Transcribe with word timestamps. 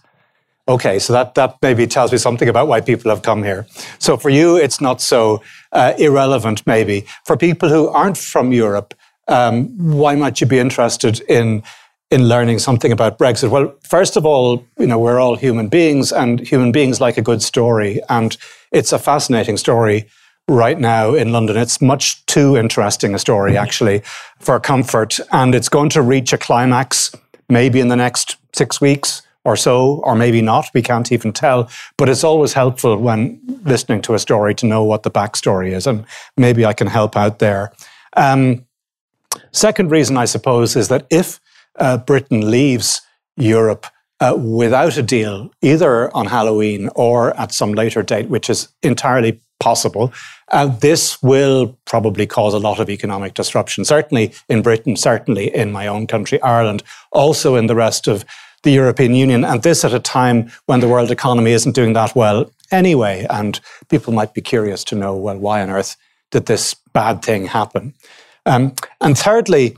Okay, 0.67 0.99
so 0.99 1.13
that, 1.13 1.33
that 1.35 1.55
maybe 1.61 1.87
tells 1.87 2.11
me 2.11 2.17
something 2.17 2.49
about 2.49 2.67
why 2.67 2.81
people 2.81 3.09
have 3.09 3.23
come 3.23 3.41
here. 3.43 3.65
So 3.97 4.17
for 4.17 4.29
you, 4.29 4.57
it's 4.57 4.79
not 4.81 5.01
so 5.01 5.41
uh, 5.71 5.93
irrelevant, 5.97 6.67
maybe. 6.67 7.05
For 7.25 7.37
people 7.37 7.69
who 7.69 7.87
aren't 7.87 8.17
from 8.17 8.51
Europe, 8.51 8.93
um, 9.27 9.69
why 9.77 10.15
might 10.15 10.41
you 10.41 10.47
be 10.47 10.59
interested 10.59 11.21
in 11.21 11.63
in 12.11 12.27
learning 12.27 12.59
something 12.59 12.91
about 12.91 13.17
Brexit? 13.17 13.49
Well, 13.49 13.73
first 13.83 14.17
of 14.17 14.25
all, 14.25 14.65
you 14.77 14.87
know, 14.87 14.99
we're 14.99 15.19
all 15.19 15.35
human 15.35 15.67
beings 15.67 16.11
and 16.11 16.39
human 16.39 16.71
beings 16.71 16.99
like 16.99 17.17
a 17.17 17.21
good 17.21 17.41
story. 17.41 18.01
And 18.09 18.35
it's 18.71 18.91
a 18.91 18.99
fascinating 18.99 19.57
story 19.57 20.09
right 20.47 20.79
now 20.79 21.13
in 21.13 21.31
London. 21.31 21.57
It's 21.57 21.81
much 21.81 22.25
too 22.25 22.57
interesting 22.57 23.13
a 23.13 23.19
story, 23.19 23.55
actually, 23.57 24.01
for 24.39 24.59
comfort. 24.59 25.19
And 25.31 25.53
it's 25.53 25.69
going 25.69 25.89
to 25.89 26.01
reach 26.01 26.33
a 26.33 26.37
climax 26.37 27.11
maybe 27.47 27.79
in 27.79 27.87
the 27.87 27.95
next 27.95 28.37
six 28.53 28.81
weeks 28.81 29.21
or 29.45 29.55
so, 29.55 30.01
or 30.03 30.15
maybe 30.15 30.41
not. 30.41 30.67
We 30.73 30.81
can't 30.81 31.11
even 31.11 31.31
tell. 31.31 31.69
But 31.97 32.09
it's 32.09 32.23
always 32.23 32.53
helpful 32.53 32.97
when 32.97 33.39
listening 33.63 34.01
to 34.03 34.13
a 34.13 34.19
story 34.19 34.53
to 34.55 34.65
know 34.65 34.83
what 34.83 35.03
the 35.03 35.11
backstory 35.11 35.71
is. 35.71 35.87
And 35.87 36.05
maybe 36.37 36.65
I 36.65 36.73
can 36.73 36.87
help 36.87 37.15
out 37.15 37.39
there. 37.39 37.71
Um, 38.17 38.65
second 39.51 39.91
reason, 39.91 40.17
I 40.17 40.25
suppose, 40.25 40.75
is 40.75 40.87
that 40.89 41.05
if 41.09 41.39
uh, 41.79 41.97
Britain 41.97 42.49
leaves 42.49 43.01
Europe 43.37 43.85
uh, 44.19 44.35
without 44.37 44.97
a 44.97 45.03
deal, 45.03 45.51
either 45.61 46.15
on 46.15 46.25
Halloween 46.25 46.89
or 46.95 47.35
at 47.39 47.53
some 47.53 47.73
later 47.73 48.03
date, 48.03 48.29
which 48.29 48.49
is 48.49 48.67
entirely 48.83 49.39
possible, 49.59 50.13
uh, 50.51 50.67
this 50.67 51.21
will 51.21 51.77
probably 51.85 52.25
cause 52.25 52.53
a 52.53 52.59
lot 52.59 52.79
of 52.79 52.89
economic 52.89 53.33
disruption, 53.33 53.85
certainly 53.85 54.33
in 54.47 54.61
Britain, 54.61 54.95
certainly 54.95 55.53
in 55.53 55.71
my 55.71 55.87
own 55.87 56.07
country, 56.07 56.41
Ireland, 56.41 56.83
also 57.11 57.55
in 57.55 57.67
the 57.67 57.75
rest 57.75 58.07
of 58.07 58.25
the 58.63 58.71
European 58.71 59.15
Union. 59.15 59.45
And 59.45 59.63
this 59.63 59.85
at 59.85 59.93
a 59.93 59.99
time 59.99 60.51
when 60.65 60.79
the 60.79 60.87
world 60.87 61.11
economy 61.11 61.51
isn't 61.51 61.75
doing 61.75 61.93
that 61.93 62.15
well 62.15 62.51
anyway. 62.71 63.25
And 63.29 63.59
people 63.89 64.13
might 64.13 64.33
be 64.33 64.41
curious 64.41 64.83
to 64.85 64.95
know, 64.95 65.15
well, 65.15 65.37
why 65.37 65.61
on 65.61 65.69
earth 65.69 65.95
did 66.31 66.45
this 66.45 66.75
bad 66.93 67.21
thing 67.21 67.47
happen? 67.47 67.93
Um, 68.45 68.75
and 69.01 69.17
thirdly, 69.17 69.77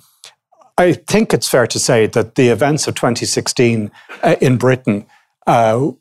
I 0.81 0.93
think 0.93 1.31
it's 1.31 1.47
fair 1.47 1.67
to 1.67 1.77
say 1.77 2.07
that 2.07 2.33
the 2.33 2.47
events 2.47 2.87
of 2.87 2.95
2016 2.95 3.91
uh, 4.23 4.35
in 4.41 4.57
Britain 4.57 5.05
uh, 5.45 5.91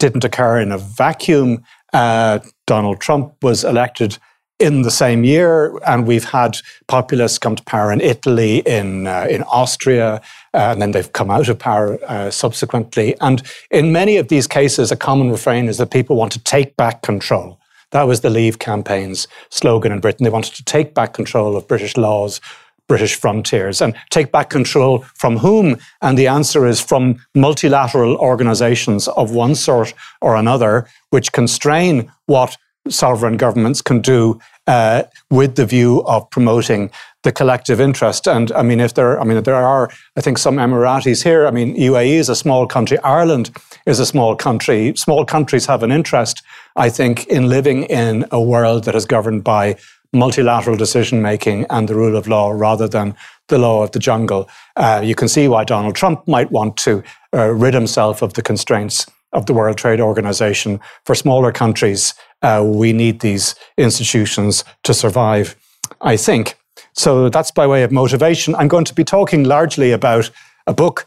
didn't 0.00 0.24
occur 0.24 0.58
in 0.58 0.72
a 0.72 0.78
vacuum. 0.78 1.62
Uh, 1.92 2.40
Donald 2.66 3.00
Trump 3.00 3.34
was 3.42 3.62
elected 3.62 4.18
in 4.58 4.82
the 4.82 4.90
same 4.90 5.22
year, 5.22 5.78
and 5.86 6.04
we've 6.04 6.24
had 6.24 6.58
populists 6.88 7.38
come 7.38 7.54
to 7.54 7.62
power 7.62 7.92
in 7.92 8.00
Italy, 8.00 8.58
in 8.66 9.06
uh, 9.06 9.28
in 9.30 9.44
Austria, 9.44 10.20
uh, 10.52 10.70
and 10.72 10.82
then 10.82 10.90
they've 10.90 11.12
come 11.12 11.30
out 11.30 11.48
of 11.48 11.56
power 11.60 11.98
uh, 12.04 12.28
subsequently. 12.28 13.14
And 13.20 13.40
in 13.70 13.92
many 13.92 14.16
of 14.16 14.28
these 14.28 14.48
cases, 14.48 14.90
a 14.90 14.96
common 14.96 15.30
refrain 15.30 15.68
is 15.68 15.78
that 15.78 15.92
people 15.92 16.16
want 16.16 16.32
to 16.32 16.42
take 16.42 16.76
back 16.76 17.02
control. 17.02 17.60
That 17.92 18.08
was 18.08 18.22
the 18.22 18.30
Leave 18.30 18.58
campaign's 18.58 19.28
slogan 19.50 19.92
in 19.92 20.00
Britain. 20.00 20.24
They 20.24 20.30
wanted 20.30 20.54
to 20.54 20.64
take 20.64 20.94
back 20.94 21.14
control 21.14 21.56
of 21.56 21.68
British 21.68 21.96
laws, 21.96 22.40
British 22.88 23.14
frontiers 23.14 23.80
and 23.80 23.94
take 24.10 24.30
back 24.32 24.50
control 24.50 25.04
from 25.14 25.38
whom? 25.38 25.78
And 26.02 26.18
the 26.18 26.28
answer 26.28 26.66
is 26.66 26.80
from 26.80 27.24
multilateral 27.34 28.16
organizations 28.16 29.08
of 29.08 29.30
one 29.30 29.54
sort 29.54 29.94
or 30.20 30.36
another, 30.36 30.86
which 31.10 31.32
constrain 31.32 32.10
what 32.26 32.56
sovereign 32.88 33.36
governments 33.36 33.80
can 33.80 34.00
do 34.00 34.38
uh, 34.66 35.04
with 35.30 35.56
the 35.56 35.66
view 35.66 36.02
of 36.04 36.28
promoting 36.30 36.90
the 37.22 37.32
collective 37.32 37.80
interest. 37.80 38.26
And 38.26 38.52
I 38.52 38.62
mean, 38.62 38.80
if 38.80 38.94
there, 38.94 39.20
I 39.20 39.24
mean, 39.24 39.42
there 39.42 39.54
are, 39.54 39.90
I 40.16 40.20
think, 40.20 40.38
some 40.38 40.56
Emiratis 40.56 41.24
here. 41.24 41.46
I 41.46 41.50
mean, 41.50 41.76
UAE 41.76 42.14
is 42.14 42.28
a 42.28 42.36
small 42.36 42.66
country. 42.66 42.98
Ireland 42.98 43.50
is 43.86 43.98
a 43.98 44.06
small 44.06 44.36
country. 44.36 44.94
Small 44.96 45.24
countries 45.24 45.66
have 45.66 45.82
an 45.82 45.90
interest, 45.90 46.42
I 46.76 46.90
think, 46.90 47.26
in 47.26 47.48
living 47.48 47.84
in 47.84 48.26
a 48.30 48.40
world 48.40 48.84
that 48.84 48.94
is 48.94 49.06
governed 49.06 49.44
by 49.44 49.76
multilateral 50.14 50.76
decision 50.76 51.20
making 51.20 51.66
and 51.70 51.88
the 51.88 51.94
rule 51.94 52.16
of 52.16 52.28
law 52.28 52.50
rather 52.50 52.88
than 52.88 53.14
the 53.48 53.58
law 53.58 53.82
of 53.82 53.90
the 53.90 53.98
jungle. 53.98 54.48
Uh, 54.76 55.00
you 55.04 55.14
can 55.14 55.28
see 55.28 55.48
why 55.48 55.64
Donald 55.64 55.94
Trump 55.94 56.26
might 56.26 56.50
want 56.50 56.76
to 56.78 57.02
uh, 57.34 57.48
rid 57.48 57.74
himself 57.74 58.22
of 58.22 58.34
the 58.34 58.42
constraints 58.42 59.06
of 59.32 59.46
the 59.46 59.52
World 59.52 59.76
Trade 59.76 60.00
Organization. 60.00 60.80
For 61.04 61.14
smaller 61.14 61.52
countries, 61.52 62.14
uh, 62.42 62.62
we 62.64 62.92
need 62.92 63.20
these 63.20 63.54
institutions 63.76 64.64
to 64.84 64.94
survive, 64.94 65.56
I 66.00 66.16
think. 66.16 66.56
So 66.92 67.28
that's 67.28 67.50
by 67.50 67.66
way 67.66 67.82
of 67.82 67.90
motivation. 67.90 68.54
I'm 68.54 68.68
going 68.68 68.84
to 68.84 68.94
be 68.94 69.04
talking 69.04 69.44
largely 69.44 69.90
about 69.90 70.30
a 70.66 70.72
book 70.72 71.06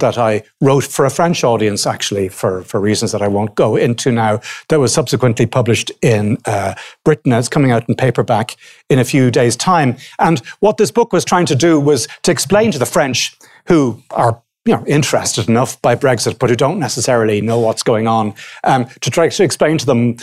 that 0.00 0.18
I 0.18 0.42
wrote 0.60 0.84
for 0.84 1.04
a 1.04 1.10
French 1.10 1.44
audience, 1.44 1.86
actually, 1.86 2.28
for, 2.28 2.62
for 2.62 2.80
reasons 2.80 3.12
that 3.12 3.22
I 3.22 3.28
won't 3.28 3.54
go 3.54 3.76
into 3.76 4.12
now, 4.12 4.40
that 4.68 4.80
was 4.80 4.92
subsequently 4.92 5.46
published 5.46 5.90
in 6.02 6.38
uh, 6.46 6.74
Britain. 7.04 7.32
It's 7.32 7.48
coming 7.48 7.70
out 7.70 7.88
in 7.88 7.94
paperback 7.94 8.56
in 8.90 8.98
a 8.98 9.04
few 9.04 9.30
days' 9.30 9.56
time. 9.56 9.96
And 10.18 10.40
what 10.60 10.76
this 10.76 10.90
book 10.90 11.12
was 11.12 11.24
trying 11.24 11.46
to 11.46 11.54
do 11.54 11.80
was 11.80 12.08
to 12.22 12.30
explain 12.30 12.72
to 12.72 12.78
the 12.78 12.86
French, 12.86 13.36
who 13.66 14.02
are 14.10 14.40
you 14.64 14.74
know, 14.74 14.84
interested 14.86 15.48
enough 15.48 15.80
by 15.82 15.94
Brexit, 15.94 16.38
but 16.38 16.50
who 16.50 16.56
don't 16.56 16.78
necessarily 16.78 17.40
know 17.40 17.58
what's 17.58 17.82
going 17.82 18.06
on, 18.06 18.34
um, 18.64 18.86
to 19.00 19.10
try 19.10 19.28
to 19.28 19.42
explain 19.44 19.78
to 19.78 19.86
them 19.86 20.16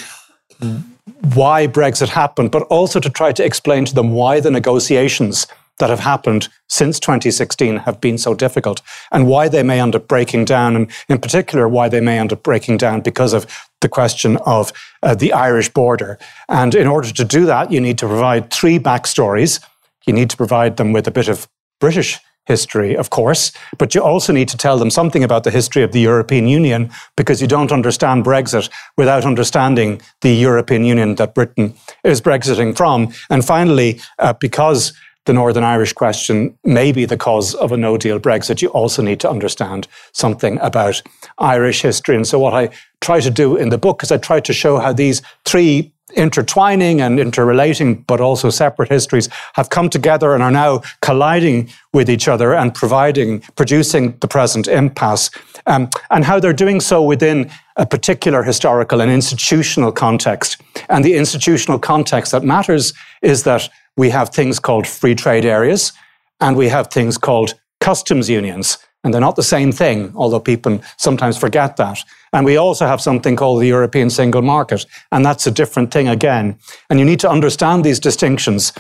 why 1.34 1.68
Brexit 1.68 2.10
happened, 2.10 2.52
but 2.52 2.64
also 2.64 3.00
to 3.00 3.10
try 3.10 3.32
to 3.32 3.44
explain 3.44 3.86
to 3.86 3.94
them 3.94 4.12
why 4.12 4.40
the 4.40 4.52
negotiations 4.52 5.48
that 5.80 5.90
have 5.90 6.00
happened 6.00 6.48
since 6.70 7.00
2016 7.00 7.78
have 7.78 8.00
been 8.00 8.18
so 8.18 8.34
difficult 8.34 8.82
and 9.12 9.28
why 9.28 9.48
they 9.48 9.64
may 9.64 9.80
end 9.80 9.96
up 9.96 10.08
breaking 10.08 10.46
down, 10.46 10.76
and 10.76 10.92
in 11.10 11.20
particular, 11.20 11.68
why 11.68 11.90
they 11.90 12.02
may 12.02 12.20
end 12.20 12.32
up 12.32 12.44
breaking 12.44 12.78
down 12.78 13.02
because 13.02 13.34
of 13.34 13.46
the 13.82 13.90
question 13.90 14.38
of 14.46 14.72
uh, 15.04 15.16
the 15.16 15.34
Irish 15.34 15.70
border. 15.70 16.18
And 16.48 16.76
in 16.76 16.88
order 16.88 17.12
to 17.12 17.24
do 17.26 17.46
that, 17.46 17.72
you 17.72 17.82
need 17.82 17.98
to 17.98 18.08
provide 18.08 18.52
three 18.52 18.80
backstories. 18.80 19.64
You 20.06 20.14
need 20.14 20.30
to 20.30 20.38
provide 20.38 20.78
them 20.78 20.94
with 20.94 21.08
a 21.08 21.12
bit 21.12 21.28
of 21.28 21.48
British 21.80 22.20
history, 22.46 22.98
of 22.98 23.10
course, 23.10 23.52
but 23.78 23.94
you 23.94 24.02
also 24.02 24.34
need 24.34 24.50
to 24.50 24.58
tell 24.58 24.78
them 24.78 24.90
something 24.90 25.24
about 25.24 25.44
the 25.44 25.52
history 25.52 25.84
of 25.84 25.92
the 25.92 26.00
European 26.00 26.48
Union 26.48 26.90
because 27.16 27.42
you 27.42 27.48
don't 27.48 27.72
understand 27.72 28.26
Brexit 28.26 28.70
without 28.98 29.26
understanding 29.26 30.02
the 30.22 30.34
European 30.34 30.84
Union 30.84 31.16
that 31.16 31.36
Britain 31.36 31.76
is 32.04 32.22
Brexiting 32.22 32.76
from. 32.76 33.14
And 33.30 33.46
finally, 33.46 34.02
uh, 34.18 34.34
because 34.34 34.94
the 35.26 35.34
Northern 35.34 35.64
Irish 35.64 35.94
question 35.94 36.58
may 36.64 36.92
be 36.92 37.06
the 37.06 37.18
cause 37.18 37.54
of 37.56 37.72
a 37.72 37.78
no 37.78 37.98
deal 37.98 38.20
Brexit, 38.20 38.62
you 38.62 38.70
also 38.70 39.02
need 39.02 39.20
to 39.20 39.30
understand 39.30 39.88
something 40.14 40.60
about 40.62 41.02
Irish 41.38 41.82
history. 41.82 42.16
And 42.16 42.28
so, 42.28 42.40
what 42.40 42.54
I 42.54 42.70
try 43.02 43.20
to 43.20 43.30
do 43.30 43.56
in 43.56 43.70
the 43.70 43.78
book 43.78 44.04
is 44.04 44.12
I 44.12 44.18
try 44.18 44.40
to 44.40 44.54
show 44.54 44.80
how 44.80 44.94
these 44.94 45.22
three 45.46 45.92
intertwining 46.16 47.02
and 47.02 47.20
interrelating, 47.20 48.02
but 48.04 48.20
also 48.20 48.50
separate 48.50 48.90
histories 48.90 49.30
have 49.54 49.70
come 49.70 49.90
together 49.90 50.34
and 50.34 50.44
are 50.44 50.52
now 50.52 50.82
colliding 51.02 51.70
with 51.94 52.10
each 52.10 52.28
other 52.28 52.54
and 52.54 52.74
providing, 52.74 53.40
producing 53.56 54.18
the 54.20 54.28
present 54.28 54.68
impasse, 54.68 55.30
um, 55.68 55.90
and 56.10 56.26
how 56.26 56.40
they're 56.40 56.54
doing 56.54 56.80
so 56.80 57.02
within 57.02 57.50
a 57.78 57.86
particular 57.86 58.44
historical 58.44 59.02
and 59.02 59.12
institutional 59.12 59.92
context. 59.92 60.62
And 60.90 61.06
the 61.06 61.16
institutional 61.16 61.80
context 61.80 62.32
that 62.32 62.44
matters 62.44 62.94
is 63.22 63.44
that 63.44 63.70
we 63.98 64.10
have 64.10 64.30
things 64.30 64.60
called 64.60 64.88
free 64.88 65.16
trade 65.16 65.46
areas 65.46 65.94
and 66.40 66.58
we 66.58 66.70
have 66.70 66.88
things 66.88 67.18
called 67.18 67.54
customs 67.80 68.30
unions. 68.30 68.78
And 69.04 69.14
they're 69.14 69.22
not 69.22 69.36
the 69.36 69.44
same 69.44 69.72
thing, 69.72 70.12
although 70.16 70.40
people 70.40 70.80
sometimes 70.98 71.38
forget 71.38 71.78
that. 71.78 71.98
And 72.34 72.46
we 72.46 72.58
also 72.58 72.86
have 72.86 73.02
something 73.02 73.36
called 73.36 73.62
the 73.62 73.68
European 73.68 74.10
single 74.10 74.44
market. 74.44 74.86
And 75.12 75.26
that's 75.26 75.48
a 75.48 75.52
different 75.52 75.92
thing 75.92 76.08
again. 76.08 76.58
And 76.90 77.00
you 77.00 77.06
need 77.06 77.20
to 77.22 77.30
understand 77.30 77.84
these 77.84 78.00
distinctions. 78.00 78.74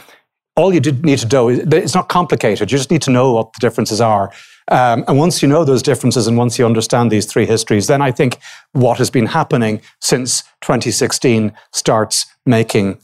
All 0.55 0.73
you 0.73 0.79
need 0.79 1.19
to 1.19 1.25
do, 1.25 1.49
is, 1.49 1.59
it's 1.59 1.95
not 1.95 2.07
complicated. 2.07 2.71
You 2.71 2.77
just 2.77 2.91
need 2.91 3.01
to 3.03 3.11
know 3.11 3.33
what 3.33 3.51
the 3.53 3.59
differences 3.59 3.99
are. 3.99 4.31
Um, 4.67 5.03
and 5.07 5.17
once 5.17 5.41
you 5.41 5.49
know 5.49 5.65
those 5.65 5.81
differences 5.81 6.27
and 6.27 6.37
once 6.37 6.59
you 6.59 6.65
understand 6.65 7.11
these 7.11 7.25
three 7.25 7.47
histories, 7.47 7.87
then 7.87 8.01
I 8.01 8.11
think 8.11 8.37
what 8.73 8.99
has 8.99 9.09
been 9.09 9.25
happening 9.25 9.81
since 9.99 10.43
2016 10.61 11.51
starts 11.73 12.27
making 12.45 12.99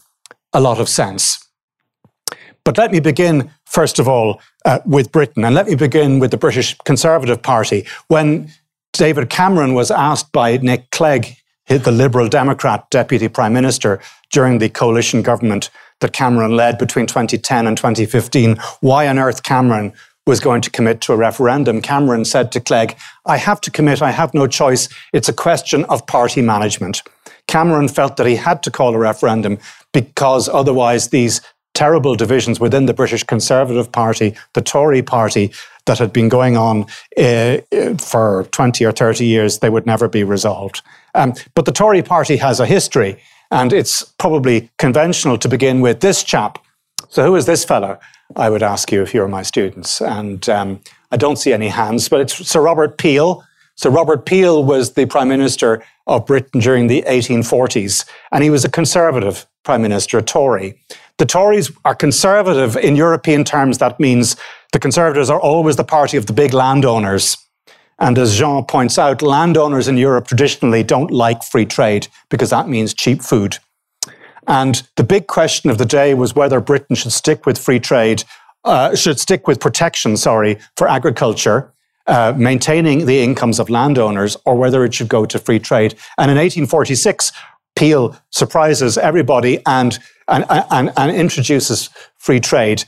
a 0.54 0.62
lot 0.62 0.80
of 0.80 0.88
sense. 0.88 1.47
But 2.68 2.78
let 2.78 2.92
me 2.92 3.00
begin, 3.00 3.50
first 3.64 3.98
of 3.98 4.10
all, 4.10 4.42
uh, 4.66 4.80
with 4.86 5.14
Britain, 5.14 5.46
and 5.46 5.56
let 5.56 5.68
me 5.68 5.76
begin 5.76 6.20
with 6.20 6.32
the 6.32 6.38
British 6.38 6.76
Conservative 6.80 7.42
Party. 7.42 7.88
When 8.10 8.52
David 8.92 9.30
Cameron 9.30 9.74
was 9.74 9.90
asked 9.90 10.34
by 10.34 10.58
Nick 10.58 10.92
Clegg, 10.92 11.38
the 11.70 11.94
Liberal 11.94 12.28
Democrat 12.28 12.90
Deputy 12.90 13.30
Prime 13.30 13.54
Minister, 13.54 14.02
during 14.34 14.58
the 14.58 14.68
coalition 14.68 15.22
government 15.22 15.70
that 16.02 16.12
Cameron 16.12 16.58
led 16.58 16.78
between 16.78 17.06
2010 17.06 17.68
and 17.68 17.78
2015, 17.78 18.58
why 18.82 19.08
on 19.08 19.18
earth 19.18 19.44
Cameron 19.44 19.94
was 20.26 20.42
going 20.42 20.60
to 20.60 20.70
commit 20.70 21.00
to 21.00 21.14
a 21.14 21.16
referendum, 21.16 21.82
Cameron 21.82 22.26
said 22.26 22.52
to 22.52 22.60
Clegg, 22.60 22.98
I 23.26 23.38
have 23.38 23.62
to 23.62 23.72
commit, 23.72 24.02
I 24.02 24.12
have 24.12 24.34
no 24.34 24.46
choice. 24.46 24.90
It's 25.14 25.30
a 25.30 25.34
question 25.34 25.86
of 25.86 26.06
party 26.06 26.42
management. 26.42 27.02
Cameron 27.48 27.88
felt 27.88 28.18
that 28.18 28.28
he 28.28 28.36
had 28.36 28.62
to 28.64 28.72
call 28.72 28.94
a 28.94 29.00
referendum 29.00 29.58
because 29.94 30.50
otherwise 30.50 31.08
these 31.08 31.40
terrible 31.78 32.16
divisions 32.16 32.60
within 32.60 32.88
the 32.88 32.94
British 32.94 33.24
Conservative 33.24 33.92
Party, 33.92 34.36
the 34.54 34.62
Tory 34.62 35.04
party, 35.04 35.54
that 35.86 36.00
had 36.00 36.12
been 36.12 36.28
going 36.28 36.58
on 36.58 36.88
uh, 37.18 37.58
for 38.00 38.48
20 38.52 38.84
or 38.84 38.92
30 38.92 39.26
years, 39.26 39.60
they 39.60 39.70
would 39.70 39.86
never 39.86 40.10
be 40.10 40.24
resolved. 40.24 40.82
Um, 41.14 41.34
but 41.54 41.66
the 41.66 41.72
Tory 41.72 42.02
party 42.02 42.38
has 42.38 42.60
a 42.60 42.66
history, 42.66 43.22
and 43.52 43.72
it's 43.72 44.02
probably 44.18 44.72
conventional 44.80 45.38
to 45.38 45.48
begin 45.48 45.80
with 45.82 46.00
this 46.00 46.24
chap. 46.24 46.58
So, 47.10 47.24
who 47.24 47.36
is 47.36 47.46
this 47.46 47.64
fellow? 47.64 48.00
I 48.36 48.50
would 48.50 48.64
ask 48.64 48.92
you 48.92 49.04
if 49.04 49.14
you 49.14 49.22
were 49.22 49.28
my 49.28 49.44
students. 49.44 50.02
And 50.02 50.50
um, 50.50 50.80
I 51.12 51.18
don't 51.18 51.38
see 51.38 51.54
any 51.54 51.70
hands, 51.70 52.10
but 52.10 52.22
it's 52.22 52.34
Sir 52.48 52.62
Robert 52.62 52.98
Peel. 52.98 53.44
So 53.78 53.92
Robert 53.92 54.26
Peel 54.26 54.64
was 54.64 54.94
the 54.94 55.06
Prime 55.06 55.28
Minister 55.28 55.84
of 56.08 56.26
Britain 56.26 56.60
during 56.60 56.88
the 56.88 57.04
1840s, 57.08 58.10
and 58.32 58.44
he 58.44 58.50
was 58.50 58.66
a 58.66 58.70
Conservative 58.70 59.46
Prime 59.64 59.84
Minister, 59.84 60.18
a 60.18 60.24
Tory. 60.24 60.82
The 61.20 61.28
Tories 61.28 61.72
are 61.86 61.94
conservative 61.94 62.76
in 62.76 62.96
European 62.96 63.44
terms. 63.44 63.78
That 63.78 64.00
means 64.00 64.36
the 64.74 64.80
Conservatives 64.80 65.30
are 65.30 65.40
always 65.40 65.76
the 65.76 65.84
party 65.84 66.18
of 66.18 66.26
the 66.26 66.34
big 66.34 66.54
landowners. 66.54 67.38
And 68.00 68.18
as 68.18 68.36
Jean 68.36 68.66
points 68.66 68.98
out, 68.98 69.22
landowners 69.22 69.88
in 69.88 69.98
Europe 69.98 70.28
traditionally 70.28 70.84
don't 70.84 71.12
like 71.12 71.44
free 71.44 71.66
trade 71.66 72.08
because 72.30 72.50
that 72.50 72.68
means 72.68 72.96
cheap 72.96 73.22
food. 73.22 73.58
And 74.48 74.88
the 74.96 75.04
big 75.04 75.28
question 75.28 75.70
of 75.70 75.78
the 75.78 75.86
day 75.86 76.16
was 76.16 76.34
whether 76.34 76.60
Britain 76.60 76.96
should 76.96 77.12
stick 77.12 77.46
with 77.46 77.60
free 77.60 77.80
trade, 77.80 78.24
uh, 78.64 78.96
should 78.96 79.20
stick 79.20 79.48
with 79.48 79.60
protection, 79.60 80.18
sorry, 80.18 80.58
for 80.76 80.88
agriculture, 80.88 81.74
uh, 82.08 82.34
maintaining 82.38 83.06
the 83.06 83.22
incomes 83.22 83.60
of 83.60 83.70
landowners, 83.70 84.38
or 84.46 84.56
whether 84.56 84.84
it 84.86 84.94
should 84.94 85.10
go 85.10 85.26
to 85.26 85.40
free 85.40 85.60
trade. 85.60 85.94
And 86.18 86.32
in 86.32 86.38
1846, 86.38 87.32
Peel 87.76 88.16
surprises 88.32 88.98
everybody 88.98 89.60
and, 89.66 90.00
and, 90.28 90.46
and, 90.50 90.92
and 90.98 91.16
introduces 91.16 91.90
free 92.18 92.40
trade 92.40 92.84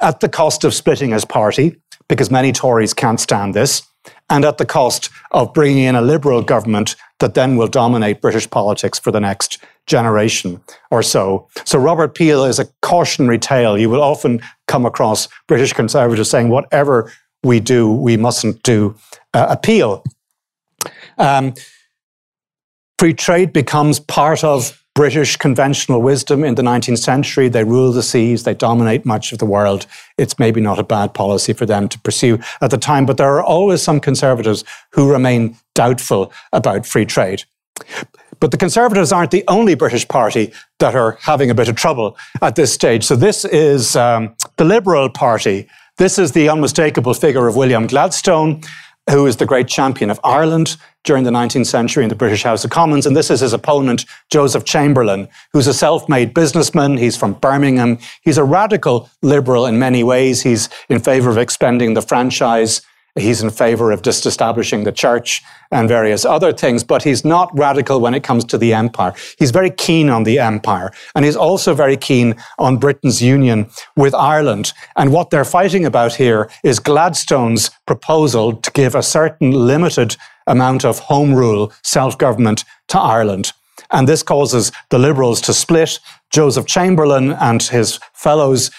at 0.00 0.20
the 0.20 0.28
cost 0.28 0.64
of 0.64 0.74
splitting 0.74 1.10
his 1.10 1.24
party, 1.24 1.76
because 2.08 2.30
many 2.30 2.52
Tories 2.52 2.94
can't 2.94 3.20
stand 3.20 3.54
this, 3.54 3.82
and 4.30 4.44
at 4.44 4.58
the 4.58 4.66
cost 4.66 5.10
of 5.30 5.52
bringing 5.52 5.84
in 5.84 5.94
a 5.94 6.02
liberal 6.02 6.42
government 6.42 6.96
that 7.20 7.34
then 7.34 7.56
will 7.56 7.68
dominate 7.68 8.20
British 8.20 8.48
politics 8.50 8.98
for 8.98 9.10
the 9.10 9.20
next 9.20 9.62
generation 9.86 10.60
or 10.90 11.02
so. 11.02 11.48
So 11.64 11.78
Robert 11.78 12.14
Peel 12.14 12.44
is 12.44 12.58
a 12.58 12.66
cautionary 12.82 13.38
tale. 13.38 13.78
You 13.78 13.90
will 13.90 14.02
often 14.02 14.40
come 14.68 14.86
across 14.86 15.28
British 15.48 15.72
conservatives 15.72 16.30
saying, 16.30 16.48
whatever 16.48 17.12
we 17.42 17.60
do, 17.60 17.90
we 17.90 18.16
mustn't 18.16 18.62
do 18.62 18.96
uh, 19.34 19.46
a 19.50 19.56
Peel. 19.56 20.04
Um, 21.18 21.54
free 22.98 23.14
trade 23.14 23.52
becomes 23.52 24.00
part 24.00 24.44
of 24.44 24.78
British 24.94 25.36
conventional 25.36 26.02
wisdom 26.02 26.44
in 26.44 26.54
the 26.54 26.62
19th 26.62 26.98
century. 26.98 27.48
They 27.48 27.64
rule 27.64 27.92
the 27.92 28.02
seas, 28.02 28.44
they 28.44 28.54
dominate 28.54 29.06
much 29.06 29.32
of 29.32 29.38
the 29.38 29.46
world. 29.46 29.86
It's 30.18 30.38
maybe 30.38 30.60
not 30.60 30.78
a 30.78 30.84
bad 30.84 31.14
policy 31.14 31.54
for 31.54 31.64
them 31.64 31.88
to 31.88 31.98
pursue 32.00 32.38
at 32.60 32.70
the 32.70 32.78
time, 32.78 33.06
but 33.06 33.16
there 33.16 33.34
are 33.34 33.42
always 33.42 33.82
some 33.82 34.00
conservatives 34.00 34.64
who 34.90 35.10
remain 35.10 35.56
doubtful 35.74 36.30
about 36.52 36.86
free 36.86 37.06
trade. 37.06 37.44
But 38.38 38.50
the 38.50 38.56
Conservatives 38.56 39.12
aren't 39.12 39.30
the 39.30 39.44
only 39.46 39.76
British 39.76 40.06
party 40.08 40.52
that 40.80 40.96
are 40.96 41.16
having 41.20 41.48
a 41.48 41.54
bit 41.54 41.68
of 41.68 41.76
trouble 41.76 42.16
at 42.42 42.56
this 42.56 42.72
stage. 42.72 43.04
So 43.04 43.14
this 43.14 43.44
is 43.44 43.94
um, 43.94 44.34
the 44.56 44.64
Liberal 44.64 45.08
Party. 45.08 45.68
This 45.98 46.18
is 46.18 46.32
the 46.32 46.48
unmistakable 46.48 47.12
figure 47.12 47.46
of 47.46 47.54
William 47.54 47.86
Gladstone, 47.86 48.62
who 49.10 49.26
is 49.26 49.36
the 49.36 49.44
great 49.44 49.68
champion 49.68 50.10
of 50.10 50.18
Ireland 50.24 50.76
during 51.04 51.24
the 51.24 51.30
19th 51.30 51.66
century 51.66 52.02
in 52.02 52.08
the 52.08 52.14
British 52.14 52.44
House 52.44 52.64
of 52.64 52.70
Commons. 52.70 53.04
And 53.04 53.14
this 53.14 53.30
is 53.30 53.40
his 53.40 53.52
opponent, 53.52 54.06
Joseph 54.30 54.64
Chamberlain, 54.64 55.28
who's 55.52 55.66
a 55.66 55.74
self 55.74 56.08
made 56.08 56.32
businessman. 56.32 56.96
He's 56.96 57.16
from 57.16 57.34
Birmingham. 57.34 57.98
He's 58.22 58.38
a 58.38 58.44
radical 58.44 59.10
liberal 59.20 59.66
in 59.66 59.78
many 59.78 60.02
ways. 60.02 60.42
He's 60.42 60.70
in 60.88 61.00
favor 61.00 61.28
of 61.28 61.36
expanding 61.36 61.92
the 61.92 62.02
franchise 62.02 62.80
He's 63.14 63.42
in 63.42 63.50
favor 63.50 63.92
of 63.92 64.00
disestablishing 64.00 64.84
the 64.84 64.92
church 64.92 65.42
and 65.70 65.86
various 65.86 66.24
other 66.24 66.50
things, 66.50 66.82
but 66.82 67.02
he's 67.02 67.26
not 67.26 67.50
radical 67.58 68.00
when 68.00 68.14
it 68.14 68.22
comes 68.22 68.42
to 68.46 68.56
the 68.56 68.72
empire. 68.72 69.12
He's 69.38 69.50
very 69.50 69.70
keen 69.70 70.08
on 70.08 70.24
the 70.24 70.38
empire, 70.38 70.90
and 71.14 71.24
he's 71.24 71.36
also 71.36 71.74
very 71.74 71.98
keen 71.98 72.36
on 72.58 72.78
Britain's 72.78 73.20
union 73.20 73.68
with 73.96 74.14
Ireland. 74.14 74.72
And 74.96 75.12
what 75.12 75.28
they're 75.28 75.44
fighting 75.44 75.84
about 75.84 76.14
here 76.14 76.48
is 76.64 76.78
Gladstone's 76.78 77.70
proposal 77.86 78.54
to 78.56 78.70
give 78.70 78.94
a 78.94 79.02
certain 79.02 79.50
limited 79.50 80.16
amount 80.46 80.84
of 80.84 80.98
home 80.98 81.34
rule, 81.34 81.70
self 81.82 82.16
government 82.16 82.64
to 82.88 82.98
Ireland. 82.98 83.52
And 83.90 84.08
this 84.08 84.22
causes 84.22 84.72
the 84.88 84.98
Liberals 84.98 85.42
to 85.42 85.52
split. 85.52 86.00
Joseph 86.30 86.64
Chamberlain 86.66 87.32
and 87.32 87.62
his 87.62 88.00
fellows 88.14 88.70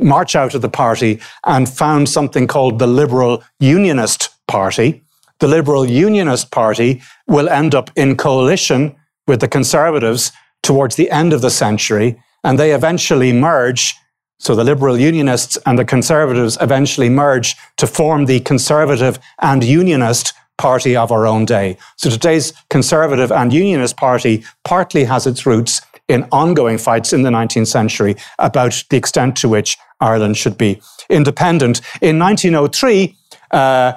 march 0.00 0.34
out 0.34 0.54
of 0.54 0.62
the 0.62 0.68
party 0.68 1.20
and 1.46 1.68
found 1.68 2.08
something 2.08 2.46
called 2.46 2.78
the 2.78 2.86
Liberal 2.86 3.42
Unionist 3.60 4.30
Party. 4.48 5.02
The 5.40 5.48
Liberal 5.48 5.84
Unionist 5.84 6.50
Party 6.50 7.02
will 7.26 7.48
end 7.48 7.74
up 7.74 7.90
in 7.96 8.16
coalition 8.16 8.96
with 9.26 9.40
the 9.40 9.48
Conservatives 9.48 10.32
towards 10.62 10.96
the 10.96 11.10
end 11.10 11.32
of 11.32 11.40
the 11.40 11.50
century, 11.50 12.20
and 12.44 12.58
they 12.58 12.72
eventually 12.72 13.32
merge. 13.32 13.94
So 14.38 14.54
the 14.54 14.64
Liberal 14.64 14.98
Unionists 14.98 15.58
and 15.66 15.78
the 15.78 15.84
Conservatives 15.84 16.58
eventually 16.60 17.08
merge 17.08 17.56
to 17.76 17.86
form 17.86 18.26
the 18.26 18.40
Conservative 18.40 19.18
and 19.40 19.62
Unionist 19.62 20.32
Party 20.58 20.96
of 20.96 21.10
our 21.10 21.26
own 21.26 21.44
day. 21.44 21.76
So 21.96 22.10
today's 22.10 22.52
Conservative 22.68 23.32
and 23.32 23.52
Unionist 23.52 23.96
Party 23.96 24.44
partly 24.64 25.04
has 25.04 25.26
its 25.26 25.46
roots 25.46 25.80
in 26.08 26.26
ongoing 26.32 26.78
fights 26.78 27.12
in 27.12 27.22
the 27.22 27.30
19th 27.30 27.68
century 27.68 28.16
about 28.38 28.84
the 28.90 28.96
extent 28.96 29.36
to 29.36 29.48
which 29.48 29.78
Ireland 30.00 30.36
should 30.36 30.58
be 30.58 30.80
independent. 31.08 31.80
In 32.00 32.18
1903, 32.18 33.16
uh, 33.52 33.92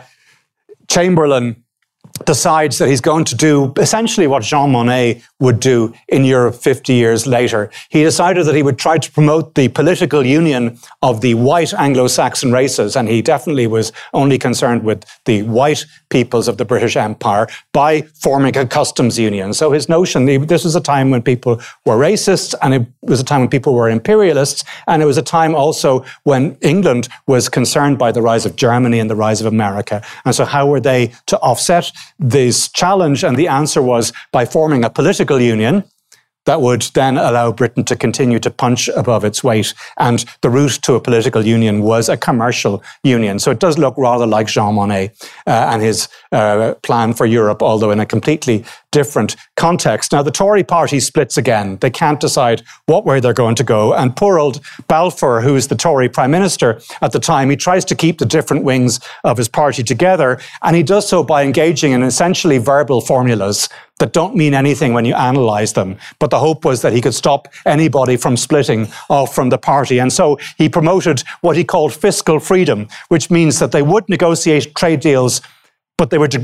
Chamberlain 0.88 1.65
decides 2.24 2.78
that 2.78 2.88
he's 2.88 3.02
going 3.02 3.26
to 3.26 3.36
do 3.36 3.74
essentially 3.78 4.26
what 4.26 4.42
Jean 4.44 4.72
Monnet 4.72 5.22
would 5.40 5.60
do 5.60 5.94
in 6.08 6.24
Europe 6.24 6.56
50 6.56 6.94
years 6.94 7.28
later. 7.28 7.70
He 7.90 8.04
decided 8.04 8.46
that 8.46 8.56
he 8.56 8.64
would 8.64 8.80
try 8.80 8.98
to 8.98 9.12
promote 9.12 9.56
the 9.56 9.68
political 9.68 10.26
union 10.26 10.80
of 11.02 11.20
the 11.20 11.34
white 11.34 11.74
Anglo 11.74 12.08
Saxon 12.08 12.54
races, 12.54 12.96
and 12.96 13.10
he 13.10 13.22
definitely 13.22 13.68
was 13.68 13.92
only 14.14 14.38
concerned 14.38 14.84
with 14.84 15.04
the 15.26 15.44
white 15.44 15.86
peoples 16.10 16.48
of 16.48 16.58
the 16.58 16.64
British 16.64 16.96
Empire 16.96 17.48
by 17.74 18.02
forming 18.02 18.56
a 18.56 18.66
customs 18.66 19.20
union. 19.20 19.54
So 19.54 19.72
his 19.72 19.90
notion, 19.90 20.26
this 20.26 20.64
was 20.64 20.76
a 20.76 20.82
time 20.82 21.12
when 21.12 21.22
people 21.22 21.60
were 21.86 21.98
racists, 21.98 22.56
and 22.62 22.74
it 22.74 22.88
was 23.02 23.20
a 23.20 23.26
time 23.26 23.42
when 23.42 23.50
people 23.50 23.74
were 23.74 23.90
imperialists, 23.90 24.64
and 24.88 25.02
it 25.02 25.06
was 25.06 25.18
a 25.18 25.22
time 25.22 25.54
also 25.54 26.06
when 26.24 26.58
England 26.62 27.10
was 27.28 27.50
concerned 27.50 27.98
by 27.98 28.12
the 28.14 28.22
rise 28.22 28.46
of 28.46 28.56
Germany 28.56 29.00
and 29.00 29.10
the 29.10 29.16
rise 29.16 29.42
of 29.42 29.48
America. 29.48 30.02
And 30.24 30.34
so, 30.34 30.46
how 30.46 30.66
were 30.68 30.80
they 30.80 31.12
to 31.28 31.38
offset 31.40 31.92
this 32.20 32.70
challenge? 32.70 33.24
And 33.24 33.38
the 33.38 33.48
answer 33.48 33.82
was 33.82 34.14
by 34.32 34.46
forming 34.46 34.84
a 34.84 34.90
political 34.90 35.40
union 35.40 35.84
that 36.46 36.62
would 36.62 36.84
then 36.94 37.18
allow 37.18 37.52
Britain 37.52 37.84
to 37.84 37.96
continue 37.96 38.40
to 38.40 38.50
punch 38.50 38.88
above 38.90 39.26
its 39.26 39.44
weight. 39.44 39.74
And 39.98 40.24
the 40.42 40.50
route 40.50 40.80
to 40.84 40.94
a 40.94 41.02
political 41.02 41.46
union 41.46 41.82
was 41.82 42.08
a 42.08 42.18
commercial 42.18 42.84
union. 43.04 43.40
So 43.40 43.52
it 43.52 43.60
does 43.60 43.78
look 43.78 43.96
rather 43.98 44.28
like 44.28 44.48
Jean 44.48 44.76
Monnet 44.76 45.12
uh, 45.48 45.70
and 45.72 45.82
his 45.82 46.08
uh, 46.32 46.76
plan 46.84 47.14
for 47.14 47.26
Europe, 47.26 47.62
although 47.62 47.92
in 47.92 48.00
a 48.00 48.06
completely 48.06 48.64
different 48.96 49.36
context. 49.58 50.14
Now, 50.14 50.24
the 50.24 50.32
Tory 50.32 50.64
party 50.64 51.02
splits 51.02 51.38
again. 51.38 51.78
They 51.82 51.90
can't 51.90 52.22
decide 52.22 52.64
what 52.86 53.06
way 53.06 53.20
they're 53.20 53.34
going 53.34 53.56
to 53.56 53.64
go. 53.64 53.94
And 53.94 54.16
poor 54.16 54.40
old 54.40 54.62
Balfour, 54.88 55.42
who 55.42 55.58
is 55.58 55.68
the 55.68 55.76
Tory 55.76 56.08
prime 56.08 56.32
minister 56.32 56.80
at 57.02 57.12
the 57.12 57.20
time, 57.20 57.50
he 57.50 57.58
tries 57.58 57.84
to 57.86 57.96
keep 57.96 58.20
the 58.20 58.26
different 58.26 58.64
wings 58.64 59.02
of 59.26 59.38
his 59.38 59.50
party 59.50 59.84
together. 59.84 60.40
And 60.64 60.78
he 60.78 60.84
does 60.84 61.10
so 61.10 61.24
by 61.24 61.44
engaging 61.44 61.92
in 61.92 62.04
essentially 62.04 62.58
verbal 62.58 63.02
formulas 63.02 63.68
that 64.00 64.14
don't 64.14 64.34
mean 64.34 64.54
anything 64.54 64.94
when 64.94 65.04
you 65.04 65.14
analyze 65.14 65.74
them. 65.74 65.98
But 66.20 66.30
the 66.30 66.40
hope 66.40 66.64
was 66.64 66.82
that 66.82 66.94
he 66.94 67.02
could 67.02 67.14
stop 67.14 67.50
anybody 67.66 68.16
from 68.16 68.38
splitting 68.38 68.88
off 69.10 69.36
from 69.36 69.50
the 69.50 69.58
party. 69.58 70.00
And 70.00 70.12
so 70.14 70.40
he 70.58 70.70
promoted 70.70 71.22
what 71.42 71.58
he 71.58 71.66
called 71.66 71.94
fiscal 71.94 72.40
freedom, 72.40 72.88
which 73.10 73.30
means 73.30 73.60
that 73.60 73.74
they 73.74 73.82
would 73.82 74.08
negotiate 74.08 74.74
trade 74.76 75.02
deals, 75.02 75.42
but 75.98 76.12
they 76.12 76.18
would 76.18 76.36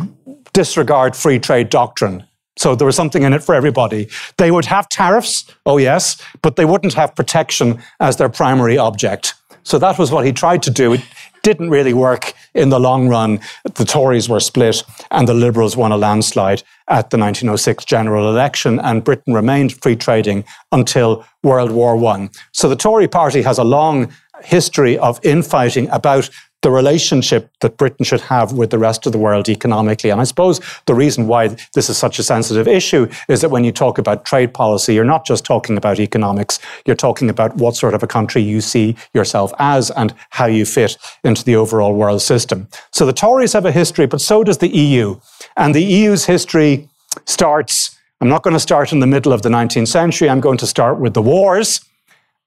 disregard 0.51 1.15
free 1.15 1.39
trade 1.39 1.70
doctrine. 1.70 2.27
So 2.62 2.75
there 2.75 2.86
was 2.86 2.96
something 2.96 3.24
in 3.24 3.34
it 3.34 3.44
for 3.44 3.56
everybody. 3.56 4.08
They 4.38 4.51
would 4.51 4.65
have 4.65 4.88
tariffs, 4.88 5.51
oh 5.65 5.80
yes, 5.80 6.22
but 6.44 6.58
they 6.58 6.65
wouldn't 6.65 6.94
have 6.94 7.15
protection 7.15 7.82
as 8.00 8.18
their 8.18 8.30
primary 8.30 8.77
object. 8.77 9.34
So 9.63 9.80
that 9.80 9.98
was 9.98 10.12
what 10.12 10.27
he 10.27 10.32
tried 10.32 10.62
to 10.63 10.70
do. 10.70 10.94
It 10.94 11.01
didn't 11.41 11.72
really 11.72 11.96
work 11.96 12.34
in 12.53 12.70
the 12.70 12.80
long 12.80 13.10
run. 13.10 13.39
The 13.63 13.84
Tories 13.84 14.30
were 14.30 14.39
split 14.39 14.84
and 15.10 15.27
the 15.27 15.34
Liberals 15.34 15.75
won 15.75 15.91
a 15.91 15.98
landslide 15.98 16.62
at 16.88 17.10
the 17.10 17.18
1906 17.18 17.84
general 17.86 18.30
election, 18.30 18.80
and 18.82 19.03
Britain 19.03 19.34
remained 19.34 19.82
free 19.82 19.96
trading 19.96 20.44
until 20.72 21.25
World 21.41 21.72
War 21.72 21.98
I. 22.06 22.30
So 22.51 22.70
the 22.70 22.75
Tory 22.75 23.08
party 23.08 23.41
has 23.41 23.58
a 23.58 23.63
long 23.63 24.13
history 24.44 25.00
of 25.00 25.20
infighting 25.24 25.89
about 25.89 26.30
the 26.62 26.72
relationship 26.72 27.50
that 27.62 27.77
Britain 27.77 28.06
should 28.06 28.22
have 28.22 28.53
with 28.53 28.70
the 28.70 28.77
rest 28.77 29.06
of 29.06 29.12
the 29.12 29.18
world 29.18 29.50
economically. 29.50 30.12
And 30.12 30.22
I 30.22 30.25
suppose 30.25 30.60
the 30.86 30.94
reason 30.94 31.27
why 31.27 31.50
this 31.74 31.89
is 31.89 31.98
such 31.98 32.20
a 32.20 32.24
sensitive 32.24 32.68
issue 32.68 33.08
is 33.27 33.41
that 33.41 33.50
when 33.50 33.63
you 33.63 33.72
talk 33.72 33.98
about 33.98 34.25
trade 34.25 34.53
policy, 34.53 34.94
you're 34.94 35.03
not 35.03 35.25
just 35.25 35.44
talking 35.44 35.75
about 35.75 36.00
economics, 36.00 36.60
you're 36.86 36.96
talking 36.96 37.30
about 37.30 37.56
what 37.58 37.75
sort 37.75 37.94
of 37.94 38.03
a 38.03 38.08
country 38.08 38.41
you 38.41 38.62
see 38.62 38.96
yourself 39.13 39.51
as 39.58 39.89
and 39.91 40.13
how 40.30 40.46
you 40.46 40.65
fit 40.65 40.98
into 41.24 41.44
the 41.44 41.56
overall 41.56 41.94
world 41.94 42.22
system. 42.22 42.68
So 42.91 43.06
the 43.06 43.13
Tories 43.13 43.53
have 43.53 43.65
a 43.65 43.72
history, 43.72 44.06
but 44.06 44.22
so 44.22 44.44
does 44.44 44.60
the 44.60 44.70
EU. 44.70 45.20
And 45.58 45.74
the 45.74 45.84
EU's 45.84 46.25
history 46.25 46.89
starts, 47.25 47.98
I'm 48.22 48.30
not 48.30 48.44
going 48.44 48.53
to 48.53 48.60
start 48.60 48.91
in 48.94 49.00
the 49.00 49.08
middle 49.08 49.34
of 49.34 49.41
the 49.41 49.50
19th 49.50 49.88
century, 49.88 50.30
I'm 50.30 50.41
going 50.41 50.60
to 50.60 50.68
start 50.68 51.00
with 51.00 51.15
the 51.15 51.22
wars 51.22 51.82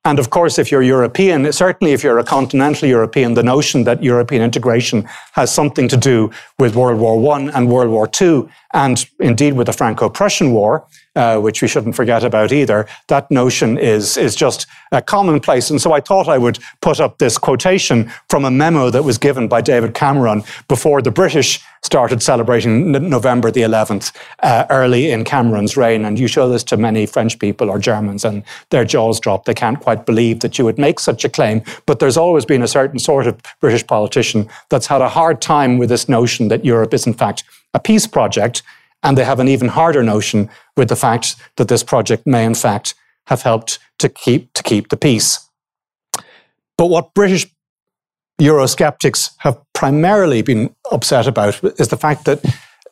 and 0.07 0.19
of 0.19 0.29
course, 0.29 0.59
if 0.59 0.71
you're 0.71 0.83
European, 0.83 1.51
certainly 1.51 1.95
if 1.95 2.05
you're 2.05 2.19
a 2.19 2.25
continental 2.25 2.87
European, 2.87 3.33
the 3.33 3.43
notion 3.43 3.85
that 3.85 4.03
European 4.03 4.43
integration 4.43 5.09
has 5.33 5.53
something 5.53 5.89
to 5.89 5.97
do 5.97 6.31
with 6.59 6.77
World 6.77 7.01
War 7.01 7.35
I 7.35 7.51
and 7.55 7.71
World 7.71 7.91
War 7.91 8.11
II, 8.21 8.47
and 8.75 9.07
indeed 9.21 9.55
with 9.55 9.69
the 9.69 9.73
Franco-Prussian 9.73 10.53
War, 10.53 10.85
uh, 11.15 11.39
which 11.39 11.63
we 11.63 11.69
shouldn't 11.69 11.95
forget 11.95 12.25
about 12.25 12.53
either. 12.53 12.89
That 13.07 13.31
notion 13.31 13.79
is, 13.79 14.17
is 14.17 14.35
just 14.35 14.67
a 14.91 15.01
commonplace. 15.01 15.71
And 15.71 15.81
so 15.81 15.93
I 15.93 16.01
thought 16.01 16.29
I 16.29 16.39
would 16.39 16.59
put 16.83 17.01
up 17.01 17.19
this 17.19 17.39
quotation 17.39 18.13
from 18.29 18.45
a 18.45 18.51
memo 18.51 18.91
that 18.91 19.05
was 19.05 19.17
given 19.17 19.47
by 19.47 19.61
David 19.61 19.95
Cameron 19.95 20.43
before 20.67 21.01
the 21.01 21.13
British 21.13 21.61
started 21.85 22.21
celebrating 22.21 22.91
November 22.91 23.51
the 23.51 23.61
11th 23.61 24.11
uh, 24.43 24.67
early 24.71 25.11
in 25.13 25.23
Cameron's 25.23 25.77
reign. 25.77 26.05
And 26.05 26.19
you 26.19 26.27
show 26.27 26.49
this 26.49 26.65
to 26.65 26.77
many 26.77 27.07
French 27.07 27.39
people 27.39 27.71
or 27.71 27.79
Germans, 27.79 28.25
and 28.25 28.43
their 28.71 28.85
jaws 28.85 29.21
drop. 29.21 29.45
They 29.45 29.55
can't 29.55 29.79
quite 29.79 30.07
believe 30.07 30.41
that 30.41 30.59
you 30.59 30.65
would 30.65 30.79
make 30.79 30.99
such 30.99 31.25
a 31.25 31.29
claim. 31.29 31.63
But 31.87 32.01
there's 32.01 32.17
always 32.17 32.45
been 32.45 32.63
a 32.63 32.69
certain 32.69 32.99
sort 32.99 33.29
of 33.29 33.41
British 33.61 33.87
politician 33.87 34.49
that's 34.71 34.89
had 34.89 35.01
a 35.01 35.09
hard 35.09 35.41
time 35.41 35.79
with 35.79 35.91
this 35.91 36.09
notion 36.09 36.49
that 36.49 36.65
Europe 36.65 36.93
is, 36.93 37.07
in 37.07 37.15
fact, 37.15 37.45
a 37.75 37.81
peace 37.81 38.07
project. 38.07 38.63
And 39.03 39.19
they 39.19 39.25
have 39.25 39.41
an 39.41 39.49
even 39.49 39.69
harder 39.69 40.03
notion 40.03 40.49
with 40.77 40.89
the 40.89 40.97
fact 40.97 41.37
that 41.57 41.69
this 41.69 41.83
project 41.83 42.27
may, 42.27 42.45
in 42.45 42.55
fact, 42.55 42.95
have 43.27 43.43
helped 43.43 43.79
to 43.99 44.09
keep, 44.09 44.53
to 44.55 44.63
keep 44.63 44.89
the 44.89 44.97
peace. 44.97 45.51
But 46.79 46.87
what 46.87 47.13
British 47.15 47.47
Eurosceptics 48.41 49.31
have 49.39 49.61
primarily 49.75 50.43
been 50.43 50.75
upset 50.91 51.27
about 51.27 51.63
is 51.79 51.89
the 51.89 51.97
fact 51.97 52.25
that 52.25 52.43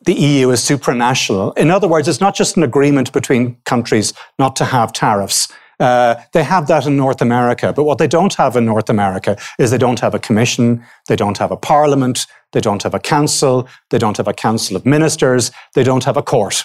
the 0.05 0.13
EU 0.13 0.49
is 0.51 0.61
supranational. 0.61 1.57
In 1.57 1.71
other 1.71 1.87
words, 1.87 2.07
it's 2.07 2.21
not 2.21 2.35
just 2.35 2.57
an 2.57 2.63
agreement 2.63 3.11
between 3.11 3.57
countries 3.65 4.13
not 4.37 4.55
to 4.57 4.65
have 4.65 4.93
tariffs. 4.93 5.51
Uh, 5.79 6.15
they 6.33 6.43
have 6.43 6.67
that 6.67 6.85
in 6.85 6.95
North 6.95 7.21
America, 7.21 7.73
but 7.73 7.83
what 7.83 7.97
they 7.97 8.07
don't 8.07 8.35
have 8.35 8.55
in 8.55 8.65
North 8.65 8.89
America 8.89 9.37
is 9.59 9.71
they 9.71 9.77
don't 9.77 9.99
have 9.99 10.13
a 10.13 10.19
commission, 10.19 10.83
they 11.07 11.15
don't 11.15 11.37
have 11.37 11.51
a 11.51 11.57
parliament, 11.57 12.25
they 12.53 12.61
don't 12.61 12.83
have 12.83 12.93
a 12.93 12.99
council, 12.99 13.67
they 13.89 13.99
don't 13.99 14.17
have 14.17 14.27
a 14.27 14.33
council 14.33 14.75
of 14.75 14.85
ministers, 14.85 15.51
they 15.75 15.83
don't 15.83 16.05
have 16.05 16.17
a 16.17 16.23
court. 16.23 16.63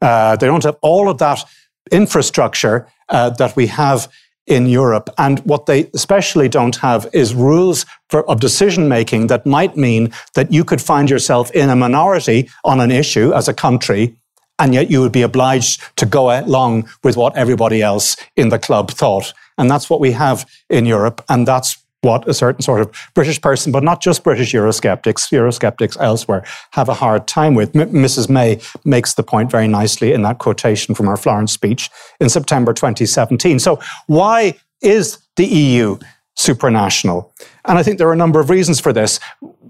Uh, 0.00 0.36
they 0.36 0.46
don't 0.46 0.64
have 0.64 0.76
all 0.80 1.10
of 1.10 1.18
that 1.18 1.44
infrastructure 1.90 2.86
uh, 3.08 3.30
that 3.30 3.56
we 3.56 3.66
have 3.66 4.10
in 4.46 4.66
Europe. 4.66 5.10
And 5.18 5.40
what 5.40 5.66
they 5.66 5.90
especially 5.94 6.48
don't 6.48 6.76
have 6.76 7.08
is 7.12 7.34
rules 7.34 7.84
for, 8.08 8.28
of 8.28 8.40
decision 8.40 8.88
making 8.88 9.26
that 9.26 9.46
might 9.46 9.76
mean 9.76 10.12
that 10.34 10.52
you 10.52 10.64
could 10.64 10.80
find 10.80 11.10
yourself 11.10 11.50
in 11.52 11.68
a 11.68 11.76
minority 11.76 12.48
on 12.64 12.80
an 12.80 12.90
issue 12.90 13.32
as 13.34 13.48
a 13.48 13.54
country 13.54 14.16
and 14.60 14.74
yet 14.74 14.90
you 14.90 15.00
would 15.00 15.10
be 15.10 15.22
obliged 15.22 15.82
to 15.96 16.06
go 16.06 16.30
along 16.30 16.88
with 17.02 17.16
what 17.16 17.36
everybody 17.36 17.82
else 17.82 18.16
in 18.36 18.50
the 18.50 18.58
club 18.58 18.90
thought. 18.90 19.32
And 19.58 19.70
that's 19.70 19.90
what 19.90 20.00
we 20.00 20.12
have 20.12 20.48
in 20.68 20.86
Europe, 20.86 21.24
and 21.28 21.48
that's 21.48 21.79
what 22.02 22.26
a 22.28 22.34
certain 22.34 22.62
sort 22.62 22.80
of 22.80 22.90
British 23.14 23.40
person, 23.40 23.72
but 23.72 23.82
not 23.82 24.00
just 24.00 24.24
British 24.24 24.52
Eurosceptics, 24.52 25.30
Eurosceptics 25.30 25.96
elsewhere, 26.00 26.44
have 26.70 26.88
a 26.88 26.94
hard 26.94 27.26
time 27.26 27.54
with. 27.54 27.74
M- 27.76 27.90
Mrs. 27.90 28.28
May 28.28 28.60
makes 28.84 29.14
the 29.14 29.22
point 29.22 29.50
very 29.50 29.68
nicely 29.68 30.12
in 30.12 30.22
that 30.22 30.38
quotation 30.38 30.94
from 30.94 31.06
her 31.06 31.16
Florence 31.16 31.52
speech 31.52 31.90
in 32.20 32.28
September 32.28 32.72
2017. 32.72 33.58
So, 33.58 33.80
why 34.06 34.54
is 34.80 35.18
the 35.36 35.46
EU 35.46 35.98
supranational? 36.38 37.30
And 37.66 37.78
I 37.78 37.82
think 37.82 37.98
there 37.98 38.08
are 38.08 38.14
a 38.14 38.16
number 38.16 38.40
of 38.40 38.48
reasons 38.48 38.80
for 38.80 38.92
this. 38.92 39.20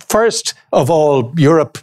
First 0.08 0.54
of 0.72 0.90
all, 0.90 1.32
Europe 1.37 1.78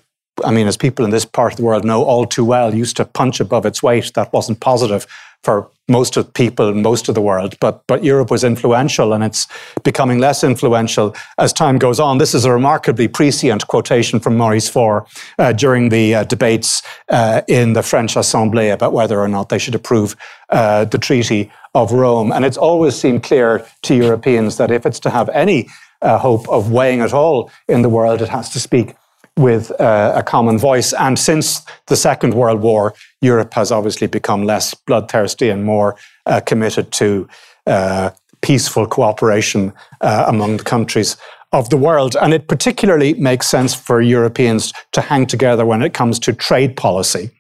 I 0.46 0.52
mean, 0.52 0.68
as 0.68 0.78
people 0.78 1.04
in 1.04 1.10
this 1.10 1.26
part 1.26 1.54
of 1.54 1.58
the 1.58 1.64
world 1.64 1.84
know 1.84 2.04
all 2.04 2.26
too 2.26 2.46
well, 2.46 2.74
used 2.74 2.98
to 2.98 3.06
punch 3.06 3.40
above 3.40 3.66
its 3.66 3.82
weight. 3.82 4.12
That 4.14 4.32
wasn't 4.32 4.60
positive 4.60 5.08
for 5.44 5.70
most 5.88 6.18
of 6.18 6.34
people 6.34 6.68
in 6.70 6.82
most 6.82 7.08
of 7.08 7.16
the 7.16 7.22
world. 7.22 7.56
But 7.60 7.86
but 7.88 8.04
Europe 8.04 8.30
was 8.30 8.44
influential, 8.44 9.14
and 9.14 9.24
it's 9.24 9.48
becoming 9.84 10.20
less 10.20 10.44
influential 10.44 11.16
as 11.38 11.54
time 11.54 11.78
goes 11.78 12.00
on. 12.00 12.18
This 12.18 12.34
is 12.34 12.46
a 12.46 12.52
remarkably 12.52 13.08
prescient 13.08 13.68
quotation 13.68 14.20
from 14.20 14.38
Maurice 14.38 14.70
Faure 14.70 15.06
uh, 15.40 15.54
during 15.54 15.90
the 15.90 16.16
uh, 16.16 16.24
debates 16.26 16.82
uh, 17.10 17.42
in 17.48 17.74
the 17.74 17.84
French 17.84 18.16
Assemblée 18.16 18.74
about 18.74 18.94
whether 18.94 19.20
or 19.20 19.28
not 19.28 19.50
they 19.50 19.60
should 19.60 19.76
approve 19.76 20.16
uh, 20.50 20.86
the 20.86 20.98
Treaty 20.98 21.52
of 21.74 21.92
Rome. 21.92 22.32
And 22.32 22.44
it's 22.44 22.58
always 22.58 23.00
seemed 23.00 23.24
clear 23.24 23.66
to 23.84 23.96
Europeans 23.96 24.58
that 24.58 24.72
if 24.72 24.86
it's 24.86 25.00
to 25.02 25.10
have 25.10 25.30
any 25.30 25.70
uh, 26.02 26.18
hope 26.18 26.48
of 26.50 26.72
weighing 26.72 27.02
at 27.02 27.14
all 27.14 27.50
in 27.68 27.82
the 27.82 27.90
world, 27.90 28.22
it 28.22 28.30
has 28.30 28.50
to 28.50 28.60
speak 28.60 28.96
with 29.38 29.72
uh, 29.80 30.14
a 30.16 30.24
common 30.24 30.58
voice. 30.58 30.94
And 30.94 31.18
since 31.18 31.66
the 31.86 31.96
Second 31.96 32.34
World 32.34 32.62
War, 32.62 32.94
Europe 33.22 33.54
has 33.54 33.72
obviously 33.72 34.08
become 34.08 34.44
less 34.44 34.74
bloodthirsty 34.74 35.50
and 35.50 35.64
more 35.64 35.96
uh, 36.26 36.42
committed 36.42 36.92
to 36.94 37.28
uh, 37.68 38.10
peaceful 38.42 38.88
cooperation 38.88 39.74
uh, 40.02 40.26
among 40.28 40.58
the 40.58 40.64
countries 40.64 41.18
of 41.52 41.70
the 41.70 41.78
world. 41.78 42.16
And 42.22 42.34
it 42.34 42.48
particularly 42.48 43.14
makes 43.14 43.48
sense 43.48 43.74
for 43.74 44.02
Europeans 44.02 44.74
to 44.92 45.02
hang 45.02 45.26
together 45.26 45.66
when 45.66 45.82
it 45.82 45.94
comes 45.94 46.20
to 46.20 46.34
trade 46.34 46.76
policy. 46.76 47.32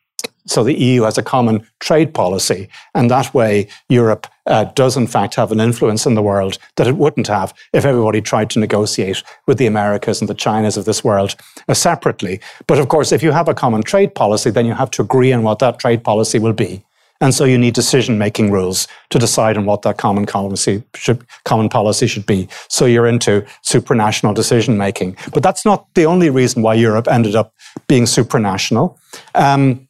So 0.47 0.63
the 0.63 0.79
EU 0.79 1.03
has 1.03 1.17
a 1.17 1.23
common 1.23 1.65
trade 1.79 2.13
policy, 2.13 2.69
and 2.95 3.11
that 3.11 3.33
way 3.33 3.67
Europe 3.89 4.27
uh, 4.45 4.63
does 4.75 4.97
in 4.97 5.07
fact 5.07 5.35
have 5.35 5.51
an 5.51 5.59
influence 5.59 6.05
in 6.05 6.15
the 6.15 6.21
world 6.21 6.57
that 6.77 6.87
it 6.87 6.95
wouldn't 6.95 7.27
have 7.27 7.53
if 7.73 7.85
everybody 7.85 8.21
tried 8.21 8.49
to 8.51 8.59
negotiate 8.59 9.23
with 9.45 9.57
the 9.57 9.67
Americas 9.67 10.21
and 10.21 10.29
the 10.29 10.35
Chinas 10.35 10.77
of 10.77 10.85
this 10.85 11.03
world 11.03 11.35
uh, 11.67 11.73
separately. 11.73 12.39
But 12.65 12.79
of 12.79 12.87
course, 12.87 13.11
if 13.11 13.21
you 13.21 13.31
have 13.31 13.49
a 13.49 13.53
common 13.53 13.83
trade 13.83 14.15
policy, 14.15 14.49
then 14.49 14.65
you 14.65 14.73
have 14.73 14.91
to 14.91 15.01
agree 15.01 15.33
on 15.33 15.43
what 15.43 15.59
that 15.59 15.79
trade 15.79 16.03
policy 16.03 16.39
will 16.39 16.53
be. 16.53 16.83
And 17.19 17.33
so 17.33 17.45
you 17.45 17.57
need 17.57 17.73
decision 17.73 18.17
making 18.17 18.51
rules 18.51 18.87
to 19.09 19.17
decide 19.17 19.57
on 19.57 19.65
what 19.65 19.81
that 19.81 19.97
common 19.97 20.25
policy 20.25 20.83
should, 20.95 21.25
common 21.45 21.67
policy 21.67 22.05
should 22.05 22.25
be. 22.25 22.47
So 22.69 22.85
you're 22.85 23.07
into 23.07 23.45
supranational 23.65 24.35
decision 24.35 24.77
making. 24.77 25.17
But 25.33 25.41
that's 25.41 25.65
not 25.65 25.87
the 25.95 26.05
only 26.05 26.29
reason 26.29 26.61
why 26.61 26.75
Europe 26.75 27.07
ended 27.07 27.35
up 27.35 27.53
being 27.87 28.03
supranational. 28.03 28.97
Um, 29.33 29.86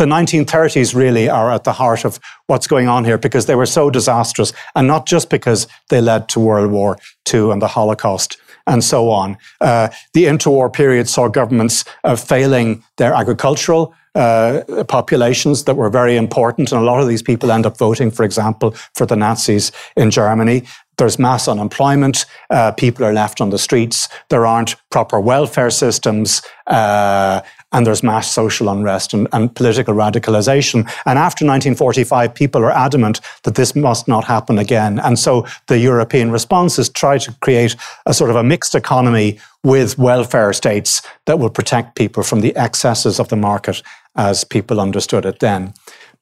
the 0.00 0.06
1930s 0.06 0.94
really 0.94 1.28
are 1.28 1.52
at 1.52 1.64
the 1.64 1.74
heart 1.74 2.06
of 2.06 2.18
what's 2.46 2.66
going 2.66 2.88
on 2.88 3.04
here 3.04 3.18
because 3.18 3.44
they 3.44 3.54
were 3.54 3.66
so 3.66 3.90
disastrous, 3.90 4.50
and 4.74 4.86
not 4.86 5.04
just 5.04 5.28
because 5.28 5.66
they 5.90 6.00
led 6.00 6.26
to 6.30 6.40
World 6.40 6.70
War 6.70 6.96
II 7.32 7.50
and 7.50 7.60
the 7.60 7.68
Holocaust 7.68 8.38
and 8.66 8.82
so 8.82 9.10
on. 9.10 9.36
Uh, 9.60 9.88
the 10.14 10.24
interwar 10.24 10.72
period 10.72 11.06
saw 11.06 11.28
governments 11.28 11.84
uh, 12.04 12.16
failing 12.16 12.82
their 12.96 13.12
agricultural 13.12 13.94
uh, 14.14 14.62
populations 14.88 15.64
that 15.64 15.76
were 15.76 15.90
very 15.90 16.16
important. 16.16 16.72
And 16.72 16.80
a 16.80 16.84
lot 16.84 17.00
of 17.00 17.06
these 17.08 17.22
people 17.22 17.50
end 17.50 17.66
up 17.66 17.76
voting, 17.76 18.10
for 18.10 18.24
example, 18.24 18.74
for 18.94 19.06
the 19.06 19.16
Nazis 19.16 19.70
in 19.96 20.10
Germany. 20.10 20.62
There's 20.96 21.18
mass 21.18 21.46
unemployment. 21.46 22.26
Uh, 22.50 22.72
people 22.72 23.04
are 23.04 23.12
left 23.12 23.40
on 23.40 23.50
the 23.50 23.58
streets. 23.58 24.08
There 24.28 24.46
aren't 24.46 24.76
proper 24.90 25.20
welfare 25.20 25.70
systems. 25.70 26.42
Uh, 26.66 27.40
and 27.72 27.86
there's 27.86 28.02
mass 28.02 28.30
social 28.30 28.68
unrest 28.68 29.14
and, 29.14 29.28
and, 29.32 29.54
political 29.54 29.94
radicalization. 29.94 30.80
And 31.06 31.18
after 31.18 31.44
1945, 31.44 32.34
people 32.34 32.62
are 32.62 32.70
adamant 32.70 33.20
that 33.44 33.54
this 33.54 33.76
must 33.76 34.08
not 34.08 34.24
happen 34.24 34.58
again. 34.58 34.98
And 34.98 35.18
so 35.18 35.46
the 35.68 35.78
European 35.78 36.30
response 36.30 36.78
is 36.78 36.88
try 36.88 37.18
to 37.18 37.32
create 37.40 37.76
a 38.06 38.14
sort 38.14 38.30
of 38.30 38.36
a 38.36 38.42
mixed 38.42 38.74
economy 38.74 39.38
with 39.62 39.98
welfare 39.98 40.52
states 40.52 41.02
that 41.26 41.38
will 41.38 41.50
protect 41.50 41.96
people 41.96 42.22
from 42.22 42.40
the 42.40 42.56
excesses 42.56 43.20
of 43.20 43.28
the 43.28 43.36
market 43.36 43.82
as 44.16 44.44
people 44.44 44.80
understood 44.80 45.24
it 45.24 45.40
then. 45.40 45.74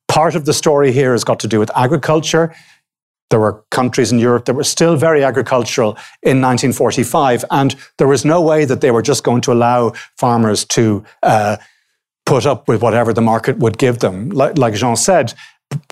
Part 0.09 0.35
of 0.35 0.47
the 0.47 0.55
story 0.55 0.93
here 0.93 1.13
has 1.13 1.25
got 1.25 1.39
to 1.41 1.49
do 1.49 1.59
with 1.59 1.71
agriculture. 1.77 2.55
There 3.31 3.41
were 3.41 3.65
countries 3.71 4.11
in 4.13 4.19
Europe 4.19 4.47
that 4.47 4.55
were 4.55 4.65
still 4.65 4.97
very 4.97 5.23
agricultural 5.23 5.91
in 6.23 6.41
1945, 6.41 7.45
and 7.51 7.77
there 7.99 8.09
was 8.09 8.25
no 8.25 8.41
way 8.41 8.65
that 8.65 8.81
they 8.81 8.91
were 8.91 9.03
just 9.03 9.25
going 9.25 9.43
to 9.43 9.53
allow 9.53 9.93
farmers 10.17 10.65
to 10.67 11.05
uh, 11.23 11.57
put 12.25 12.47
up 12.47 12.69
with 12.69 12.83
whatever 12.83 13.13
the 13.13 13.23
market 13.23 13.59
would 13.59 13.79
give 13.79 13.99
them. 13.99 14.31
Like, 14.31 14.59
like 14.59 14.75
Jean 14.75 14.97
said, 14.97 15.35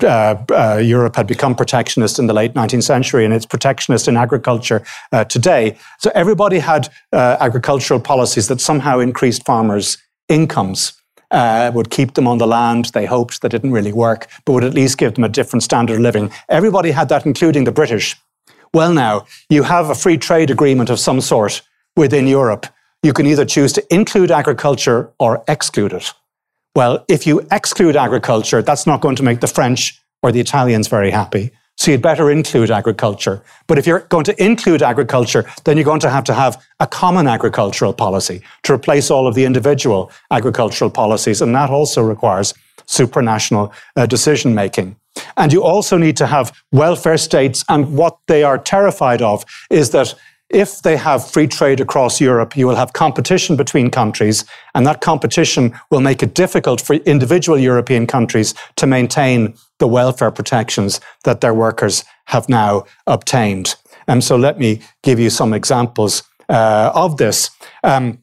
uh, 0.02 0.36
uh, 0.50 0.80
Europe 0.82 1.16
had 1.16 1.26
become 1.26 1.54
protectionist 1.54 2.18
in 2.18 2.26
the 2.26 2.32
late 2.32 2.54
19th 2.54 2.82
century 2.82 3.24
and 3.24 3.34
it's 3.34 3.46
protectionist 3.46 4.08
in 4.08 4.16
agriculture 4.16 4.82
uh, 5.12 5.24
today. 5.24 5.76
So 5.98 6.10
everybody 6.14 6.58
had 6.58 6.88
uh, 7.12 7.36
agricultural 7.40 8.00
policies 8.00 8.48
that 8.48 8.60
somehow 8.60 8.98
increased 9.00 9.44
farmers' 9.44 9.98
incomes 10.28 10.95
uh, 11.30 11.70
would 11.74 11.90
keep 11.90 12.14
them 12.14 12.26
on 12.26 12.38
the 12.38 12.46
land. 12.46 12.86
They 12.86 13.06
hoped 13.06 13.40
that 13.42 13.50
didn't 13.50 13.72
really 13.72 13.92
work, 13.92 14.28
but 14.44 14.52
would 14.52 14.64
at 14.64 14.74
least 14.74 14.98
give 14.98 15.14
them 15.14 15.24
a 15.24 15.28
different 15.28 15.62
standard 15.62 15.96
of 15.96 16.00
living. 16.00 16.30
Everybody 16.48 16.90
had 16.90 17.08
that, 17.08 17.26
including 17.26 17.64
the 17.64 17.72
British. 17.72 18.16
Well, 18.72 18.92
now, 18.92 19.26
you 19.48 19.62
have 19.62 19.90
a 19.90 19.94
free 19.94 20.18
trade 20.18 20.50
agreement 20.50 20.90
of 20.90 20.98
some 20.98 21.20
sort 21.20 21.62
within 21.96 22.26
Europe. 22.26 22.66
You 23.02 23.12
can 23.12 23.26
either 23.26 23.44
choose 23.44 23.72
to 23.74 23.94
include 23.94 24.30
agriculture 24.30 25.12
or 25.18 25.44
exclude 25.48 25.92
it. 25.92 26.12
Well, 26.74 27.04
if 27.08 27.26
you 27.26 27.46
exclude 27.50 27.96
agriculture, 27.96 28.62
that's 28.62 28.86
not 28.86 29.00
going 29.00 29.16
to 29.16 29.22
make 29.22 29.40
the 29.40 29.46
French 29.46 30.00
or 30.22 30.30
the 30.30 30.40
Italians 30.40 30.88
very 30.88 31.10
happy. 31.10 31.52
So 31.76 31.90
you'd 31.90 32.02
better 32.02 32.30
include 32.30 32.70
agriculture. 32.70 33.42
But 33.66 33.78
if 33.78 33.86
you're 33.86 34.00
going 34.00 34.24
to 34.24 34.42
include 34.42 34.82
agriculture, 34.82 35.44
then 35.64 35.76
you're 35.76 35.84
going 35.84 36.00
to 36.00 36.10
have 36.10 36.24
to 36.24 36.34
have 36.34 36.62
a 36.80 36.86
common 36.86 37.26
agricultural 37.26 37.92
policy 37.92 38.42
to 38.62 38.72
replace 38.72 39.10
all 39.10 39.26
of 39.26 39.34
the 39.34 39.44
individual 39.44 40.10
agricultural 40.30 40.90
policies. 40.90 41.42
And 41.42 41.54
that 41.54 41.70
also 41.70 42.02
requires 42.02 42.54
supranational 42.86 43.72
uh, 43.94 44.06
decision 44.06 44.54
making. 44.54 44.96
And 45.36 45.52
you 45.52 45.62
also 45.62 45.96
need 45.96 46.16
to 46.18 46.26
have 46.26 46.52
welfare 46.72 47.18
states. 47.18 47.64
And 47.68 47.96
what 47.96 48.18
they 48.26 48.42
are 48.42 48.58
terrified 48.58 49.22
of 49.22 49.44
is 49.70 49.90
that 49.90 50.14
if 50.50 50.82
they 50.82 50.96
have 50.96 51.28
free 51.28 51.46
trade 51.46 51.80
across 51.80 52.20
Europe, 52.20 52.56
you 52.56 52.66
will 52.66 52.76
have 52.76 52.92
competition 52.92 53.56
between 53.56 53.90
countries, 53.90 54.44
and 54.74 54.86
that 54.86 55.00
competition 55.00 55.74
will 55.90 56.00
make 56.00 56.22
it 56.22 56.34
difficult 56.34 56.80
for 56.80 56.94
individual 56.94 57.58
European 57.58 58.06
countries 58.06 58.54
to 58.76 58.86
maintain 58.86 59.54
the 59.78 59.88
welfare 59.88 60.30
protections 60.30 61.00
that 61.24 61.40
their 61.40 61.54
workers 61.54 62.04
have 62.26 62.48
now 62.48 62.84
obtained. 63.06 63.74
And 64.06 64.22
so 64.22 64.36
let 64.36 64.58
me 64.58 64.80
give 65.02 65.18
you 65.18 65.30
some 65.30 65.52
examples 65.52 66.22
uh, 66.48 66.92
of 66.94 67.16
this. 67.16 67.50
Um, 67.82 68.22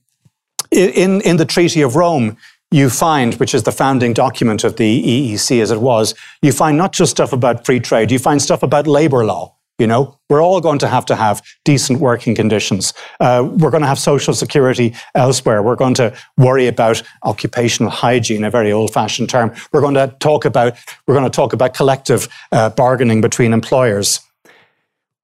in, 0.72 1.22
in 1.22 1.38
the 1.38 1.46
Treaty 1.46 1.82
of 1.82 1.96
Rome, 1.96 2.38
you 2.72 2.90
find, 2.90 3.36
which 3.36 3.54
is 3.54 3.64
the 3.64 3.72
founding 3.72 4.14
document 4.14 4.64
of 4.64 4.78
the 4.78 5.34
EEC 5.34 5.62
as 5.62 5.70
it 5.70 5.82
was, 5.82 6.16
you 6.42 6.52
find 6.52 6.78
not 6.78 6.94
just 6.94 7.12
stuff 7.12 7.32
about 7.32 7.66
free 7.66 7.80
trade, 7.80 8.12
you 8.12 8.18
find 8.18 8.42
stuff 8.42 8.64
about 8.64 8.88
labor 8.88 9.24
law. 9.26 9.56
You 9.84 9.88
know, 9.88 10.18
we're 10.30 10.42
all 10.42 10.62
going 10.62 10.80
to 10.80 10.88
have 10.88 11.06
to 11.08 11.16
have 11.18 11.42
decent 11.66 12.00
working 12.00 12.36
conditions. 12.36 12.94
Uh, 13.20 13.46
we're 13.58 13.70
going 13.70 13.82
to 13.82 13.88
have 13.88 14.00
social 14.00 14.34
security 14.34 14.96
elsewhere. 15.14 15.62
We're 15.62 15.76
going 15.76 15.96
to 15.96 16.16
worry 16.38 16.68
about 16.68 17.04
occupational 17.26 17.92
hygiene, 17.92 18.46
a 18.46 18.50
very 18.50 18.72
old-fashioned 18.72 19.30
term. 19.30 19.54
We're 19.74 19.82
going 19.82 19.96
to 19.96 20.16
talk 20.22 20.46
about 20.46 20.78
we're 21.06 21.16
going 21.16 21.30
to 21.30 21.36
talk 21.36 21.52
about 21.52 21.74
collective 21.74 22.30
uh, 22.54 22.70
bargaining 22.70 23.20
between 23.20 23.52
employers. 23.52 24.22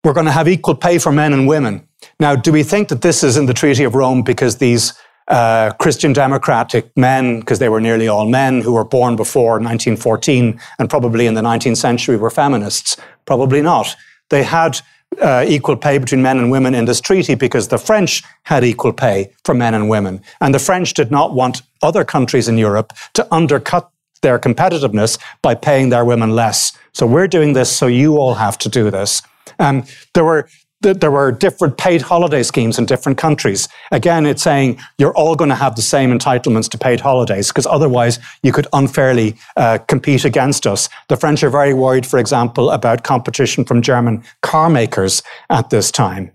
We're 0.03 0.11
going 0.11 0.25
to 0.25 0.33
have 0.33 0.49
equal 0.49 0.75
pay 0.75 0.97
for 0.97 1.13
men 1.13 1.31
and 1.31 1.47
women. 1.47 1.87
Now, 2.19 2.35
do 2.35 2.51
we 2.51 2.63
think 2.63 2.89
that 2.89 3.01
this 3.01 3.23
is 3.23 3.37
in 3.37 3.45
the 3.45 3.53
Treaty 3.53 3.85
of 3.85 3.95
Rome 3.95 4.23
because 4.23 4.57
these 4.57 4.91
uh, 5.29 5.71
Christian 5.79 6.11
democratic 6.11 6.91
men, 6.97 7.39
because 7.39 7.59
they 7.59 7.69
were 7.69 7.79
nearly 7.79 8.09
all 8.09 8.27
men 8.27 8.59
who 8.59 8.73
were 8.73 8.83
born 8.83 9.15
before 9.15 9.51
1914 9.51 10.59
and 10.79 10.89
probably 10.89 11.27
in 11.27 11.35
the 11.35 11.41
19th 11.41 11.77
century 11.77 12.17
were 12.17 12.29
feminists? 12.29 12.97
Probably 13.23 13.61
not. 13.61 13.95
They 14.29 14.43
had 14.43 14.81
uh, 15.21 15.45
equal 15.47 15.75
pay 15.75 15.97
between 15.97 16.21
men 16.21 16.37
and 16.37 16.51
women 16.51 16.75
in 16.75 16.85
this 16.85 17.01
treaty 17.01 17.35
because 17.35 17.67
the 17.67 17.77
French 17.77 18.23
had 18.43 18.63
equal 18.63 18.93
pay 18.93 19.31
for 19.43 19.53
men 19.53 19.73
and 19.73 19.89
women. 19.89 20.21
And 20.39 20.53
the 20.53 20.59
French 20.59 20.93
did 20.93 21.11
not 21.11 21.33
want 21.33 21.61
other 21.81 22.05
countries 22.05 22.47
in 22.47 22.57
Europe 22.57 22.93
to 23.13 23.27
undercut 23.33 23.91
their 24.21 24.37
competitiveness 24.37 25.17
by 25.41 25.55
paying 25.55 25.89
their 25.89 26.05
women 26.05 26.31
less. 26.35 26.77
So 26.93 27.07
we're 27.07 27.27
doing 27.27 27.53
this, 27.53 27.75
so 27.75 27.87
you 27.87 28.17
all 28.17 28.35
have 28.35 28.57
to 28.59 28.69
do 28.69 28.91
this. 28.91 29.21
Um, 29.59 29.83
there 30.13 30.25
were 30.25 30.49
there 30.81 31.11
were 31.11 31.31
different 31.31 31.77
paid 31.77 32.01
holiday 32.01 32.41
schemes 32.41 32.79
in 32.79 32.85
different 32.85 33.17
countries. 33.17 33.67
Again, 33.91 34.25
it's 34.25 34.41
saying 34.41 34.79
you're 34.97 35.15
all 35.15 35.35
going 35.35 35.49
to 35.49 35.55
have 35.55 35.75
the 35.75 35.81
same 35.81 36.17
entitlements 36.17 36.69
to 36.69 36.77
paid 36.77 37.01
holidays 37.01 37.49
because 37.49 37.65
otherwise 37.65 38.19
you 38.43 38.51
could 38.51 38.67
unfairly 38.71 39.35
uh, 39.57 39.79
compete 39.87 40.23
against 40.23 40.65
us. 40.65 40.87
The 41.09 41.17
French 41.17 41.43
are 41.43 41.49
very 41.49 41.73
worried, 41.73 42.05
for 42.05 42.17
example, 42.17 42.71
about 42.71 43.03
competition 43.03 43.65
from 43.65 43.81
German 43.81 44.23
car 44.41 44.69
makers 44.69 45.21
at 45.49 45.69
this 45.69 45.91
time. 45.91 46.31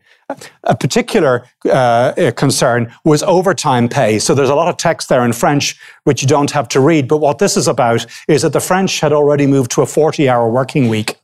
A 0.64 0.74
particular 0.74 1.46
uh, 1.70 2.32
concern 2.36 2.92
was 3.04 3.22
overtime 3.22 3.88
pay. 3.88 4.18
So 4.18 4.34
there's 4.34 4.48
a 4.48 4.54
lot 4.54 4.68
of 4.68 4.78
text 4.78 5.10
there 5.10 5.24
in 5.24 5.32
French 5.34 5.78
which 6.04 6.22
you 6.22 6.28
don't 6.28 6.50
have 6.50 6.68
to 6.68 6.80
read. 6.80 7.08
But 7.08 7.18
what 7.18 7.38
this 7.38 7.56
is 7.56 7.68
about 7.68 8.06
is 8.26 8.42
that 8.42 8.54
the 8.54 8.60
French 8.60 9.00
had 9.00 9.12
already 9.12 9.46
moved 9.46 9.70
to 9.72 9.82
a 9.82 9.86
40 9.86 10.28
hour 10.28 10.48
working 10.48 10.88
week. 10.88 11.18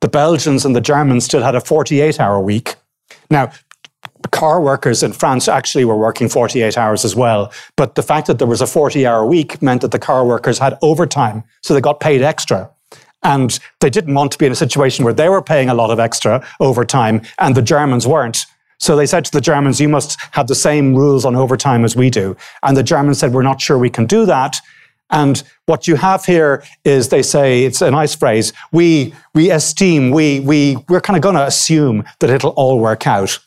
The 0.00 0.08
Belgians 0.08 0.64
and 0.64 0.76
the 0.76 0.80
Germans 0.80 1.24
still 1.24 1.42
had 1.42 1.54
a 1.54 1.60
48 1.60 2.20
hour 2.20 2.40
week. 2.40 2.76
Now, 3.30 3.50
car 4.30 4.60
workers 4.60 5.02
in 5.02 5.12
France 5.12 5.48
actually 5.48 5.84
were 5.84 5.96
working 5.96 6.28
48 6.28 6.76
hours 6.76 7.04
as 7.04 7.16
well. 7.16 7.52
But 7.76 7.94
the 7.94 8.02
fact 8.02 8.26
that 8.26 8.38
there 8.38 8.46
was 8.46 8.60
a 8.60 8.66
40 8.66 9.06
hour 9.06 9.24
week 9.26 9.60
meant 9.62 9.80
that 9.82 9.90
the 9.90 9.98
car 9.98 10.24
workers 10.24 10.58
had 10.58 10.78
overtime, 10.82 11.44
so 11.62 11.74
they 11.74 11.80
got 11.80 12.00
paid 12.00 12.22
extra. 12.22 12.70
And 13.22 13.58
they 13.80 13.90
didn't 13.90 14.14
want 14.14 14.32
to 14.32 14.38
be 14.38 14.46
in 14.46 14.52
a 14.52 14.56
situation 14.56 15.04
where 15.04 15.14
they 15.14 15.28
were 15.28 15.42
paying 15.42 15.68
a 15.68 15.74
lot 15.74 15.90
of 15.90 15.98
extra 15.98 16.46
overtime 16.60 17.22
and 17.40 17.56
the 17.56 17.62
Germans 17.62 18.06
weren't. 18.06 18.46
So 18.78 18.94
they 18.94 19.06
said 19.06 19.24
to 19.24 19.32
the 19.32 19.40
Germans, 19.40 19.80
you 19.80 19.88
must 19.88 20.20
have 20.32 20.46
the 20.46 20.54
same 20.54 20.94
rules 20.94 21.24
on 21.24 21.34
overtime 21.34 21.84
as 21.84 21.96
we 21.96 22.10
do. 22.10 22.36
And 22.62 22.76
the 22.76 22.84
Germans 22.84 23.18
said, 23.18 23.32
we're 23.32 23.42
not 23.42 23.60
sure 23.60 23.76
we 23.76 23.90
can 23.90 24.06
do 24.06 24.24
that. 24.26 24.58
And 25.10 25.42
what 25.66 25.86
you 25.86 25.96
have 25.96 26.24
here 26.24 26.62
is 26.84 27.08
they 27.08 27.22
say, 27.22 27.64
it's 27.64 27.80
a 27.80 27.90
nice 27.90 28.14
phrase, 28.14 28.52
we, 28.72 29.14
we 29.34 29.50
esteem, 29.50 30.10
we, 30.10 30.40
we, 30.40 30.76
we're 30.88 31.00
kind 31.00 31.16
of 31.16 31.22
going 31.22 31.34
to 31.34 31.46
assume 31.46 32.04
that 32.20 32.30
it'll 32.30 32.50
all 32.50 32.78
work 32.78 33.06
out. 33.06 33.38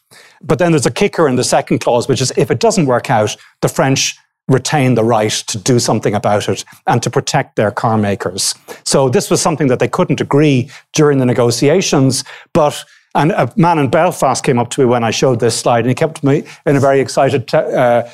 But 0.42 0.60
then 0.60 0.72
there's 0.72 0.86
a 0.86 0.92
kicker 0.92 1.28
in 1.28 1.36
the 1.36 1.44
second 1.44 1.80
clause, 1.80 2.08
which 2.08 2.22
is 2.22 2.32
if 2.36 2.50
it 2.50 2.60
doesn't 2.60 2.88
work 2.88 3.10
out, 3.10 3.36
the 3.62 3.70
French 3.70 4.18
retain 4.48 4.96
the 4.96 5.04
right 5.04 5.32
to 5.32 5.58
do 5.58 5.80
something 5.80 6.16
about 6.16 6.50
it 6.50 6.66
and 6.88 7.02
to 7.04 7.10
protect 7.10 7.56
their 7.56 7.72
car 7.72 7.98
makers. 7.98 8.56
So 8.84 9.08
this 9.08 9.30
was 9.30 9.42
something 9.42 9.68
that 9.68 9.80
they 9.80 9.88
couldn't 9.88 10.20
agree 10.20 10.70
during 10.94 11.20
the 11.20 11.26
negotiations, 11.26 12.24
but 12.54 12.84
and 13.14 13.32
a 13.34 13.52
man 13.58 13.78
in 13.78 13.90
Belfast 13.90 14.44
came 14.44 14.58
up 14.58 14.70
to 14.70 14.82
me 14.82 14.86
when 14.86 15.04
I 15.04 15.12
showed 15.12 15.42
this 15.42 15.60
slide, 15.60 15.82
and 15.82 15.90
he 15.90 15.96
kept 15.96 16.24
me 16.24 16.46
in 16.66 16.78
a 16.78 16.80
very 16.80 17.02
excited 17.02 17.54
uh, 17.54 18.08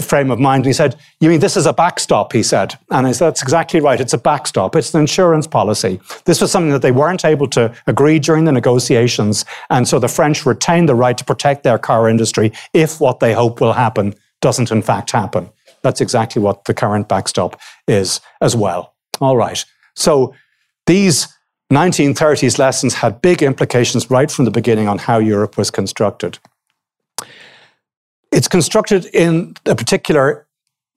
frame 0.00 0.30
of 0.30 0.38
mind. 0.38 0.60
And 0.60 0.66
he 0.66 0.72
said, 0.72 0.96
You 1.20 1.28
mean 1.28 1.40
this 1.40 1.56
is 1.56 1.66
a 1.66 1.72
backstop? 1.72 2.32
He 2.32 2.42
said. 2.42 2.74
And 2.90 3.06
I 3.06 3.12
said, 3.12 3.26
That's 3.26 3.42
exactly 3.42 3.80
right. 3.80 4.00
It's 4.00 4.12
a 4.12 4.18
backstop. 4.18 4.74
It's 4.74 4.94
an 4.94 5.00
insurance 5.00 5.46
policy. 5.46 6.00
This 6.24 6.40
was 6.40 6.50
something 6.50 6.72
that 6.72 6.82
they 6.82 6.92
weren't 6.92 7.24
able 7.24 7.48
to 7.48 7.74
agree 7.86 8.18
during 8.18 8.44
the 8.44 8.52
negotiations. 8.52 9.44
And 9.70 9.86
so 9.86 9.98
the 9.98 10.08
French 10.08 10.46
retain 10.46 10.86
the 10.86 10.94
right 10.94 11.16
to 11.18 11.24
protect 11.24 11.62
their 11.62 11.78
car 11.78 12.08
industry 12.08 12.52
if 12.72 13.00
what 13.00 13.20
they 13.20 13.34
hope 13.34 13.60
will 13.60 13.74
happen 13.74 14.14
doesn't 14.40 14.70
in 14.70 14.82
fact 14.82 15.10
happen. 15.10 15.50
That's 15.82 16.00
exactly 16.00 16.42
what 16.42 16.64
the 16.64 16.74
current 16.74 17.08
backstop 17.08 17.60
is 17.86 18.20
as 18.40 18.56
well. 18.56 18.94
All 19.20 19.36
right. 19.36 19.64
So 19.94 20.34
these 20.86 21.28
1930s 21.72 22.58
lessons 22.58 22.94
had 22.94 23.20
big 23.20 23.42
implications 23.42 24.10
right 24.10 24.30
from 24.30 24.44
the 24.44 24.50
beginning 24.50 24.88
on 24.88 24.98
how 24.98 25.18
Europe 25.18 25.56
was 25.56 25.70
constructed. 25.70 26.38
It's 28.32 28.48
constructed 28.48 29.06
in 29.06 29.54
a 29.66 29.74
particular 29.74 30.46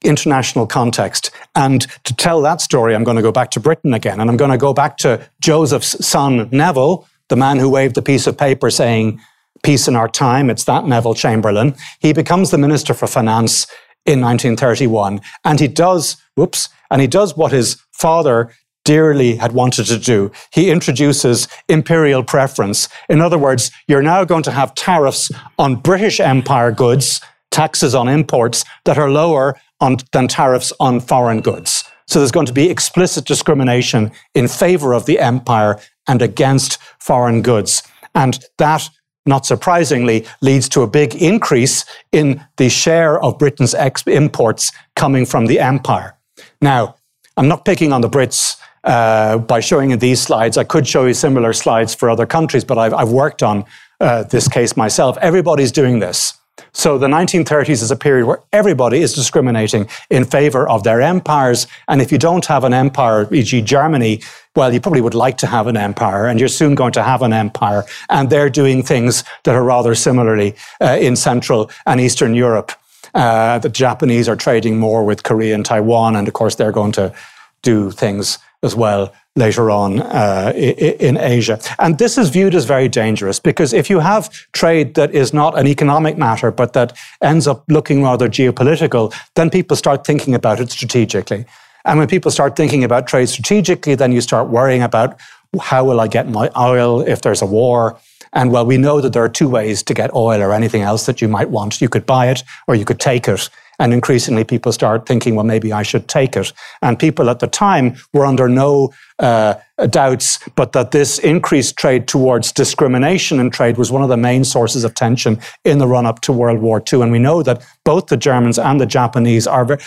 international 0.04 0.66
context. 0.66 1.32
And 1.56 1.86
to 2.06 2.16
tell 2.16 2.42
that 2.42 2.62
story, 2.62 2.96
I'm 2.96 3.04
going 3.04 3.18
to 3.18 3.24
go 3.24 3.32
back 3.32 3.52
to 3.52 3.60
Britain 3.60 3.94
again. 3.94 4.20
And 4.20 4.30
I'm 4.30 4.38
going 4.38 4.52
to 4.52 4.58
go 4.58 4.74
back 4.74 4.98
to 4.98 5.28
Joseph's 5.42 6.06
son, 6.06 6.50
Neville, 6.52 7.08
the 7.28 7.36
man 7.36 7.60
who 7.60 7.70
waved 7.70 7.96
the 7.96 8.02
piece 8.02 8.28
of 8.28 8.38
paper 8.38 8.70
saying, 8.70 9.20
Peace 9.62 9.90
in 9.90 9.96
our 9.96 10.08
time. 10.08 10.50
It's 10.50 10.64
that 10.66 10.86
Neville 10.86 11.14
Chamberlain. 11.14 11.76
He 12.00 12.14
becomes 12.14 12.50
the 12.50 12.58
Minister 12.58 12.94
for 12.94 13.08
Finance 13.08 13.68
in 14.06 14.22
1931. 14.22 15.20
And 15.44 15.60
he 15.60 15.68
does, 15.68 16.16
whoops, 16.36 16.70
and 16.90 17.02
he 17.02 17.08
does 17.08 17.36
what 17.36 17.52
his 17.52 17.76
father 17.92 18.54
dearly 18.86 19.36
had 19.36 19.52
wanted 19.52 19.86
to 19.86 19.98
do. 19.98 20.32
He 20.52 20.72
introduces 20.72 21.48
imperial 21.68 22.24
preference. 22.24 22.90
In 23.10 23.22
other 23.22 23.38
words, 23.38 23.72
you're 23.88 24.02
now 24.02 24.24
going 24.24 24.44
to 24.44 24.52
have 24.52 24.76
tariffs 24.76 25.32
on 25.58 25.76
British 25.76 26.20
Empire 26.20 26.72
goods, 26.72 27.22
taxes 27.52 27.94
on 27.94 28.08
imports 28.08 28.66
that 28.86 28.98
are 28.98 29.12
lower 29.12 29.56
on, 29.80 29.98
than 30.12 30.28
tariffs 30.28 30.74
on 30.80 31.00
foreign 31.00 31.42
goods. 31.42 31.84
So 32.08 32.20
there's 32.20 32.32
going 32.32 32.48
to 32.48 32.54
be 32.54 32.70
explicit 32.70 33.26
discrimination 33.26 34.12
in 34.34 34.48
favor 34.48 34.94
of 34.94 35.06
the 35.06 35.20
empire 35.20 35.80
and 36.08 36.22
against 36.22 36.80
foreign 37.00 37.44
goods. 37.44 37.84
And 38.16 38.44
that, 38.58 38.90
not 39.28 39.46
surprisingly, 39.46 40.26
leads 40.42 40.68
to 40.70 40.82
a 40.82 40.88
big 40.88 41.14
increase 41.16 41.86
in 42.12 42.44
the 42.58 42.70
share 42.70 43.20
of 43.20 43.38
Britain's 43.38 43.76
imports 44.08 44.72
coming 44.96 45.28
from 45.28 45.46
the 45.46 45.60
empire. 45.60 46.18
Now, 46.62 46.96
I'm 47.38 47.48
not 47.48 47.64
picking 47.64 47.94
on 47.94 48.02
the 48.02 48.10
Brits 48.10 48.59
uh, 48.84 49.38
by 49.38 49.60
showing 49.60 49.92
you 49.92 49.98
these 49.98 50.22
slides. 50.22 50.58
I 50.58 50.64
could 50.64 50.88
show 50.88 51.06
you 51.06 51.14
similar 51.14 51.54
slides 51.54 51.94
for 51.96 52.10
other 52.10 52.26
countries, 52.26 52.64
but 52.64 52.78
I've, 52.78 52.94
I've 52.94 53.12
worked 53.12 53.44
on 53.44 53.66
uh, 54.00 54.24
this 54.24 54.48
case 54.48 54.78
myself. 54.78 55.18
Everybody's 55.22 55.72
doing 55.72 56.00
this. 56.00 56.40
So 56.72 56.98
the 56.98 57.08
1930s 57.08 57.82
is 57.82 57.92
a 57.92 57.96
period 57.96 58.26
where 58.26 58.42
everybody 58.52 59.00
is 59.00 59.14
discriminating 59.14 59.90
in 60.10 60.26
favor 60.26 60.70
of 60.70 60.84
their 60.84 61.02
empires. 61.02 61.68
And 61.88 62.02
if 62.02 62.12
you 62.12 62.18
don't 62.18 62.46
have 62.46 62.64
an 62.64 62.74
empire, 62.74 63.34
e.g., 63.34 63.62
Germany, 63.62 64.22
well, 64.56 64.74
you 64.74 64.82
probably 64.82 65.02
would 65.02 65.14
like 65.14 65.38
to 65.38 65.48
have 65.48 65.68
an 65.68 65.78
empire, 65.78 66.26
and 66.26 66.40
you're 66.40 66.50
soon 66.50 66.76
going 66.76 66.92
to 66.94 67.04
have 67.04 67.22
an 67.22 67.34
empire. 67.34 67.86
And 68.10 68.30
they're 68.30 68.50
doing 68.50 68.84
things 68.84 69.24
that 69.44 69.56
are 69.56 69.64
rather 69.64 69.96
similarly 69.96 70.56
uh, 70.82 70.98
in 71.00 71.16
Central 71.16 71.72
and 71.86 72.02
Eastern 72.02 72.34
Europe. 72.34 72.72
Uh, 73.14 73.60
the 73.60 73.70
Japanese 73.70 74.28
are 74.28 74.36
trading 74.36 74.78
more 74.78 75.04
with 75.04 75.24
Korea 75.24 75.56
and 75.56 75.66
Taiwan, 75.66 76.16
and 76.16 76.28
of 76.28 76.34
course, 76.34 76.56
they're 76.56 76.72
going 76.72 76.92
to 76.94 77.14
do 77.62 77.92
things 77.92 78.38
as 78.64 78.76
well 78.76 79.14
later 79.36 79.72
on 79.72 80.02
uh, 80.02 80.52
in 80.56 81.18
Asia. 81.18 81.60
And 81.80 81.98
this 81.98 82.18
is 82.18 82.30
viewed 82.30 82.54
as 82.56 82.66
very 82.66 82.90
dangerous 82.90 83.40
because 83.40 83.72
if 83.74 83.90
you 83.90 84.00
have 84.00 84.30
trade 84.52 84.96
that 84.96 85.12
is 85.16 85.34
not 85.34 85.58
an 85.58 85.66
economic 85.66 86.18
matter, 86.18 86.52
but 86.52 86.74
that 86.74 86.98
ends 87.22 87.48
up 87.48 87.64
looking 87.70 88.04
rather 88.04 88.28
geopolitical, 88.28 89.14
then 89.36 89.50
people 89.50 89.78
start 89.78 90.06
thinking 90.06 90.36
about 90.36 90.60
it 90.60 90.72
strategically. 90.72 91.46
And 91.86 91.98
when 91.98 92.08
people 92.08 92.32
start 92.32 92.56
thinking 92.56 92.84
about 92.84 93.08
trade 93.08 93.30
strategically, 93.30 93.96
then 93.96 94.12
you 94.12 94.22
start 94.22 94.50
worrying 94.50 94.82
about 94.82 95.20
how 95.62 95.86
will 95.86 96.00
I 96.00 96.08
get 96.08 96.28
my 96.28 96.52
oil 96.58 97.02
if 97.02 97.22
there's 97.22 97.42
a 97.42 97.46
war? 97.46 97.98
And 98.34 98.52
well, 98.52 98.66
we 98.66 98.78
know 98.78 99.02
that 99.02 99.14
there 99.14 99.24
are 99.24 99.30
two 99.30 99.50
ways 99.50 99.82
to 99.84 99.94
get 99.94 100.14
oil 100.14 100.42
or 100.42 100.54
anything 100.54 100.82
else 100.82 101.06
that 101.06 101.22
you 101.22 101.28
might 101.28 101.50
want. 101.50 101.82
You 101.82 101.90
could 101.90 102.06
buy 102.06 102.30
it 102.30 102.44
or 102.68 102.76
you 102.76 102.86
could 102.86 103.00
take 103.00 103.28
it. 103.28 103.50
And 103.80 103.94
increasingly, 103.94 104.44
people 104.44 104.72
start 104.72 105.06
thinking, 105.06 105.36
well, 105.36 105.46
maybe 105.46 105.72
I 105.72 105.84
should 105.84 106.08
take 106.08 106.36
it. 106.36 106.52
And 106.82 107.00
people 107.00 107.30
at 107.30 107.40
the 107.40 107.48
time 107.48 107.96
were 108.14 108.26
under 108.26 108.50
no 108.50 108.94
uh, 109.20 109.56
doubts, 109.90 110.40
but 110.56 110.74
that 110.74 110.92
this 110.92 111.18
increased 111.20 111.78
trade 111.78 112.08
towards 112.08 112.52
discrimination 112.52 113.40
in 113.40 113.50
trade 113.50 113.78
was 113.78 113.92
one 113.92 114.04
of 114.04 114.10
the 114.10 114.18
main 114.18 114.44
sources 114.44 114.84
of 114.84 114.94
tension 114.96 115.40
in 115.64 115.78
the 115.78 115.88
run 115.88 116.06
up 116.06 116.20
to 116.22 116.34
World 116.34 116.60
War 116.60 116.84
II. 116.92 117.02
And 117.02 117.12
we 117.12 117.20
know 117.20 117.42
that 117.44 117.66
both 117.86 118.08
the 118.08 118.18
Germans 118.18 118.60
and 118.60 118.82
the 118.82 118.86
Japanese 118.86 119.48
are 119.48 119.66
very, 119.66 119.80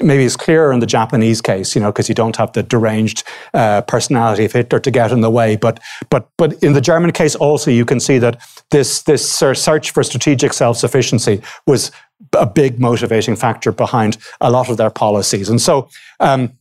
maybe 0.00 0.24
it's 0.24 0.36
clearer 0.36 0.72
in 0.72 0.80
the 0.80 0.86
Japanese 0.86 1.40
case, 1.40 1.74
you 1.74 1.80
know, 1.80 1.90
because 1.90 2.08
you 2.08 2.14
don't 2.14 2.36
have 2.36 2.52
the 2.52 2.62
deranged 2.62 3.24
uh, 3.54 3.82
personality 3.82 4.44
of 4.44 4.52
Hitler 4.52 4.78
to 4.80 4.90
get 4.90 5.12
in 5.12 5.20
the 5.20 5.30
way. 5.30 5.56
But 5.56 5.80
but 6.10 6.28
but 6.36 6.62
in 6.62 6.72
the 6.72 6.80
German 6.80 7.12
case, 7.12 7.34
also 7.34 7.70
you 7.70 7.84
can 7.84 8.00
see 8.00 8.18
that 8.18 8.40
this 8.70 9.02
this 9.02 9.28
search 9.30 9.90
for 9.90 10.02
strategic 10.02 10.52
self 10.52 10.76
sufficiency 10.76 11.42
was 11.66 11.90
a 12.32 12.46
big 12.46 12.78
motivating 12.80 13.36
factor 13.36 13.72
behind 13.72 14.18
a 14.40 14.50
lot 14.50 14.68
of 14.68 14.76
their 14.76 14.90
policies. 14.90 15.48
And 15.48 15.60
so 15.60 15.88
um, 16.20 16.52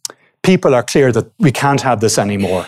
people 0.43 0.73
are 0.73 0.83
clear 0.83 1.11
that 1.11 1.31
we 1.39 1.51
can't 1.51 1.81
have 1.81 1.99
this 1.99 2.17
anymore. 2.17 2.67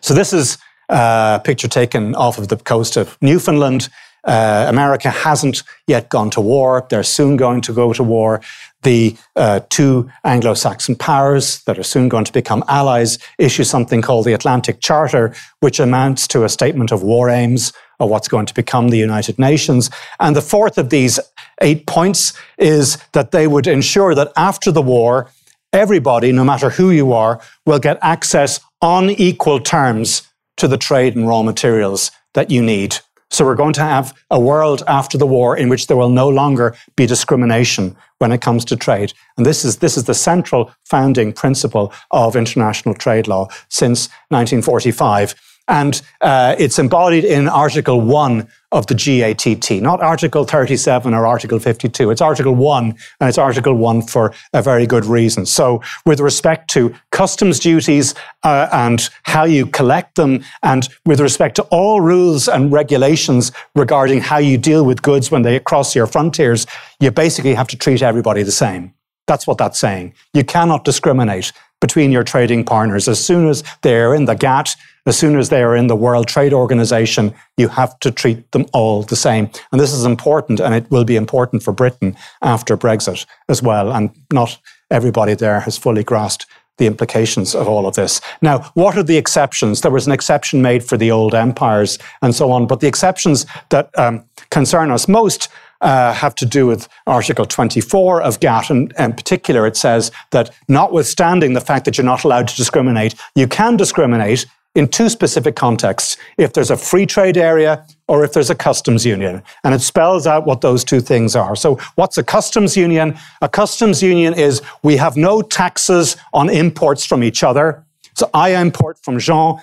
So 0.00 0.14
this 0.14 0.32
is 0.32 0.58
a 0.88 1.40
picture 1.44 1.68
taken 1.68 2.14
off 2.14 2.38
of 2.38 2.48
the 2.48 2.56
coast 2.56 2.96
of 2.96 3.16
Newfoundland. 3.20 3.88
Uh, 4.24 4.64
America 4.68 5.10
hasn't 5.10 5.62
yet 5.86 6.08
gone 6.08 6.30
to 6.30 6.40
war. 6.40 6.86
They're 6.88 7.02
soon 7.02 7.36
going 7.36 7.60
to 7.62 7.72
go 7.72 7.92
to 7.92 8.02
war. 8.02 8.40
The 8.84 9.16
uh, 9.34 9.60
two 9.70 10.10
Anglo 10.24 10.54
Saxon 10.54 10.94
powers 10.94 11.62
that 11.64 11.78
are 11.78 11.82
soon 11.82 12.08
going 12.08 12.24
to 12.24 12.32
become 12.32 12.62
allies 12.68 13.18
issue 13.38 13.64
something 13.64 14.02
called 14.02 14.26
the 14.26 14.34
Atlantic 14.34 14.80
Charter, 14.80 15.34
which 15.60 15.80
amounts 15.80 16.28
to 16.28 16.44
a 16.44 16.48
statement 16.48 16.92
of 16.92 17.02
war 17.02 17.28
aims 17.30 17.72
of 17.98 18.10
what's 18.10 18.28
going 18.28 18.46
to 18.46 18.54
become 18.54 18.88
the 18.88 18.98
United 18.98 19.38
Nations. 19.38 19.90
And 20.20 20.36
the 20.36 20.42
fourth 20.42 20.78
of 20.78 20.90
these 20.90 21.18
eight 21.62 21.86
points 21.86 22.34
is 22.58 22.98
that 23.12 23.30
they 23.30 23.46
would 23.46 23.66
ensure 23.66 24.14
that 24.14 24.32
after 24.36 24.70
the 24.70 24.82
war, 24.82 25.30
everybody, 25.72 26.30
no 26.30 26.44
matter 26.44 26.70
who 26.70 26.90
you 26.90 27.12
are, 27.12 27.40
will 27.66 27.78
get 27.78 27.98
access 28.02 28.60
on 28.80 29.10
equal 29.10 29.60
terms 29.60 30.28
to 30.56 30.68
the 30.68 30.78
trade 30.78 31.16
and 31.16 31.26
raw 31.26 31.42
materials 31.42 32.10
that 32.34 32.50
you 32.50 32.62
need. 32.62 32.98
So 33.34 33.44
we're 33.44 33.56
going 33.56 33.72
to 33.72 33.80
have 33.80 34.16
a 34.30 34.38
world 34.38 34.84
after 34.86 35.18
the 35.18 35.26
war 35.26 35.56
in 35.56 35.68
which 35.68 35.88
there 35.88 35.96
will 35.96 36.08
no 36.08 36.28
longer 36.28 36.76
be 36.94 37.04
discrimination 37.04 37.96
when 38.18 38.30
it 38.30 38.40
comes 38.40 38.64
to 38.66 38.76
trade. 38.76 39.12
And 39.36 39.44
this 39.44 39.64
is, 39.64 39.78
this 39.78 39.96
is 39.96 40.04
the 40.04 40.14
central 40.14 40.70
founding 40.84 41.32
principle 41.32 41.92
of 42.12 42.36
international 42.36 42.94
trade 42.94 43.26
law 43.26 43.48
since 43.68 44.06
1945. 44.28 45.34
And 45.66 46.00
uh, 46.20 46.54
it's 46.60 46.78
embodied 46.78 47.24
in 47.24 47.48
Article 47.48 48.00
1 48.00 48.46
of 48.74 48.88
the 48.88 48.94
GATT, 48.94 49.80
not 49.80 50.02
Article 50.02 50.44
37 50.44 51.14
or 51.14 51.26
Article 51.26 51.60
52. 51.60 52.10
It's 52.10 52.20
Article 52.20 52.56
1, 52.56 52.84
and 53.20 53.28
it's 53.28 53.38
Article 53.38 53.74
1 53.74 54.02
for 54.02 54.34
a 54.52 54.60
very 54.60 54.84
good 54.84 55.04
reason. 55.04 55.46
So, 55.46 55.80
with 56.04 56.18
respect 56.18 56.68
to 56.70 56.92
customs 57.12 57.60
duties 57.60 58.16
uh, 58.42 58.68
and 58.72 59.08
how 59.22 59.44
you 59.44 59.66
collect 59.66 60.16
them, 60.16 60.44
and 60.64 60.88
with 61.06 61.20
respect 61.20 61.54
to 61.56 61.62
all 61.70 62.00
rules 62.00 62.48
and 62.48 62.72
regulations 62.72 63.52
regarding 63.76 64.20
how 64.20 64.38
you 64.38 64.58
deal 64.58 64.84
with 64.84 65.02
goods 65.02 65.30
when 65.30 65.42
they 65.42 65.60
cross 65.60 65.94
your 65.94 66.08
frontiers, 66.08 66.66
you 66.98 67.12
basically 67.12 67.54
have 67.54 67.68
to 67.68 67.78
treat 67.78 68.02
everybody 68.02 68.42
the 68.42 68.52
same. 68.52 68.92
That's 69.28 69.46
what 69.46 69.56
that's 69.56 69.78
saying. 69.78 70.14
You 70.34 70.42
cannot 70.42 70.84
discriminate 70.84 71.52
between 71.80 72.10
your 72.10 72.24
trading 72.24 72.64
partners. 72.64 73.06
As 73.06 73.24
soon 73.24 73.46
as 73.46 73.62
they're 73.82 74.14
in 74.14 74.24
the 74.24 74.34
GATT, 74.34 74.74
as 75.06 75.18
soon 75.18 75.38
as 75.38 75.48
they 75.48 75.62
are 75.62 75.76
in 75.76 75.86
the 75.86 75.96
World 75.96 76.28
Trade 76.28 76.52
Organization, 76.52 77.34
you 77.56 77.68
have 77.68 77.98
to 78.00 78.10
treat 78.10 78.50
them 78.52 78.66
all 78.72 79.02
the 79.02 79.16
same. 79.16 79.50
And 79.70 79.80
this 79.80 79.92
is 79.92 80.04
important, 80.04 80.60
and 80.60 80.74
it 80.74 80.90
will 80.90 81.04
be 81.04 81.16
important 81.16 81.62
for 81.62 81.72
Britain 81.72 82.16
after 82.42 82.76
Brexit 82.76 83.26
as 83.48 83.62
well. 83.62 83.92
And 83.92 84.10
not 84.32 84.58
everybody 84.90 85.34
there 85.34 85.60
has 85.60 85.76
fully 85.76 86.04
grasped 86.04 86.46
the 86.78 86.86
implications 86.86 87.54
of 87.54 87.68
all 87.68 87.86
of 87.86 87.94
this. 87.94 88.20
Now, 88.42 88.70
what 88.74 88.96
are 88.96 89.02
the 89.02 89.16
exceptions? 89.16 89.80
There 89.80 89.92
was 89.92 90.06
an 90.06 90.12
exception 90.12 90.60
made 90.60 90.82
for 90.82 90.96
the 90.96 91.10
old 91.10 91.34
empires 91.34 91.98
and 92.20 92.34
so 92.34 92.50
on, 92.50 92.66
but 92.66 92.80
the 92.80 92.88
exceptions 92.88 93.46
that 93.70 93.96
um, 93.96 94.24
concern 94.50 94.90
us 94.90 95.06
most 95.06 95.48
uh, 95.80 96.12
have 96.12 96.34
to 96.34 96.46
do 96.46 96.66
with 96.66 96.88
Article 97.06 97.44
24 97.44 98.22
of 98.22 98.40
GATT. 98.40 98.70
And 98.70 98.92
in 98.98 99.12
particular, 99.12 99.66
it 99.66 99.76
says 99.76 100.10
that 100.30 100.50
notwithstanding 100.68 101.52
the 101.52 101.60
fact 101.60 101.84
that 101.84 101.96
you're 101.96 102.04
not 102.04 102.24
allowed 102.24 102.48
to 102.48 102.56
discriminate, 102.56 103.14
you 103.36 103.46
can 103.46 103.76
discriminate 103.76 104.46
in 104.74 104.88
two 104.88 105.08
specific 105.08 105.56
contexts 105.56 106.16
if 106.36 106.52
there's 106.52 106.70
a 106.70 106.76
free 106.76 107.06
trade 107.06 107.36
area 107.36 107.84
or 108.08 108.24
if 108.24 108.32
there's 108.32 108.50
a 108.50 108.54
customs 108.54 109.06
union. 109.06 109.42
And 109.62 109.74
it 109.74 109.80
spells 109.80 110.26
out 110.26 110.46
what 110.46 110.60
those 110.60 110.84
two 110.84 111.00
things 111.00 111.36
are. 111.36 111.54
So, 111.56 111.76
what's 111.94 112.18
a 112.18 112.24
customs 112.24 112.76
union? 112.76 113.16
A 113.40 113.48
customs 113.48 114.02
union 114.02 114.34
is 114.34 114.62
we 114.82 114.96
have 114.96 115.16
no 115.16 115.42
taxes 115.42 116.16
on 116.32 116.50
imports 116.50 117.04
from 117.04 117.22
each 117.22 117.42
other. 117.42 117.84
So, 118.14 118.28
I 118.34 118.56
import 118.56 118.98
from 119.02 119.18
Jean 119.18 119.60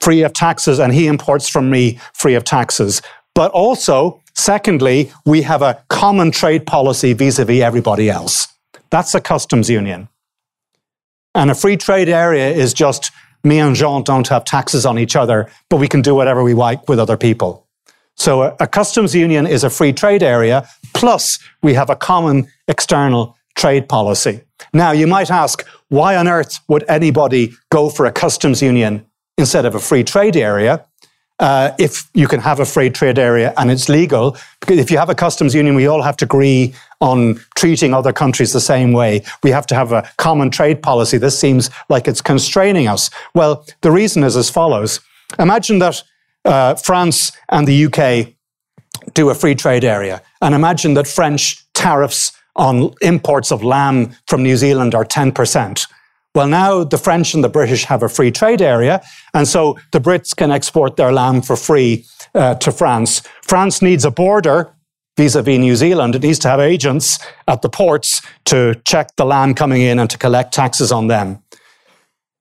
free 0.00 0.22
of 0.22 0.32
taxes, 0.34 0.78
and 0.78 0.92
he 0.92 1.06
imports 1.06 1.48
from 1.48 1.70
me 1.70 1.98
free 2.12 2.34
of 2.34 2.44
taxes. 2.44 3.00
But 3.34 3.50
also, 3.52 4.20
Secondly, 4.34 5.12
we 5.24 5.42
have 5.42 5.62
a 5.62 5.82
common 5.88 6.30
trade 6.30 6.66
policy 6.66 7.12
vis 7.12 7.38
a 7.38 7.44
vis 7.44 7.62
everybody 7.62 8.10
else. 8.10 8.48
That's 8.90 9.14
a 9.14 9.20
customs 9.20 9.70
union. 9.70 10.08
And 11.34 11.50
a 11.50 11.54
free 11.54 11.76
trade 11.76 12.08
area 12.08 12.50
is 12.50 12.74
just 12.74 13.10
me 13.44 13.58
and 13.58 13.76
Jean 13.76 14.02
don't 14.02 14.28
have 14.28 14.44
taxes 14.44 14.86
on 14.86 14.98
each 14.98 15.14
other, 15.14 15.48
but 15.68 15.76
we 15.76 15.88
can 15.88 16.02
do 16.02 16.14
whatever 16.14 16.42
we 16.42 16.54
like 16.54 16.88
with 16.88 16.98
other 16.98 17.16
people. 17.16 17.66
So 18.16 18.42
a, 18.42 18.56
a 18.60 18.66
customs 18.66 19.14
union 19.14 19.46
is 19.46 19.64
a 19.64 19.70
free 19.70 19.92
trade 19.92 20.22
area, 20.22 20.68
plus 20.94 21.38
we 21.62 21.74
have 21.74 21.90
a 21.90 21.96
common 21.96 22.48
external 22.68 23.36
trade 23.54 23.88
policy. 23.88 24.40
Now, 24.72 24.92
you 24.92 25.06
might 25.06 25.30
ask, 25.30 25.66
why 25.88 26.16
on 26.16 26.26
earth 26.26 26.58
would 26.68 26.84
anybody 26.88 27.52
go 27.70 27.90
for 27.90 28.06
a 28.06 28.12
customs 28.12 28.62
union 28.62 29.04
instead 29.36 29.66
of 29.66 29.74
a 29.74 29.80
free 29.80 30.04
trade 30.04 30.36
area? 30.36 30.84
Uh, 31.40 31.72
if 31.78 32.08
you 32.14 32.28
can 32.28 32.40
have 32.40 32.60
a 32.60 32.64
free 32.64 32.90
trade 32.90 33.18
area 33.18 33.52
and 33.56 33.70
it's 33.70 33.88
legal. 33.88 34.36
Because 34.60 34.78
if 34.78 34.90
you 34.90 34.98
have 34.98 35.10
a 35.10 35.14
customs 35.14 35.54
union, 35.54 35.74
we 35.74 35.86
all 35.86 36.02
have 36.02 36.16
to 36.18 36.24
agree 36.24 36.74
on 37.00 37.40
treating 37.56 37.92
other 37.92 38.12
countries 38.12 38.52
the 38.52 38.60
same 38.60 38.92
way. 38.92 39.22
We 39.42 39.50
have 39.50 39.66
to 39.66 39.74
have 39.74 39.92
a 39.92 40.08
common 40.16 40.50
trade 40.50 40.82
policy. 40.82 41.18
This 41.18 41.38
seems 41.38 41.70
like 41.88 42.08
it's 42.08 42.20
constraining 42.20 42.88
us. 42.88 43.10
Well, 43.34 43.66
the 43.80 43.90
reason 43.90 44.22
is 44.22 44.36
as 44.36 44.50
follows. 44.50 45.00
Imagine 45.38 45.80
that 45.80 46.02
uh, 46.44 46.74
France 46.76 47.32
and 47.48 47.66
the 47.66 47.86
UK 47.86 48.34
do 49.12 49.30
a 49.30 49.34
free 49.34 49.54
trade 49.54 49.84
area, 49.84 50.22
and 50.40 50.54
imagine 50.54 50.94
that 50.94 51.06
French 51.06 51.64
tariffs 51.74 52.32
on 52.56 52.94
imports 53.00 53.50
of 53.50 53.64
lamb 53.64 54.14
from 54.28 54.42
New 54.42 54.56
Zealand 54.56 54.94
are 54.94 55.04
10%. 55.04 55.86
Well, 56.34 56.48
now 56.48 56.82
the 56.82 56.98
French 56.98 57.32
and 57.34 57.44
the 57.44 57.48
British 57.48 57.84
have 57.84 58.02
a 58.02 58.08
free 58.08 58.32
trade 58.32 58.60
area, 58.60 59.00
and 59.32 59.46
so 59.46 59.78
the 59.92 60.00
Brits 60.00 60.34
can 60.34 60.50
export 60.50 60.96
their 60.96 61.12
lamb 61.12 61.42
for 61.42 61.54
free 61.54 62.04
uh, 62.34 62.56
to 62.56 62.72
France. 62.72 63.22
France 63.42 63.80
needs 63.80 64.04
a 64.04 64.10
border 64.10 64.74
vis 65.16 65.36
a 65.36 65.42
vis 65.42 65.58
New 65.58 65.76
Zealand, 65.76 66.16
it 66.16 66.22
needs 66.22 66.40
to 66.40 66.48
have 66.48 66.60
agents 66.60 67.18
at 67.46 67.62
the 67.62 67.68
ports 67.68 68.20
to 68.46 68.74
check 68.84 69.14
the 69.16 69.24
lamb 69.24 69.54
coming 69.54 69.80
in 69.80 69.98
and 69.98 70.10
to 70.10 70.18
collect 70.18 70.52
taxes 70.52 70.90
on 70.90 71.06
them. 71.06 71.38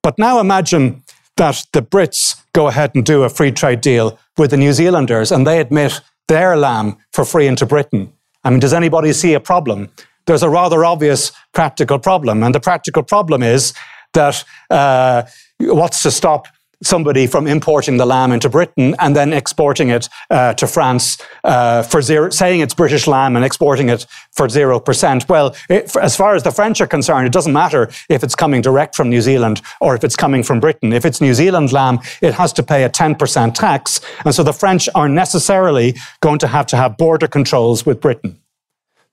But 0.02 0.18
now 0.18 0.40
imagine 0.40 1.04
that 1.38 1.64
the 1.72 1.82
Brits 1.82 2.42
go 2.54 2.68
ahead 2.68 2.92
and 2.96 3.06
do 3.06 3.24
a 3.24 3.30
free 3.30 3.52
trade 3.52 3.82
deal 3.82 4.18
with 4.38 4.52
the 4.52 4.58
New 4.58 4.74
Zealanders 4.74 5.32
and 5.32 5.46
they 5.46 5.60
admit 5.60 6.02
their 6.28 6.58
lamb 6.58 6.98
for 7.12 7.26
free 7.26 7.48
into 7.48 7.66
Britain. 7.66 8.12
I 8.44 8.50
mean, 8.50 8.60
does 8.60 8.74
anybody 8.74 9.14
see 9.14 9.34
a 9.34 9.40
problem? 9.40 9.90
There's 10.26 10.44
a 10.44 10.50
rather 10.50 10.86
obvious 10.86 11.32
practical 11.54 12.00
problem. 12.00 12.44
And 12.44 12.54
the 12.54 12.60
practical 12.60 13.04
problem 13.04 13.44
is 13.44 13.74
that 14.14 14.44
uh, 14.70 15.24
what's 15.60 16.04
to 16.04 16.12
stop 16.12 16.48
somebody 16.84 17.28
from 17.28 17.48
importing 17.48 17.98
the 17.98 18.06
lamb 18.06 18.32
into 18.32 18.50
Britain 18.50 18.96
and 19.00 19.16
then 19.16 19.34
exporting 19.34 19.90
it 19.90 20.10
uh, 20.30 20.54
to 20.54 20.68
France 20.68 21.18
uh, 21.44 21.82
for 21.84 22.02
zero, 22.02 22.30
saying 22.30 22.60
it's 22.60 22.74
British 22.74 23.08
lamb 23.08 23.36
and 23.36 23.46
exporting 23.46 23.90
it 23.90 24.06
for 24.32 24.48
0%. 24.48 25.30
Well, 25.30 25.56
it, 25.70 25.96
as 25.96 26.16
far 26.16 26.36
as 26.36 26.44
the 26.44 26.52
French 26.52 26.82
are 26.82 26.88
concerned, 26.88 27.26
it 27.26 27.34
doesn't 27.34 27.54
matter 27.54 27.90
if 28.10 28.24
it's 28.24 28.36
coming 28.36 28.62
direct 28.62 28.96
from 28.96 29.10
New 29.10 29.22
Zealand 29.22 29.62
or 29.80 29.96
if 29.96 30.04
it's 30.04 30.16
coming 30.16 30.44
from 30.44 30.60
Britain. 30.60 30.94
If 30.94 31.06
it's 31.06 31.22
New 31.22 31.34
Zealand 31.34 31.72
lamb, 31.72 32.00
it 32.22 32.34
has 32.34 32.54
to 32.54 32.64
pay 32.64 32.84
a 32.84 32.90
10% 32.90 33.54
tax. 33.54 34.02
And 34.26 34.36
so 34.36 34.44
the 34.44 34.54
French 34.54 34.90
are 34.94 35.10
necessarily 35.10 35.96
going 36.22 36.40
to 36.40 36.48
have 36.48 36.68
to 36.68 36.78
have 36.78 36.98
border 36.98 37.28
controls 37.28 37.86
with 37.86 38.02
Britain. 38.02 38.43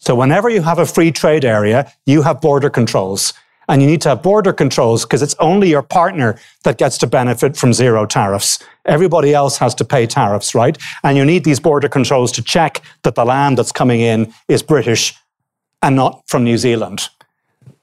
So 0.01 0.15
whenever 0.15 0.49
you 0.49 0.63
have 0.63 0.79
a 0.79 0.87
free 0.87 1.13
trade 1.13 1.45
area, 1.45 1.93
you 2.07 2.23
have 2.23 2.41
border 2.41 2.71
controls. 2.71 3.33
And 3.69 3.81
you 3.81 3.87
need 3.87 4.01
to 4.01 4.09
have 4.09 4.23
border 4.23 4.53
controls 4.53 5.05
because 5.05 5.23
it's 5.23 5.37
only 5.39 5.69
your 5.69 5.83
partner 5.83 6.37
that 6.65 6.77
gets 6.77 6.99
to 6.99 7.07
benefit 7.07 7.57
from 7.57 7.73
zero 7.73 8.05
tariffs. 8.05 8.59
Everybody 8.85 9.33
else 9.33 9.59
has 9.59 9.77
to 9.77 9.85
pay 9.85 10.07
tariffs, 10.07 10.57
right? 10.57 10.77
And 11.05 11.17
you 11.17 11.25
need 11.25 11.45
these 11.45 11.61
border 11.61 11.89
controls 11.89 12.33
to 12.33 12.43
check 12.43 12.83
that 13.05 13.15
the 13.15 13.25
land 13.25 13.59
that's 13.59 13.71
coming 13.71 14.01
in 14.01 14.35
is 14.49 14.63
British 14.63 15.15
and 15.83 15.95
not 15.95 16.23
from 16.27 16.43
New 16.43 16.59
Zealand. 16.59 17.09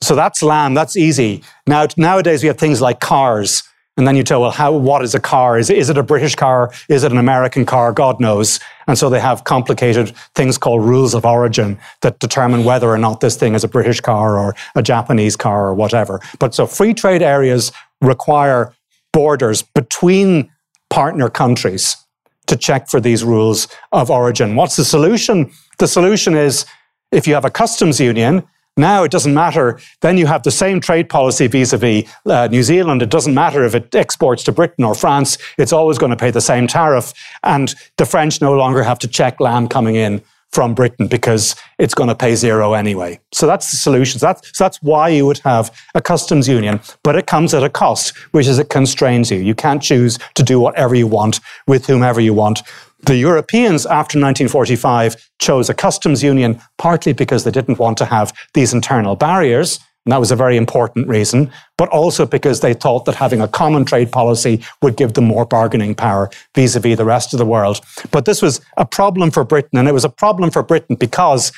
So 0.01 0.13
that's 0.13 0.43
land, 0.43 0.75
that's 0.75 0.97
easy. 0.97 1.41
Now, 1.65 1.87
nowadays 1.95 2.43
we 2.43 2.47
have 2.47 2.57
things 2.57 2.81
like 2.81 2.99
cars. 2.99 3.63
And 3.97 4.07
then 4.07 4.15
you 4.15 4.23
tell, 4.23 4.41
well, 4.41 4.51
how, 4.51 4.71
what 4.71 5.03
is 5.03 5.15
a 5.15 5.19
car? 5.19 5.57
Is, 5.57 5.71
is 5.71 5.89
it 5.89 5.97
a 5.97 6.03
British 6.03 6.35
car? 6.35 6.71
Is 6.87 7.03
it 7.03 7.11
an 7.11 7.17
American 7.17 7.65
car? 7.65 7.91
God 7.91 8.19
knows. 8.19 8.59
And 8.85 8.97
so 8.97 9.09
they 9.09 9.19
have 9.19 9.43
complicated 9.43 10.15
things 10.35 10.57
called 10.57 10.83
rules 10.85 11.15
of 11.15 11.25
origin 11.25 11.79
that 12.01 12.19
determine 12.19 12.63
whether 12.63 12.89
or 12.89 12.99
not 12.99 13.21
this 13.21 13.35
thing 13.35 13.55
is 13.55 13.63
a 13.63 13.67
British 13.67 13.99
car 13.99 14.37
or 14.37 14.55
a 14.75 14.83
Japanese 14.83 15.35
car 15.35 15.67
or 15.67 15.73
whatever. 15.73 16.21
But 16.39 16.53
so 16.53 16.67
free 16.67 16.93
trade 16.93 17.23
areas 17.23 17.71
require 17.99 18.73
borders 19.11 19.63
between 19.63 20.51
partner 20.91 21.29
countries 21.29 21.97
to 22.45 22.55
check 22.55 22.89
for 22.89 22.99
these 22.99 23.23
rules 23.23 23.67
of 23.91 24.11
origin. 24.11 24.55
What's 24.55 24.75
the 24.75 24.85
solution? 24.85 25.51
The 25.79 25.87
solution 25.87 26.35
is 26.35 26.65
if 27.11 27.27
you 27.27 27.33
have 27.33 27.45
a 27.45 27.49
customs 27.49 27.99
union, 27.99 28.43
now 28.77 29.03
it 29.03 29.11
doesn't 29.11 29.33
matter. 29.33 29.79
Then 30.01 30.17
you 30.17 30.27
have 30.27 30.43
the 30.43 30.51
same 30.51 30.79
trade 30.79 31.09
policy 31.09 31.47
vis 31.47 31.73
a 31.73 31.77
vis 31.77 32.09
New 32.25 32.63
Zealand. 32.63 33.01
It 33.01 33.09
doesn't 33.09 33.33
matter 33.33 33.63
if 33.63 33.75
it 33.75 33.93
exports 33.95 34.43
to 34.43 34.51
Britain 34.51 34.83
or 34.83 34.95
France, 34.95 35.37
it's 35.57 35.73
always 35.73 35.97
going 35.97 36.11
to 36.11 36.15
pay 36.15 36.31
the 36.31 36.41
same 36.41 36.67
tariff. 36.67 37.13
And 37.43 37.73
the 37.97 38.05
French 38.05 38.41
no 38.41 38.53
longer 38.53 38.83
have 38.83 38.99
to 38.99 39.07
check 39.07 39.39
lamb 39.39 39.67
coming 39.67 39.95
in 39.95 40.21
from 40.51 40.73
Britain 40.73 41.07
because 41.07 41.55
it's 41.77 41.93
going 41.93 42.07
to 42.07 42.15
pay 42.15 42.33
zero 42.35 42.73
anyway. 42.73 43.19
So 43.31 43.45
that's 43.45 43.69
the 43.69 43.77
solution. 43.77 44.19
So 44.19 44.27
that's, 44.27 44.57
so 44.57 44.63
that's 44.63 44.81
why 44.81 45.09
you 45.09 45.25
would 45.25 45.39
have 45.39 45.75
a 45.93 46.01
customs 46.01 46.47
union, 46.47 46.79
but 47.03 47.15
it 47.15 47.27
comes 47.27 47.53
at 47.53 47.63
a 47.63 47.69
cost, 47.69 48.17
which 48.31 48.47
is 48.47 48.57
it 48.57 48.69
constrains 48.69 49.29
you. 49.29 49.39
You 49.39 49.53
can't 49.53 49.81
choose 49.81 50.17
to 50.35 50.43
do 50.43 50.59
whatever 50.59 50.95
you 50.95 51.05
want 51.05 51.41
with 51.67 51.85
whomever 51.85 52.21
you 52.21 52.33
want. 52.33 52.61
The 53.07 53.15
Europeans 53.15 53.85
after 53.85 54.19
1945 54.19 55.15
chose 55.39 55.69
a 55.69 55.73
customs 55.73 56.21
union 56.21 56.59
partly 56.77 57.13
because 57.13 57.45
they 57.45 57.51
didn't 57.51 57.79
want 57.79 57.97
to 57.99 58.05
have 58.05 58.33
these 58.53 58.73
internal 58.73 59.15
barriers. 59.15 59.79
And 60.05 60.11
that 60.11 60.19
was 60.19 60.29
a 60.29 60.35
very 60.35 60.57
important 60.57 61.07
reason, 61.07 61.49
but 61.77 61.87
also 61.87 62.25
because 62.25 62.59
they 62.59 62.73
thought 62.73 63.05
that 63.05 63.15
having 63.15 63.39
a 63.39 63.47
common 63.47 63.85
trade 63.85 64.11
policy 64.11 64.61
would 64.81 64.97
give 64.97 65.13
them 65.13 65.23
more 65.23 65.45
bargaining 65.45 65.95
power 65.95 66.29
vis 66.53 66.75
a 66.75 66.81
vis 66.81 66.97
the 66.97 67.05
rest 67.05 67.33
of 67.33 67.37
the 67.37 67.45
world. 67.45 67.79
But 68.11 68.25
this 68.25 68.41
was 68.41 68.59
a 68.75 68.85
problem 68.85 69.31
for 69.31 69.45
Britain, 69.45 69.79
and 69.79 69.87
it 69.87 69.93
was 69.93 70.03
a 70.03 70.09
problem 70.09 70.51
for 70.51 70.61
Britain 70.61 70.97
because 70.97 71.53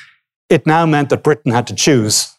it 0.50 0.68
now 0.68 0.86
meant 0.86 1.08
that 1.10 1.24
Britain 1.24 1.50
had 1.50 1.66
to 1.66 1.74
choose 1.74 2.32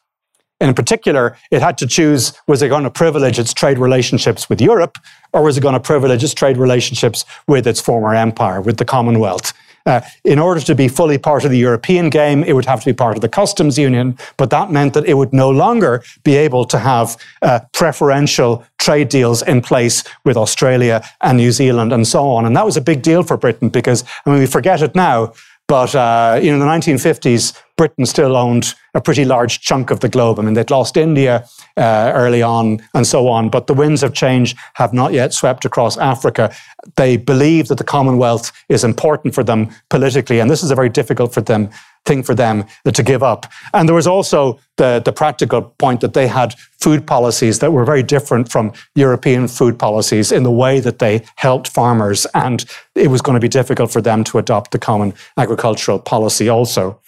in 0.62 0.74
particular, 0.74 1.38
it 1.50 1.62
had 1.62 1.78
to 1.80 1.88
choose 1.88 2.34
was 2.48 2.62
it 2.62 2.70
going 2.70 2.84
to 2.84 2.92
privilege 2.92 3.40
its 3.40 3.54
trade 3.54 3.78
relationships 3.78 4.50
with 4.50 4.62
Europe 4.62 4.98
or 5.34 5.44
was 5.44 5.58
it 5.58 5.62
going 5.62 5.74
to 5.74 5.80
privilege 5.80 6.24
its 6.24 6.34
trade 6.34 6.58
relationships 6.58 7.26
with 7.48 7.66
its 7.66 7.82
former 7.82 8.14
empire, 8.14 8.62
with 8.62 8.78
the 8.78 8.86
Commonwealth? 8.86 9.54
Uh, 9.86 10.02
in 10.24 10.38
order 10.38 10.62
to 10.62 10.76
be 10.76 10.88
fully 10.88 11.18
part 11.18 11.44
of 11.44 11.50
the 11.50 11.58
European 11.58 12.10
game, 12.10 12.44
it 12.44 12.54
would 12.54 12.66
have 12.66 12.82
to 12.82 12.86
be 12.86 12.94
part 12.94 13.16
of 13.18 13.22
the 13.22 13.30
customs 13.30 13.80
union, 13.80 14.16
but 14.38 14.52
that 14.52 14.70
meant 14.70 14.94
that 14.94 15.06
it 15.06 15.16
would 15.16 15.34
no 15.34 15.50
longer 15.50 16.04
be 16.24 16.36
able 16.36 16.66
to 16.66 16.78
have 16.78 17.18
uh, 17.42 17.60
preferential 17.74 18.64
trade 18.78 19.10
deals 19.10 19.42
in 19.42 19.60
place 19.62 20.04
with 20.24 20.38
Australia 20.38 21.04
and 21.22 21.38
New 21.38 21.52
Zealand 21.52 21.92
and 21.92 22.08
so 22.08 22.30
on. 22.30 22.46
And 22.46 22.56
that 22.56 22.66
was 22.66 22.78
a 22.78 22.82
big 22.82 23.02
deal 23.02 23.24
for 23.24 23.38
Britain 23.38 23.70
because, 23.70 24.04
I 24.26 24.30
mean, 24.30 24.40
we 24.40 24.46
forget 24.46 24.84
it 24.84 24.94
now, 24.94 25.34
but 25.68 25.96
uh, 25.96 26.40
in 26.42 26.60
the 26.60 26.66
1950s, 26.66 27.58
Britain 27.82 28.06
still 28.06 28.38
owned 28.38 28.76
a 28.94 29.02
pretty 29.02 29.26
large 29.26 29.60
chunk 29.60 29.90
of 29.90 30.02
the 30.02 30.08
globe. 30.08 30.38
I 30.38 30.44
mean, 30.44 30.54
they'd 30.54 30.70
lost 30.70 30.98
India 30.98 31.48
uh, 31.78 32.12
early 32.14 32.44
on 32.44 32.80
and 32.94 33.08
so 33.08 33.28
on, 33.28 33.50
but 33.50 33.66
the 33.66 33.74
winds 33.74 34.04
of 34.04 34.14
change 34.14 34.56
have 34.76 34.94
not 34.94 35.14
yet 35.14 35.34
swept 35.34 35.66
across 35.66 35.98
Africa. 35.98 36.54
They 36.96 37.18
believe 37.18 37.70
that 37.70 37.80
the 37.80 37.84
Commonwealth 37.84 38.52
is 38.70 38.84
important 38.84 39.34
for 39.34 39.44
them 39.44 39.72
politically, 39.90 40.40
and 40.40 40.48
this 40.48 40.62
is 40.62 40.70
a 40.70 40.76
very 40.76 40.90
difficult 40.90 41.34
for 41.34 41.42
them 41.42 41.72
thing 42.06 42.24
for 42.24 42.36
them 42.36 42.66
to 42.84 43.04
give 43.04 43.24
up. 43.24 43.46
And 43.74 43.88
there 43.88 43.96
was 43.96 44.08
also 44.08 44.60
the, 44.78 45.02
the 45.04 45.14
practical 45.14 45.62
point 45.62 46.02
that 46.02 46.14
they 46.14 46.28
had 46.28 46.54
food 46.80 47.06
policies 47.06 47.60
that 47.60 47.72
were 47.72 47.86
very 47.86 48.04
different 48.04 48.52
from 48.52 48.74
European 48.96 49.48
food 49.48 49.78
policies 49.80 50.32
in 50.32 50.44
the 50.44 50.52
way 50.52 50.80
that 50.80 51.00
they 51.00 51.26
helped 51.36 51.68
farmers. 51.68 52.26
And 52.34 52.64
it 52.96 53.08
was 53.08 53.22
going 53.22 53.36
to 53.36 53.40
be 53.40 53.48
difficult 53.48 53.92
for 53.92 54.02
them 54.02 54.24
to 54.26 54.38
adopt 54.38 54.72
the 54.72 54.80
common 54.80 55.14
agricultural 55.38 56.00
policy 56.00 56.50
also. 56.50 57.01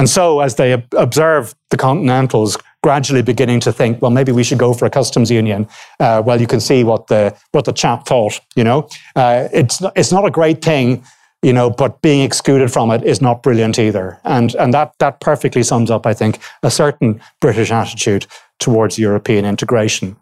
And 0.00 0.08
so, 0.08 0.40
as 0.40 0.54
they 0.54 0.82
observe 0.96 1.54
the 1.68 1.76
Continentals 1.76 2.56
gradually 2.82 3.20
beginning 3.20 3.60
to 3.60 3.70
think, 3.70 4.00
well, 4.00 4.10
maybe 4.10 4.32
we 4.32 4.42
should 4.42 4.56
go 4.56 4.72
for 4.72 4.86
a 4.86 4.90
customs 4.90 5.30
union. 5.30 5.68
Uh, 6.00 6.22
well, 6.24 6.40
you 6.40 6.46
can 6.46 6.58
see 6.58 6.84
what 6.84 7.08
the 7.08 7.36
what 7.52 7.66
the 7.66 7.72
chap 7.72 8.06
thought. 8.06 8.40
You 8.56 8.64
know, 8.64 8.88
uh, 9.14 9.48
it's 9.52 9.82
it's 9.94 10.10
not 10.10 10.24
a 10.24 10.30
great 10.30 10.64
thing 10.64 11.04
you 11.42 11.52
know, 11.52 11.70
but 11.70 12.02
being 12.02 12.22
excluded 12.22 12.70
from 12.70 12.90
it 12.90 13.02
is 13.02 13.20
not 13.20 13.42
brilliant 13.42 13.78
either. 13.78 14.18
And, 14.24 14.54
and 14.56 14.74
that, 14.74 14.92
that 14.98 15.20
perfectly 15.20 15.62
sums 15.62 15.90
up, 15.90 16.06
I 16.06 16.12
think, 16.12 16.38
a 16.62 16.70
certain 16.70 17.18
British 17.40 17.70
attitude 17.70 18.26
towards 18.58 18.98
European 18.98 19.46
integration. 19.46 20.16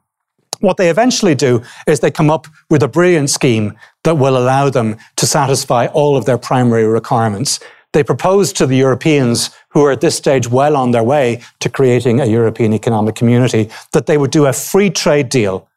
What 0.60 0.76
they 0.76 0.90
eventually 0.90 1.34
do 1.34 1.62
is 1.88 1.98
they 1.98 2.12
come 2.12 2.30
up 2.30 2.46
with 2.70 2.84
a 2.84 2.88
brilliant 2.88 3.30
scheme 3.30 3.76
that 4.04 4.14
will 4.14 4.36
allow 4.36 4.70
them 4.70 4.96
to 5.16 5.26
satisfy 5.26 5.86
all 5.86 6.16
of 6.16 6.24
their 6.24 6.38
primary 6.38 6.84
requirements. 6.84 7.58
They 7.92 8.04
proposed 8.04 8.56
to 8.56 8.66
the 8.66 8.76
Europeans, 8.76 9.50
who 9.70 9.84
are 9.84 9.92
at 9.92 10.00
this 10.00 10.16
stage 10.16 10.48
well 10.48 10.76
on 10.76 10.90
their 10.90 11.02
way 11.02 11.42
to 11.60 11.70
creating 11.70 12.20
a 12.20 12.26
European 12.26 12.72
Economic 12.74 13.14
Community, 13.14 13.70
that 13.92 14.06
they 14.06 14.18
would 14.18 14.30
do 14.30 14.46
a 14.46 14.52
free 14.52 14.90
trade 14.90 15.28
deal 15.28 15.68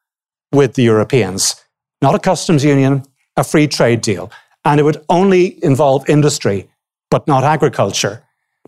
with 0.52 0.74
the 0.74 0.84
Europeans. 0.84 1.56
Not 2.02 2.15
a 2.15 2.19
customs 2.19 2.63
union, 2.63 3.04
a 3.38 3.43
free 3.43 3.67
trade 3.67 4.02
deal. 4.02 4.32
And 4.65 4.80
it 4.80 4.84
would 4.84 5.04
only 5.10 5.63
involve 5.63 6.08
industry, 6.10 6.69
but 7.10 7.28
not 7.28 7.43
agriculture. 7.43 8.24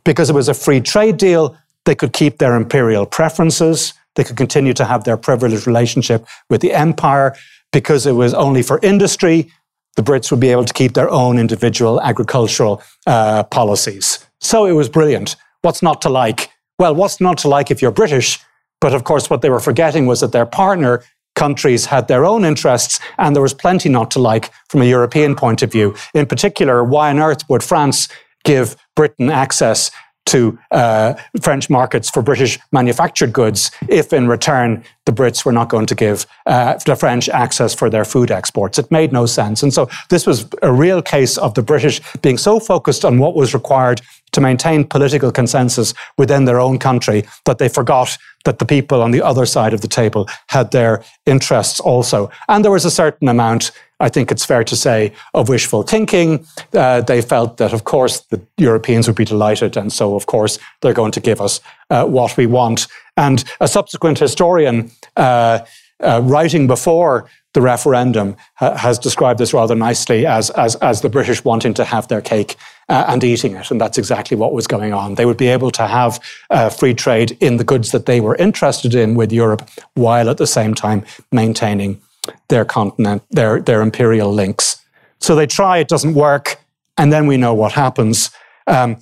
Because 0.05 0.29
it 0.29 0.35
was 0.35 0.49
a 0.49 0.53
free 0.53 0.81
trade 0.81 1.17
deal, 1.17 1.57
they 1.85 1.95
could 1.95 2.13
keep 2.13 2.37
their 2.37 2.55
imperial 2.55 3.05
preferences, 3.05 3.93
they 4.15 4.23
could 4.23 4.37
continue 4.37 4.73
to 4.73 4.85
have 4.85 5.03
their 5.03 5.17
privileged 5.17 5.67
relationship 5.67 6.25
with 6.49 6.61
the 6.61 6.73
empire. 6.73 7.35
Because 7.71 8.05
it 8.05 8.11
was 8.11 8.33
only 8.33 8.61
for 8.61 8.79
industry, 8.83 9.51
the 9.95 10.03
Brits 10.03 10.31
would 10.31 10.39
be 10.39 10.49
able 10.49 10.65
to 10.65 10.73
keep 10.73 10.93
their 10.93 11.09
own 11.09 11.37
individual 11.37 12.01
agricultural 12.01 12.81
uh, 13.05 13.43
policies. 13.43 14.25
So 14.39 14.65
it 14.65 14.73
was 14.73 14.89
brilliant. 14.89 15.35
What's 15.61 15.81
not 15.81 16.01
to 16.01 16.09
like? 16.09 16.49
Well, 16.79 16.95
what's 16.95 17.21
not 17.21 17.37
to 17.39 17.47
like 17.47 17.71
if 17.71 17.81
you're 17.81 17.91
British? 17.91 18.39
But 18.81 18.93
of 18.93 19.03
course, 19.03 19.29
what 19.29 19.41
they 19.41 19.49
were 19.49 19.59
forgetting 19.59 20.07
was 20.07 20.19
that 20.19 20.31
their 20.31 20.45
partner 20.45 21.03
countries 21.35 21.85
had 21.85 22.07
their 22.07 22.25
own 22.25 22.45
interests, 22.45 22.99
and 23.17 23.35
there 23.35 23.41
was 23.41 23.53
plenty 23.53 23.89
not 23.89 24.11
to 24.11 24.19
like 24.19 24.51
from 24.69 24.81
a 24.81 24.85
European 24.85 25.35
point 25.35 25.63
of 25.63 25.71
view. 25.71 25.95
In 26.13 26.25
particular, 26.25 26.83
why 26.83 27.09
on 27.09 27.19
earth 27.19 27.47
would 27.49 27.63
France 27.63 28.07
give 28.43 28.75
Britain 28.95 29.29
access 29.29 29.89
to 30.25 30.57
uh, 30.71 31.13
French 31.41 31.69
markets 31.69 32.09
for 32.09 32.21
British 32.21 32.59
manufactured 32.71 33.33
goods 33.33 33.71
if 33.87 34.13
in 34.13 34.27
return 34.27 34.83
the 35.05 35.11
Brits 35.11 35.43
were 35.45 35.51
not 35.51 35.69
going 35.69 35.85
to 35.85 35.95
give 35.95 36.25
uh, 36.45 36.77
the 36.85 36.95
French 36.95 37.27
access 37.29 37.73
for 37.73 37.89
their 37.89 38.05
food 38.05 38.31
exports. 38.31 38.79
It 38.79 38.89
made 38.89 39.11
no 39.11 39.25
sense. 39.25 39.61
And 39.61 39.73
so 39.73 39.89
this 40.09 40.25
was 40.25 40.47
a 40.61 40.71
real 40.71 41.01
case 41.01 41.37
of 41.37 41.53
the 41.55 41.61
British 41.61 42.01
being 42.21 42.37
so 42.37 42.59
focused 42.59 43.03
on 43.03 43.19
what 43.19 43.35
was 43.35 43.53
required 43.53 44.01
to 44.31 44.41
maintain 44.41 44.83
political 44.83 45.31
consensus 45.31 45.93
within 46.17 46.45
their 46.45 46.59
own 46.59 46.79
country 46.79 47.25
that 47.45 47.57
they 47.57 47.69
forgot 47.69 48.17
that 48.45 48.59
the 48.59 48.65
people 48.65 49.01
on 49.01 49.11
the 49.11 49.21
other 49.21 49.45
side 49.45 49.73
of 49.73 49.81
the 49.81 49.87
table 49.87 50.27
had 50.47 50.71
their 50.71 51.03
interests 51.25 51.79
also. 51.79 52.29
And 52.47 52.63
there 52.63 52.71
was 52.71 52.85
a 52.85 52.91
certain 52.91 53.27
amount 53.27 53.71
I 54.03 54.09
think 54.09 54.31
it's 54.31 54.45
fair 54.45 54.65
to 54.65 54.75
say, 54.75 55.13
of 55.33 55.47
wishful 55.47 55.83
thinking. 55.83 56.45
Uh, 56.73 56.99
they 57.01 57.21
felt 57.21 57.55
that, 57.57 57.71
of 57.71 57.85
course, 57.85 58.19
the 58.31 58.41
Europeans 58.57 59.07
would 59.07 59.15
be 59.15 59.23
delighted, 59.25 59.77
and 59.77 59.93
so, 59.93 60.15
of 60.15 60.25
course, 60.25 60.59
they're 60.81 60.93
going 60.93 61.13
to 61.13 61.21
give 61.21 61.39
us 61.39 61.61
uh, 61.89 62.05
what 62.05 62.35
we 62.35 62.45
want. 62.45 62.87
And 63.15 63.43
a 63.61 63.67
subsequent 63.67 64.19
historian 64.19 64.91
uh, 65.15 65.59
uh 65.99 66.19
writing 66.23 66.67
before 66.67 67.29
the 67.53 67.61
referendum 67.61 68.35
ha- 68.55 68.75
has 68.75 68.99
described 68.99 69.39
this 69.39 69.53
rather 69.53 69.75
nicely 69.75 70.25
as, 70.25 70.49
as, 70.51 70.75
as 70.77 71.01
the 71.01 71.09
British 71.09 71.45
wanting 71.45 71.73
to 71.75 71.85
have 71.85 72.07
their 72.07 72.21
cake 72.21 72.55
uh, 72.89 73.05
and 73.07 73.23
eating 73.23 73.55
it. 73.55 73.71
And 73.71 73.79
that's 73.79 73.97
exactly 73.97 74.35
what 74.35 74.53
was 74.53 74.67
going 74.67 74.91
on. 74.91 75.15
They 75.15 75.25
would 75.25 75.37
be 75.37 75.47
able 75.47 75.71
to 75.71 75.87
have 75.87 76.19
uh, 76.49 76.69
free 76.69 76.95
trade 76.95 77.37
in 77.39 77.57
the 77.57 77.63
goods 77.63 77.91
that 77.91 78.05
they 78.05 78.19
were 78.19 78.35
interested 78.35 78.95
in 78.95 79.15
with 79.15 79.31
Europe, 79.31 79.69
while 79.93 80.29
at 80.29 80.37
the 80.37 80.47
same 80.47 80.73
time 80.73 81.05
maintaining 81.31 82.01
their 82.49 82.65
continent, 82.65 83.23
their, 83.31 83.61
their 83.61 83.81
imperial 83.81 84.33
links. 84.33 84.81
So 85.19 85.35
they 85.35 85.47
try, 85.47 85.77
it 85.77 85.87
doesn't 85.87 86.13
work, 86.13 86.59
and 86.97 87.11
then 87.11 87.27
we 87.27 87.37
know 87.37 87.53
what 87.53 87.71
happens. 87.73 88.29
Um, 88.67 88.97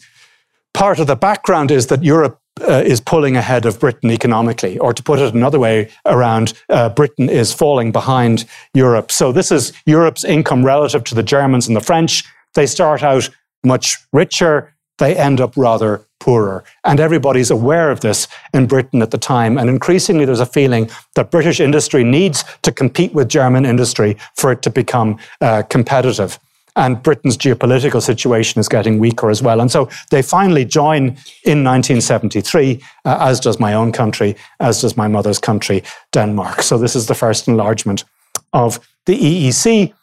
part 0.74 1.00
of 1.00 1.08
the 1.08 1.16
background 1.16 1.72
is 1.72 1.88
that 1.88 2.04
Europe 2.04 2.40
uh, 2.62 2.84
is 2.86 3.02
pulling 3.02 3.38
ahead 3.38 3.66
of 3.66 3.80
Britain 3.80 4.12
economically, 4.12 4.78
or 4.78 4.94
to 4.94 5.04
put 5.04 5.20
it 5.20 5.34
another 5.34 5.60
way 5.60 5.90
around, 6.06 6.54
uh, 6.70 6.90
Britain 6.90 7.30
is 7.30 7.54
falling 7.54 7.92
behind 7.92 8.46
Europe. 8.74 9.12
So 9.12 9.32
this 9.32 9.52
is 9.52 9.74
Europe's 9.86 10.24
income 10.24 10.66
relative 10.66 11.04
to 11.06 11.16
the 11.16 11.24
Germans 11.24 11.68
and 11.68 11.76
the 11.76 11.82
French. 11.82 12.24
They 12.54 12.68
start 12.68 13.04
out 13.04 13.30
much 13.64 13.98
richer, 14.14 14.74
they 15.02 15.18
end 15.18 15.42
up 15.42 15.58
rather 15.58 16.06
poorer. 16.20 16.64
And 16.84 17.00
everybody's 17.00 17.50
aware 17.50 17.90
of 17.90 18.02
this 18.02 18.28
in 18.54 18.68
Britain 18.68 19.02
at 19.02 19.10
the 19.10 19.18
time. 19.18 19.58
And 19.58 19.68
increasingly, 19.68 20.26
there's 20.26 20.40
a 20.40 20.46
feeling 20.46 20.92
that 21.16 21.32
British 21.32 21.60
industry 21.60 22.04
needs 22.04 22.46
to 22.62 22.72
compete 22.72 23.12
with 23.12 23.28
German 23.28 23.66
industry 23.66 24.16
for 24.36 24.52
it 24.52 24.62
to 24.62 24.70
become 24.70 25.18
uh, 25.42 25.64
competitive. 25.64 26.40
And 26.76 27.02
Britain's 27.02 27.36
geopolitical 27.36 28.02
situation 28.02 28.60
is 28.60 28.70
getting 28.70 29.00
weaker 29.00 29.32
as 29.32 29.42
well. 29.42 29.60
And 29.60 29.72
so 29.72 29.90
they 30.12 30.22
finally 30.22 30.66
join 30.66 31.18
in 31.46 31.64
1973, 31.64 32.80
uh, 33.04 33.18
as 33.20 33.40
does 33.40 33.60
my 33.60 33.74
own 33.74 33.92
country, 33.92 34.36
as 34.60 34.82
does 34.82 34.96
my 34.96 35.08
mother's 35.08 35.40
country, 35.40 35.84
Denmark. 36.14 36.62
So 36.62 36.78
this 36.78 36.96
is 36.96 37.08
the 37.08 37.16
first 37.16 37.48
enlargement 37.48 38.06
of 38.54 38.80
the 39.08 39.18
EEC. 39.18 39.94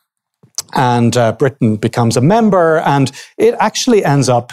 And 0.75 1.17
uh, 1.17 1.33
Britain 1.33 1.77
becomes 1.77 2.17
a 2.17 2.21
member, 2.21 2.79
and 2.81 3.13
it 3.39 3.55
actually 3.61 4.05
ends 4.05 4.29
up 4.29 4.53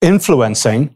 influencing 0.00 0.94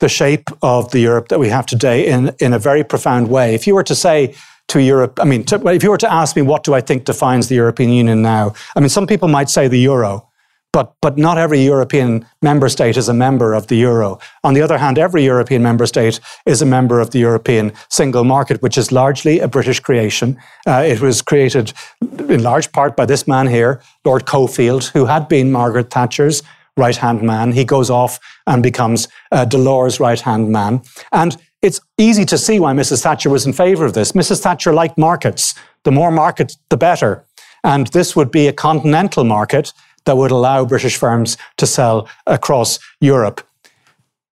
the 0.00 0.08
shape 0.08 0.48
of 0.62 0.90
the 0.90 1.00
Europe 1.00 1.28
that 1.28 1.38
we 1.38 1.48
have 1.48 1.66
today 1.66 2.06
in, 2.06 2.34
in 2.40 2.52
a 2.52 2.58
very 2.58 2.82
profound 2.82 3.28
way. 3.28 3.54
If 3.54 3.66
you 3.66 3.74
were 3.74 3.84
to 3.84 3.94
say, 3.94 4.34
to 4.68 4.80
Europe? 4.80 5.18
I 5.20 5.24
mean, 5.24 5.44
to, 5.44 5.56
if 5.68 5.82
you 5.82 5.90
were 5.90 5.98
to 5.98 6.12
ask 6.12 6.34
me 6.34 6.42
what 6.42 6.64
do 6.64 6.74
I 6.74 6.80
think 6.80 7.04
defines 7.04 7.48
the 7.48 7.54
European 7.54 7.90
Union 7.90 8.22
now, 8.22 8.54
I 8.74 8.80
mean, 8.80 8.88
some 8.88 9.06
people 9.06 9.28
might 9.28 9.50
say 9.50 9.68
the 9.68 9.78
euro, 9.78 10.28
but, 10.72 10.94
but 11.02 11.18
not 11.18 11.36
every 11.36 11.60
European 11.62 12.26
member 12.40 12.70
state 12.70 12.96
is 12.96 13.08
a 13.08 13.12
member 13.12 13.52
of 13.52 13.66
the 13.66 13.76
euro. 13.76 14.18
On 14.42 14.54
the 14.54 14.62
other 14.62 14.78
hand, 14.78 14.98
every 14.98 15.24
European 15.24 15.62
member 15.62 15.84
state 15.84 16.18
is 16.46 16.62
a 16.62 16.66
member 16.66 17.00
of 17.00 17.10
the 17.10 17.18
European 17.18 17.72
single 17.90 18.24
market, 18.24 18.62
which 18.62 18.78
is 18.78 18.90
largely 18.90 19.40
a 19.40 19.48
British 19.48 19.80
creation. 19.80 20.38
Uh, 20.66 20.82
it 20.86 21.00
was 21.02 21.20
created 21.20 21.74
in 22.00 22.42
large 22.42 22.72
part 22.72 22.96
by 22.96 23.04
this 23.04 23.28
man 23.28 23.46
here, 23.46 23.82
Lord 24.06 24.24
Cockfield, 24.24 24.90
who 24.92 25.04
had 25.04 25.28
been 25.28 25.52
Margaret 25.52 25.90
Thatcher's 25.90 26.42
right 26.76 26.96
hand 26.96 27.22
man. 27.22 27.52
He 27.52 27.64
goes 27.64 27.90
off 27.90 28.18
and 28.46 28.62
becomes 28.62 29.08
uh, 29.30 29.46
Delors' 29.46 30.00
right 30.00 30.20
hand 30.20 30.50
man. 30.50 30.82
And 31.12 31.36
it's 31.60 31.80
easy 31.98 32.24
to 32.24 32.38
see 32.38 32.58
why 32.58 32.72
Mrs. 32.72 33.02
Thatcher 33.02 33.30
was 33.30 33.46
in 33.46 33.52
favour 33.52 33.84
of 33.84 33.94
this. 33.94 34.12
Mrs. 34.12 34.42
Thatcher 34.42 34.72
liked 34.72 34.98
markets. 34.98 35.54
The 35.84 35.92
more 35.92 36.10
markets, 36.10 36.58
the 36.70 36.76
better. 36.76 37.24
And 37.64 37.86
this 37.88 38.16
would 38.16 38.30
be 38.30 38.48
a 38.48 38.52
continental 38.52 39.24
market 39.24 39.72
that 40.04 40.16
would 40.16 40.32
allow 40.32 40.64
British 40.64 40.96
firms 40.96 41.36
to 41.58 41.66
sell 41.66 42.08
across 42.26 42.78
Europe. 43.00 43.46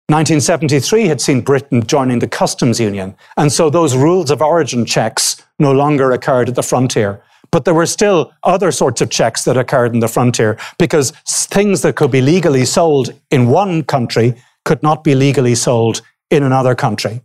1973 0.08 1.06
had 1.06 1.20
seen 1.20 1.40
Britain 1.40 1.86
joining 1.86 2.18
the 2.18 2.26
customs 2.26 2.80
union. 2.80 3.14
And 3.36 3.52
so 3.52 3.70
those 3.70 3.94
rules 3.94 4.32
of 4.32 4.42
origin 4.42 4.84
checks 4.84 5.40
no 5.60 5.70
longer 5.70 6.10
occurred 6.10 6.48
at 6.48 6.56
the 6.56 6.64
frontier. 6.64 7.22
But 7.52 7.64
there 7.64 7.74
were 7.74 7.86
still 7.86 8.32
other 8.44 8.70
sorts 8.72 9.00
of 9.00 9.10
checks 9.10 9.44
that 9.44 9.56
occurred 9.56 9.92
in 9.92 10.00
the 10.00 10.08
frontier 10.08 10.56
because 10.78 11.12
things 11.26 11.82
that 11.82 11.96
could 11.96 12.10
be 12.10 12.20
legally 12.20 12.64
sold 12.64 13.12
in 13.30 13.48
one 13.48 13.82
country 13.82 14.34
could 14.64 14.82
not 14.82 15.02
be 15.02 15.14
legally 15.14 15.54
sold 15.54 16.02
in 16.30 16.42
another 16.42 16.74
country. 16.74 17.22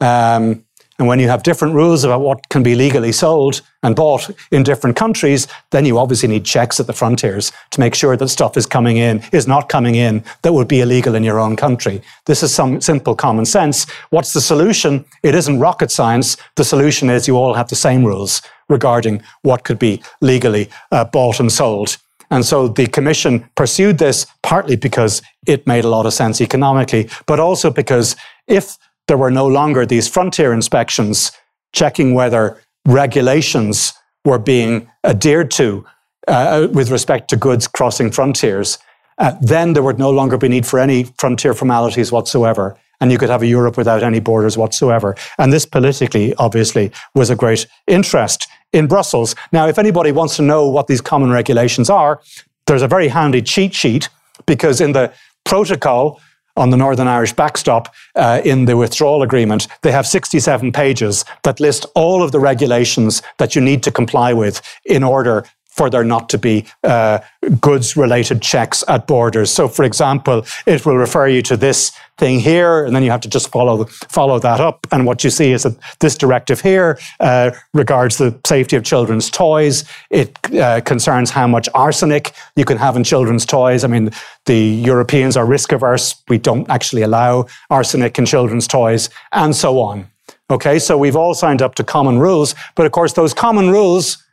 Um, 0.00 0.63
and 0.98 1.08
when 1.08 1.18
you 1.18 1.28
have 1.28 1.42
different 1.42 1.74
rules 1.74 2.04
about 2.04 2.20
what 2.20 2.48
can 2.50 2.62
be 2.62 2.76
legally 2.76 3.10
sold 3.10 3.62
and 3.82 3.96
bought 3.96 4.30
in 4.52 4.62
different 4.62 4.96
countries, 4.96 5.48
then 5.70 5.84
you 5.84 5.98
obviously 5.98 6.28
need 6.28 6.44
checks 6.44 6.78
at 6.78 6.86
the 6.86 6.92
frontiers 6.92 7.50
to 7.70 7.80
make 7.80 7.96
sure 7.96 8.16
that 8.16 8.28
stuff 8.28 8.56
is 8.56 8.64
coming 8.64 8.96
in, 8.96 9.20
is 9.32 9.48
not 9.48 9.68
coming 9.68 9.96
in 9.96 10.22
that 10.42 10.52
would 10.52 10.68
be 10.68 10.80
illegal 10.80 11.16
in 11.16 11.24
your 11.24 11.40
own 11.40 11.56
country. 11.56 12.00
This 12.26 12.44
is 12.44 12.54
some 12.54 12.80
simple 12.80 13.16
common 13.16 13.44
sense. 13.44 13.90
What's 14.10 14.32
the 14.32 14.40
solution? 14.40 15.04
It 15.24 15.34
isn't 15.34 15.58
rocket 15.58 15.90
science. 15.90 16.36
The 16.54 16.64
solution 16.64 17.10
is 17.10 17.26
you 17.26 17.36
all 17.36 17.54
have 17.54 17.68
the 17.68 17.76
same 17.76 18.04
rules 18.04 18.40
regarding 18.68 19.20
what 19.42 19.64
could 19.64 19.80
be 19.80 20.00
legally 20.20 20.70
uh, 20.92 21.04
bought 21.04 21.40
and 21.40 21.50
sold. 21.50 21.96
And 22.30 22.44
so 22.44 22.68
the 22.68 22.86
commission 22.86 23.48
pursued 23.56 23.98
this 23.98 24.26
partly 24.42 24.76
because 24.76 25.22
it 25.46 25.66
made 25.66 25.84
a 25.84 25.88
lot 25.88 26.06
of 26.06 26.12
sense 26.12 26.40
economically, 26.40 27.10
but 27.26 27.40
also 27.40 27.70
because 27.70 28.16
if 28.46 28.78
there 29.08 29.16
were 29.18 29.30
no 29.30 29.46
longer 29.46 29.86
these 29.86 30.08
frontier 30.08 30.52
inspections 30.52 31.32
checking 31.72 32.14
whether 32.14 32.60
regulations 32.86 33.92
were 34.24 34.38
being 34.38 34.88
adhered 35.04 35.50
to 35.50 35.84
uh, 36.28 36.68
with 36.72 36.90
respect 36.90 37.28
to 37.28 37.36
goods 37.36 37.66
crossing 37.66 38.10
frontiers, 38.10 38.78
uh, 39.18 39.34
then 39.40 39.74
there 39.74 39.82
would 39.82 39.98
no 39.98 40.10
longer 40.10 40.38
be 40.38 40.48
need 40.48 40.66
for 40.66 40.78
any 40.78 41.04
frontier 41.18 41.54
formalities 41.54 42.10
whatsoever. 42.10 42.76
And 43.00 43.12
you 43.12 43.18
could 43.18 43.28
have 43.28 43.42
a 43.42 43.46
Europe 43.46 43.76
without 43.76 44.02
any 44.02 44.20
borders 44.20 44.56
whatsoever. 44.56 45.16
And 45.38 45.52
this 45.52 45.66
politically, 45.66 46.34
obviously, 46.36 46.92
was 47.14 47.28
a 47.28 47.36
great 47.36 47.66
interest 47.86 48.48
in 48.72 48.86
Brussels. 48.86 49.34
Now, 49.52 49.68
if 49.68 49.78
anybody 49.78 50.12
wants 50.12 50.36
to 50.36 50.42
know 50.42 50.68
what 50.68 50.86
these 50.86 51.00
common 51.00 51.30
regulations 51.30 51.90
are, 51.90 52.22
there's 52.66 52.82
a 52.82 52.88
very 52.88 53.08
handy 53.08 53.42
cheat 53.42 53.74
sheet 53.74 54.08
because 54.46 54.80
in 54.80 54.92
the 54.92 55.12
protocol 55.44 56.20
on 56.56 56.70
the 56.70 56.76
Northern 56.76 57.08
Irish 57.08 57.32
backstop 57.32 57.92
uh, 58.14 58.40
in 58.44 58.64
the 58.64 58.76
withdrawal 58.76 59.22
agreement, 59.22 59.66
they 59.82 59.92
have 59.92 60.06
67 60.06 60.72
pages 60.72 61.24
that 61.42 61.60
list 61.60 61.86
all 61.94 62.22
of 62.22 62.32
the 62.32 62.40
regulations 62.40 63.22
that 63.38 63.54
you 63.54 63.60
need 63.60 63.82
to 63.82 63.90
comply 63.90 64.32
with 64.32 64.62
in 64.84 65.02
order 65.02 65.44
for 65.74 65.90
there 65.90 66.04
not 66.04 66.28
to 66.28 66.38
be 66.38 66.64
uh, 66.84 67.18
goods 67.60 67.96
related 67.96 68.40
checks 68.40 68.84
at 68.88 69.06
borders. 69.06 69.50
So, 69.50 69.68
for 69.68 69.84
example, 69.84 70.46
it 70.66 70.86
will 70.86 70.96
refer 70.96 71.26
you 71.28 71.42
to 71.42 71.56
this 71.56 71.92
thing 72.16 72.38
here, 72.38 72.84
and 72.84 72.94
then 72.94 73.02
you 73.02 73.10
have 73.10 73.20
to 73.22 73.28
just 73.28 73.48
follow 73.48 73.84
follow 74.08 74.38
that 74.38 74.60
up. 74.60 74.86
And 74.92 75.04
what 75.04 75.24
you 75.24 75.30
see 75.30 75.50
is 75.50 75.64
that 75.64 75.76
this 75.98 76.16
directive 76.16 76.60
here 76.60 76.98
uh, 77.18 77.50
regards 77.72 78.18
the 78.18 78.38
safety 78.46 78.76
of 78.76 78.84
children's 78.84 79.28
toys. 79.30 79.84
It 80.10 80.38
uh, 80.54 80.80
concerns 80.82 81.30
how 81.30 81.48
much 81.48 81.68
arsenic 81.74 82.32
you 82.54 82.64
can 82.64 82.78
have 82.78 82.96
in 82.96 83.02
children's 83.02 83.44
toys. 83.44 83.82
I 83.82 83.88
mean, 83.88 84.10
the 84.46 84.58
Europeans 84.58 85.36
are 85.36 85.44
risk 85.46 85.72
averse. 85.72 86.14
We 86.28 86.38
don't 86.38 86.70
actually 86.70 87.02
allow 87.02 87.46
arsenic 87.68 88.18
in 88.18 88.26
children's 88.26 88.68
toys, 88.68 89.10
and 89.32 89.56
so 89.56 89.80
on. 89.80 90.06
Okay, 90.50 90.78
so 90.78 90.96
we've 90.96 91.16
all 91.16 91.34
signed 91.34 91.62
up 91.62 91.74
to 91.76 91.84
common 91.84 92.18
rules, 92.18 92.54
but 92.74 92.86
of 92.86 92.92
course, 92.92 93.14
those 93.14 93.34
common 93.34 93.70
rules 93.70 94.23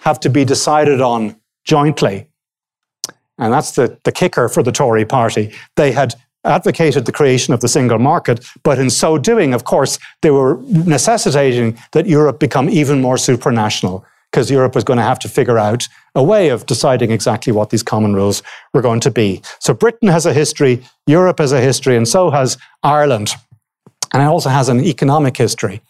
have 0.00 0.20
to 0.20 0.30
be 0.30 0.44
decided 0.44 1.00
on 1.00 1.36
jointly. 1.64 2.28
And 3.38 3.52
that's 3.52 3.72
the, 3.72 3.98
the 4.04 4.12
kicker 4.12 4.48
for 4.48 4.62
the 4.62 4.72
Tory 4.72 5.04
party. 5.04 5.52
They 5.76 5.92
had 5.92 6.14
advocated 6.44 7.06
the 7.06 7.12
creation 7.12 7.54
of 7.54 7.60
the 7.60 7.68
single 7.68 7.98
market, 7.98 8.44
but 8.62 8.78
in 8.78 8.90
so 8.90 9.18
doing, 9.18 9.54
of 9.54 9.64
course, 9.64 9.98
they 10.22 10.30
were 10.30 10.60
necessitating 10.68 11.78
that 11.92 12.06
Europe 12.06 12.38
become 12.38 12.68
even 12.68 13.00
more 13.00 13.16
supranational 13.16 14.04
because 14.30 14.50
Europe 14.50 14.74
was 14.74 14.84
going 14.84 14.96
to 14.96 15.02
have 15.02 15.18
to 15.18 15.28
figure 15.28 15.58
out 15.58 15.88
a 16.14 16.22
way 16.22 16.48
of 16.50 16.66
deciding 16.66 17.10
exactly 17.10 17.52
what 17.52 17.70
these 17.70 17.82
common 17.82 18.14
rules 18.14 18.42
were 18.72 18.80
going 18.80 19.00
to 19.00 19.10
be. 19.10 19.42
So 19.58 19.74
Britain 19.74 20.08
has 20.08 20.24
a 20.24 20.32
history, 20.32 20.84
Europe 21.06 21.40
has 21.40 21.52
a 21.52 21.60
history, 21.60 21.96
and 21.96 22.06
so 22.06 22.30
has 22.30 22.56
Ireland. 22.82 23.32
And 24.12 24.22
it 24.22 24.26
also 24.26 24.48
has 24.48 24.68
an 24.68 24.80
economic 24.80 25.36
history. 25.36 25.82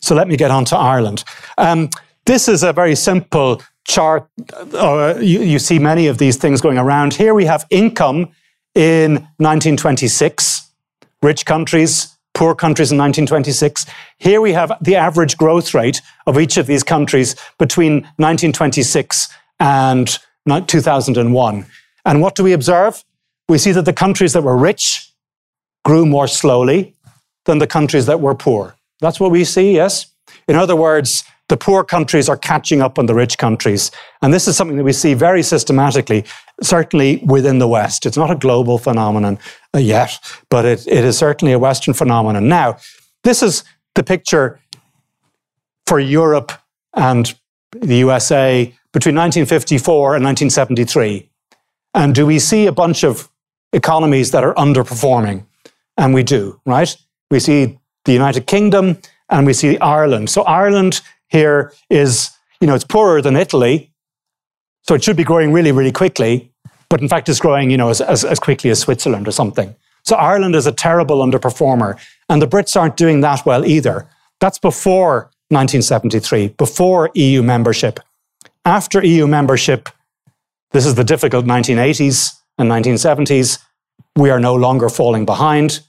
So 0.00 0.14
let 0.14 0.28
me 0.28 0.36
get 0.36 0.50
on 0.50 0.64
to 0.66 0.76
Ireland. 0.76 1.24
Um, 1.56 1.90
this 2.26 2.48
is 2.48 2.62
a 2.62 2.72
very 2.72 2.94
simple 2.94 3.62
chart. 3.86 4.28
Uh, 4.72 5.14
you, 5.18 5.40
you 5.42 5.58
see 5.58 5.78
many 5.78 6.06
of 6.06 6.18
these 6.18 6.36
things 6.36 6.60
going 6.60 6.78
around. 6.78 7.14
Here 7.14 7.34
we 7.34 7.44
have 7.44 7.66
income 7.70 8.30
in 8.74 9.14
1926, 9.38 10.70
rich 11.22 11.44
countries, 11.44 12.16
poor 12.32 12.54
countries 12.54 12.90
in 12.90 12.98
1926. 12.98 13.86
Here 14.18 14.40
we 14.40 14.52
have 14.52 14.72
the 14.80 14.96
average 14.96 15.36
growth 15.36 15.74
rate 15.74 16.00
of 16.26 16.38
each 16.38 16.56
of 16.56 16.66
these 16.66 16.82
countries 16.82 17.36
between 17.58 18.02
1926 18.16 19.28
and 19.60 20.18
2001. 20.66 21.66
And 22.06 22.20
what 22.20 22.34
do 22.34 22.42
we 22.42 22.52
observe? 22.52 23.04
We 23.48 23.58
see 23.58 23.72
that 23.72 23.84
the 23.84 23.92
countries 23.92 24.32
that 24.32 24.42
were 24.42 24.56
rich 24.56 25.12
grew 25.84 26.06
more 26.06 26.26
slowly 26.26 26.94
than 27.44 27.58
the 27.58 27.66
countries 27.66 28.06
that 28.06 28.20
were 28.20 28.34
poor. 28.34 28.74
That's 29.00 29.20
what 29.20 29.30
we 29.30 29.44
see, 29.44 29.72
yes? 29.72 30.06
In 30.48 30.56
other 30.56 30.76
words, 30.76 31.24
the 31.48 31.56
poor 31.56 31.84
countries 31.84 32.28
are 32.28 32.36
catching 32.36 32.80
up 32.80 32.98
on 32.98 33.06
the 33.06 33.14
rich 33.14 33.36
countries. 33.36 33.90
And 34.22 34.32
this 34.32 34.48
is 34.48 34.56
something 34.56 34.76
that 34.78 34.84
we 34.84 34.92
see 34.92 35.14
very 35.14 35.42
systematically, 35.42 36.24
certainly 36.62 37.22
within 37.26 37.58
the 37.58 37.68
West. 37.68 38.06
It's 38.06 38.16
not 38.16 38.30
a 38.30 38.34
global 38.34 38.78
phenomenon 38.78 39.38
uh, 39.74 39.78
yet, 39.78 40.18
but 40.48 40.64
it, 40.64 40.86
it 40.86 41.04
is 41.04 41.18
certainly 41.18 41.52
a 41.52 41.58
Western 41.58 41.94
phenomenon. 41.94 42.48
Now, 42.48 42.78
this 43.24 43.42
is 43.42 43.64
the 43.94 44.02
picture 44.02 44.58
for 45.86 46.00
Europe 46.00 46.52
and 46.94 47.34
the 47.72 47.96
USA 47.96 48.64
between 48.92 49.16
1954 49.16 50.16
and 50.16 50.24
1973. 50.24 51.28
And 51.94 52.14
do 52.14 52.24
we 52.24 52.38
see 52.38 52.66
a 52.66 52.72
bunch 52.72 53.04
of 53.04 53.28
economies 53.72 54.30
that 54.30 54.44
are 54.44 54.54
underperforming? 54.54 55.44
And 55.96 56.14
we 56.14 56.22
do, 56.22 56.60
right? 56.64 56.96
We 57.30 57.40
see 57.40 57.78
the 58.04 58.12
United 58.12 58.46
Kingdom 58.46 58.98
and 59.28 59.46
we 59.46 59.52
see 59.52 59.78
Ireland. 59.78 60.30
So 60.30 60.42
Ireland 60.42 61.00
here 61.34 61.72
is, 61.90 62.30
you 62.60 62.66
know, 62.66 62.74
it's 62.74 62.84
poorer 62.84 63.20
than 63.20 63.36
Italy. 63.36 63.90
So 64.82 64.94
it 64.94 65.02
should 65.02 65.16
be 65.16 65.24
growing 65.24 65.52
really, 65.52 65.72
really 65.72 65.92
quickly. 65.92 66.52
But 66.88 67.00
in 67.00 67.08
fact, 67.08 67.28
it's 67.28 67.40
growing, 67.40 67.70
you 67.70 67.76
know, 67.76 67.90
as, 67.90 68.00
as, 68.00 68.24
as 68.24 68.38
quickly 68.38 68.70
as 68.70 68.78
Switzerland 68.78 69.26
or 69.26 69.32
something. 69.32 69.74
So 70.04 70.14
Ireland 70.16 70.54
is 70.54 70.66
a 70.66 70.72
terrible 70.72 71.18
underperformer. 71.26 71.98
And 72.28 72.40
the 72.40 72.46
Brits 72.46 72.80
aren't 72.80 72.96
doing 72.96 73.20
that 73.22 73.44
well 73.44 73.64
either. 73.64 74.06
That's 74.40 74.58
before 74.58 75.30
1973, 75.48 76.48
before 76.48 77.10
EU 77.14 77.42
membership. 77.42 77.98
After 78.64 79.04
EU 79.04 79.26
membership, 79.26 79.88
this 80.70 80.86
is 80.86 80.94
the 80.94 81.04
difficult 81.04 81.46
1980s 81.46 82.34
and 82.58 82.70
1970s. 82.70 83.58
We 84.16 84.30
are 84.30 84.40
no 84.40 84.54
longer 84.54 84.88
falling 84.88 85.24
behind. 85.26 85.80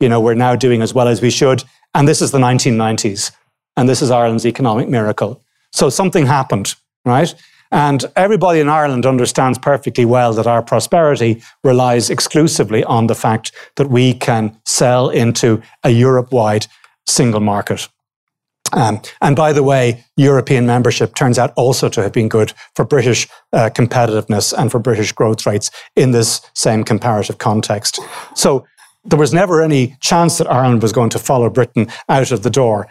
You 0.00 0.08
know, 0.08 0.20
we're 0.20 0.34
now 0.34 0.56
doing 0.56 0.80
as 0.80 0.94
well 0.94 1.08
as 1.08 1.20
we 1.20 1.30
should. 1.30 1.62
And 1.94 2.08
this 2.08 2.22
is 2.22 2.30
the 2.30 2.38
1990s. 2.38 3.32
And 3.76 3.88
this 3.88 4.02
is 4.02 4.10
Ireland's 4.10 4.46
economic 4.46 4.88
miracle. 4.88 5.42
So 5.72 5.90
something 5.90 6.26
happened, 6.26 6.74
right? 7.04 7.34
And 7.70 8.04
everybody 8.14 8.60
in 8.60 8.68
Ireland 8.68 9.04
understands 9.04 9.58
perfectly 9.58 10.04
well 10.04 10.32
that 10.34 10.46
our 10.46 10.62
prosperity 10.62 11.42
relies 11.64 12.08
exclusively 12.08 12.84
on 12.84 13.08
the 13.08 13.16
fact 13.16 13.50
that 13.76 13.90
we 13.90 14.14
can 14.14 14.56
sell 14.64 15.08
into 15.10 15.60
a 15.82 15.90
Europe 15.90 16.32
wide 16.32 16.66
single 17.06 17.40
market. 17.40 17.88
Um, 18.72 19.00
and 19.20 19.36
by 19.36 19.52
the 19.52 19.62
way, 19.62 20.04
European 20.16 20.66
membership 20.66 21.14
turns 21.14 21.38
out 21.38 21.52
also 21.56 21.88
to 21.88 22.02
have 22.02 22.12
been 22.12 22.28
good 22.28 22.52
for 22.74 22.84
British 22.84 23.28
uh, 23.52 23.70
competitiveness 23.70 24.56
and 24.56 24.70
for 24.70 24.78
British 24.78 25.12
growth 25.12 25.46
rates 25.46 25.70
in 25.96 26.12
this 26.12 26.40
same 26.54 26.84
comparative 26.84 27.38
context. 27.38 28.00
So 28.34 28.64
there 29.04 29.18
was 29.18 29.34
never 29.34 29.62
any 29.62 29.96
chance 30.00 30.38
that 30.38 30.50
Ireland 30.50 30.82
was 30.82 30.92
going 30.92 31.10
to 31.10 31.18
follow 31.18 31.50
Britain 31.50 31.88
out 32.08 32.32
of 32.32 32.42
the 32.42 32.50
door. 32.50 32.88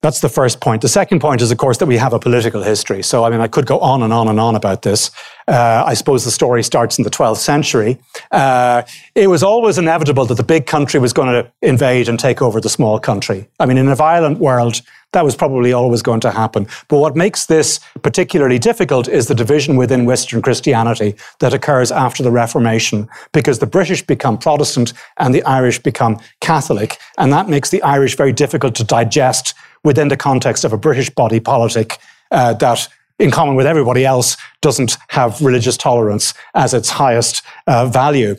That's 0.00 0.20
the 0.20 0.28
first 0.28 0.60
point. 0.60 0.82
The 0.82 0.88
second 0.88 1.20
point 1.20 1.42
is, 1.42 1.50
of 1.50 1.58
course, 1.58 1.78
that 1.78 1.86
we 1.86 1.96
have 1.96 2.12
a 2.12 2.20
political 2.20 2.62
history. 2.62 3.02
So, 3.02 3.24
I 3.24 3.30
mean, 3.30 3.40
I 3.40 3.48
could 3.48 3.66
go 3.66 3.80
on 3.80 4.04
and 4.04 4.12
on 4.12 4.28
and 4.28 4.38
on 4.38 4.54
about 4.54 4.82
this. 4.82 5.10
Uh, 5.48 5.82
I 5.84 5.94
suppose 5.94 6.24
the 6.24 6.30
story 6.30 6.62
starts 6.62 6.98
in 6.98 7.04
the 7.04 7.10
12th 7.10 7.38
century. 7.38 7.98
Uh, 8.30 8.82
it 9.16 9.26
was 9.26 9.42
always 9.42 9.76
inevitable 9.76 10.24
that 10.26 10.36
the 10.36 10.44
big 10.44 10.66
country 10.66 11.00
was 11.00 11.12
going 11.12 11.28
to 11.32 11.50
invade 11.62 12.08
and 12.08 12.16
take 12.16 12.40
over 12.40 12.60
the 12.60 12.68
small 12.68 13.00
country. 13.00 13.48
I 13.58 13.66
mean, 13.66 13.76
in 13.76 13.88
a 13.88 13.96
violent 13.96 14.38
world, 14.38 14.82
that 15.12 15.24
was 15.24 15.34
probably 15.34 15.72
always 15.72 16.02
going 16.02 16.20
to 16.20 16.30
happen. 16.30 16.68
But 16.88 16.98
what 16.98 17.16
makes 17.16 17.46
this 17.46 17.80
particularly 18.02 18.58
difficult 18.58 19.08
is 19.08 19.26
the 19.26 19.34
division 19.34 19.76
within 19.76 20.04
Western 20.04 20.42
Christianity 20.42 21.16
that 21.40 21.54
occurs 21.54 21.90
after 21.90 22.22
the 22.22 22.30
Reformation, 22.30 23.08
because 23.32 23.58
the 23.58 23.66
British 23.66 24.02
become 24.02 24.36
Protestant 24.36 24.92
and 25.16 25.34
the 25.34 25.42
Irish 25.44 25.78
become 25.78 26.20
Catholic. 26.40 26.98
And 27.16 27.32
that 27.32 27.48
makes 27.48 27.70
the 27.70 27.82
Irish 27.82 28.16
very 28.16 28.32
difficult 28.32 28.74
to 28.76 28.84
digest 28.84 29.54
within 29.84 30.08
the 30.08 30.16
context 30.16 30.64
of 30.64 30.72
a 30.72 30.78
British 30.78 31.10
body 31.10 31.40
politic 31.40 31.98
uh, 32.30 32.54
that, 32.54 32.88
in 33.18 33.30
common 33.30 33.54
with 33.54 33.66
everybody 33.66 34.04
else, 34.04 34.36
doesn't 34.60 34.96
have 35.08 35.40
religious 35.40 35.76
tolerance 35.76 36.34
as 36.54 36.74
its 36.74 36.90
highest 36.90 37.42
uh, 37.66 37.86
value. 37.86 38.36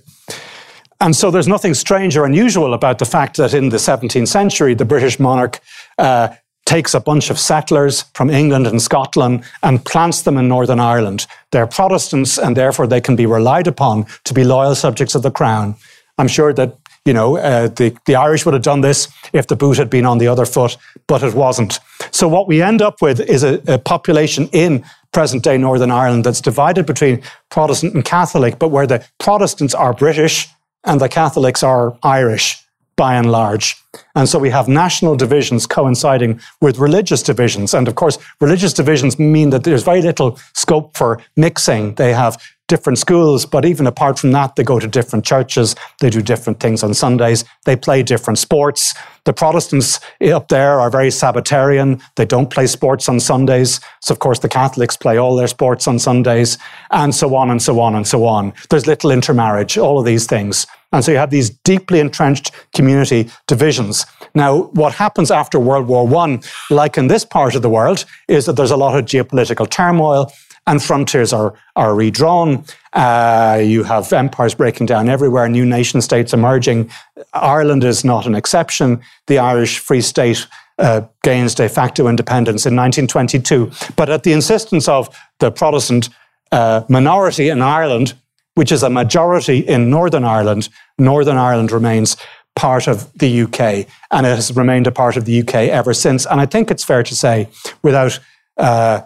And 1.02 1.16
so 1.16 1.32
there's 1.32 1.48
nothing 1.48 1.74
strange 1.74 2.18
or 2.18 2.26
unusual 2.26 2.74
about 2.74 3.00
the 3.00 3.06
fact 3.06 3.38
that 3.38 3.54
in 3.54 3.70
the 3.70 3.78
17th 3.78 4.28
century, 4.28 4.74
the 4.74 4.86
British 4.86 5.20
monarch 5.20 5.60
uh, 5.98 6.30
takes 6.66 6.94
a 6.94 7.00
bunch 7.00 7.30
of 7.30 7.40
settlers 7.40 8.04
from 8.14 8.30
England 8.30 8.68
and 8.68 8.82
Scotland 8.82 9.44
and 9.64 9.84
plants 9.86 10.22
them 10.22 10.38
in 10.38 10.48
Northern 10.48 10.80
Ireland. 10.80 11.26
They're 11.52 11.66
Protestants 11.66 12.38
and 12.38 12.56
therefore 12.56 12.86
they 12.86 13.02
can 13.02 13.16
be 13.16 13.26
relied 13.26 13.66
upon 13.66 14.06
to 14.26 14.34
be 14.34 14.44
loyal 14.44 14.76
subjects 14.76 15.16
of 15.16 15.24
the 15.24 15.32
crown. 15.32 15.76
I'm 16.20 16.28
sure 16.28 16.54
that 16.54 16.78
you 17.10 17.14
know, 17.14 17.38
uh, 17.38 17.68
the, 17.70 17.97
the 18.05 18.14
Irish 18.14 18.45
would 18.45 18.53
have 18.53 18.62
done 18.62 18.82
this 18.82 19.07
if 19.34 19.47
the 19.47 19.55
boot 19.55 19.78
had 19.78 19.89
been 19.89 20.05
on 20.05 20.20
the 20.20 20.28
other 20.28 20.45
foot, 20.45 20.78
but 21.07 21.24
it 21.24 21.34
wasn't. 21.34 21.80
So 22.12 22.28
what 22.28 22.47
we 22.47 22.62
end 22.62 22.84
up 22.84 23.01
with 23.01 23.20
is 23.20 23.43
a, 23.43 23.60
a 23.68 23.80
population 23.80 24.47
in 24.51 24.86
present 25.12 25.43
day 25.43 25.57
Northern 25.57 25.89
Ireland 25.89 26.24
that's 26.24 26.39
divided 26.39 26.86
between 26.86 27.24
Protestant 27.49 27.95
and 27.95 28.05
Catholic, 28.05 28.60
but 28.60 28.68
where 28.68 28.86
the 28.86 29.03
Protestants 29.18 29.74
are 29.74 29.91
British 29.91 30.47
and 30.84 31.01
the 31.01 31.10
Catholics 31.10 31.64
are 31.64 31.97
Irish 32.03 32.64
by 32.95 33.16
and 33.16 33.32
large. 33.32 33.76
And 34.14 34.30
so 34.30 34.38
we 34.38 34.51
have 34.51 34.68
national 34.68 35.16
divisions 35.16 35.66
coinciding 35.66 36.39
with 36.62 36.78
religious 36.78 37.24
divisions. 37.24 37.74
And 37.74 37.88
of 37.88 37.95
course, 37.95 38.20
religious 38.39 38.74
divisions 38.74 39.18
mean 39.18 39.49
that 39.49 39.64
there's 39.64 39.82
very 39.84 40.03
little 40.03 40.38
scope 40.53 40.95
for 40.95 41.20
mixing. 41.36 41.95
They 41.95 42.14
have 42.14 42.38
different 42.70 42.97
schools, 42.97 43.45
but 43.45 43.65
even 43.65 43.86
apart 43.86 44.17
from 44.17 44.32
that, 44.32 44.55
they 44.55 44.63
go 44.63 44.80
to 44.80 44.88
different 44.88 45.26
churches, 45.26 45.76
they 45.99 46.09
do 46.09 46.22
different 46.22 46.61
things 46.61 46.84
on 46.84 46.93
Sundays, 46.93 47.43
they 47.65 47.76
play 47.76 48.01
different 48.01 48.39
sports. 48.39 48.93
The 49.26 49.34
Protestants 49.34 49.99
up 50.34 50.47
there 50.47 50.80
are 50.80 50.89
very 50.89 51.09
Sabbatarian, 51.09 52.01
they 52.15 52.26
don't 52.26 52.49
play 52.49 52.67
sports 52.67 53.09
on 53.09 53.20
Sundays. 53.20 53.82
So, 53.99 54.13
of 54.13 54.20
course, 54.20 54.39
the 54.39 54.47
Catholics 54.47 54.95
play 54.95 55.17
all 55.17 55.36
their 55.36 55.47
sports 55.47 55.88
on 55.88 55.99
Sundays, 55.99 56.57
and 56.91 57.13
so 57.13 57.36
on 57.36 57.49
and 57.49 57.61
so 57.61 57.82
on 57.82 57.95
and 57.95 58.07
so 58.07 58.26
on. 58.26 58.53
There's 58.70 58.88
little 58.88 59.11
intermarriage, 59.11 59.78
all 59.78 59.99
of 59.99 60.05
these 60.05 60.26
things. 60.26 60.65
And 60.91 61.05
so 61.05 61.11
you 61.11 61.17
have 61.17 61.30
these 61.30 61.51
deeply 61.51 61.99
entrenched 61.99 62.51
community 62.74 63.30
divisions. 63.47 64.05
Now, 64.34 64.63
what 64.74 64.93
happens 64.93 65.30
after 65.30 65.59
World 65.59 65.88
War 65.88 66.11
I, 66.17 66.39
like 66.72 66.97
in 66.97 67.07
this 67.07 67.26
part 67.26 67.55
of 67.55 67.61
the 67.61 67.70
world, 67.70 68.05
is 68.28 68.45
that 68.45 68.53
there's 68.53 68.72
a 68.72 68.78
lot 68.78 68.97
of 68.97 69.05
geopolitical 69.05 69.70
turmoil 69.70 70.32
and 70.70 70.84
frontiers 70.84 71.34
are, 71.34 71.55
are 71.76 71.95
redrawn. 71.95 72.63
Uh, 72.93 73.59
you 73.61 73.84
have 73.84 74.13
empires 74.13 74.53
breaking 74.53 74.86
down 74.86 75.09
everywhere, 75.09 75.49
new 75.49 75.65
nation 75.65 75.99
states 75.99 76.32
emerging. 76.32 76.89
Ireland 77.34 77.84
is 77.84 78.05
not 78.05 78.28
an 78.28 78.36
exception. 78.36 79.01
The 79.26 79.39
Irish 79.39 79.80
Free 79.80 80.01
State 80.01 80.45
uh, 80.78 81.01
gains 81.24 81.55
de 81.55 81.67
facto 81.67 82.07
independence 82.07 82.67
in 82.67 82.76
1922. 82.76 83.72
But 83.95 84.09
at 84.09 84.22
the 84.22 84.32
insistence 84.32 84.88
of 84.88 85.09
the 85.39 85.51
Protestant 85.51 86.09
uh, 86.51 86.84
minority 86.88 87.49
in 87.49 87.63
Ireland, 87.63 88.13
which 88.53 88.72
is 88.72 88.84
a 88.84 88.91
majority 88.91 89.57
in 89.57 89.89
Northern 89.89 90.24
Ireland, 90.24 90.70
Northern 90.99 91.38
Ireland 91.38 91.72
remains 91.72 92.15
part 92.55 92.88
of 92.88 93.11
the 93.13 93.41
UK, 93.41 93.88
and 94.11 94.26
it 94.26 94.36
has 94.36 94.55
remained 94.55 94.86
a 94.86 94.91
part 94.91 95.17
of 95.17 95.26
the 95.26 95.41
UK 95.41 95.55
ever 95.55 95.95
since. 95.95 96.28
And 96.28 96.39
I 96.39 96.45
think 96.45 96.70
it's 96.70 96.84
fair 96.84 97.01
to 97.01 97.15
say, 97.15 97.47
without 97.82 98.20
uh, 98.57 99.01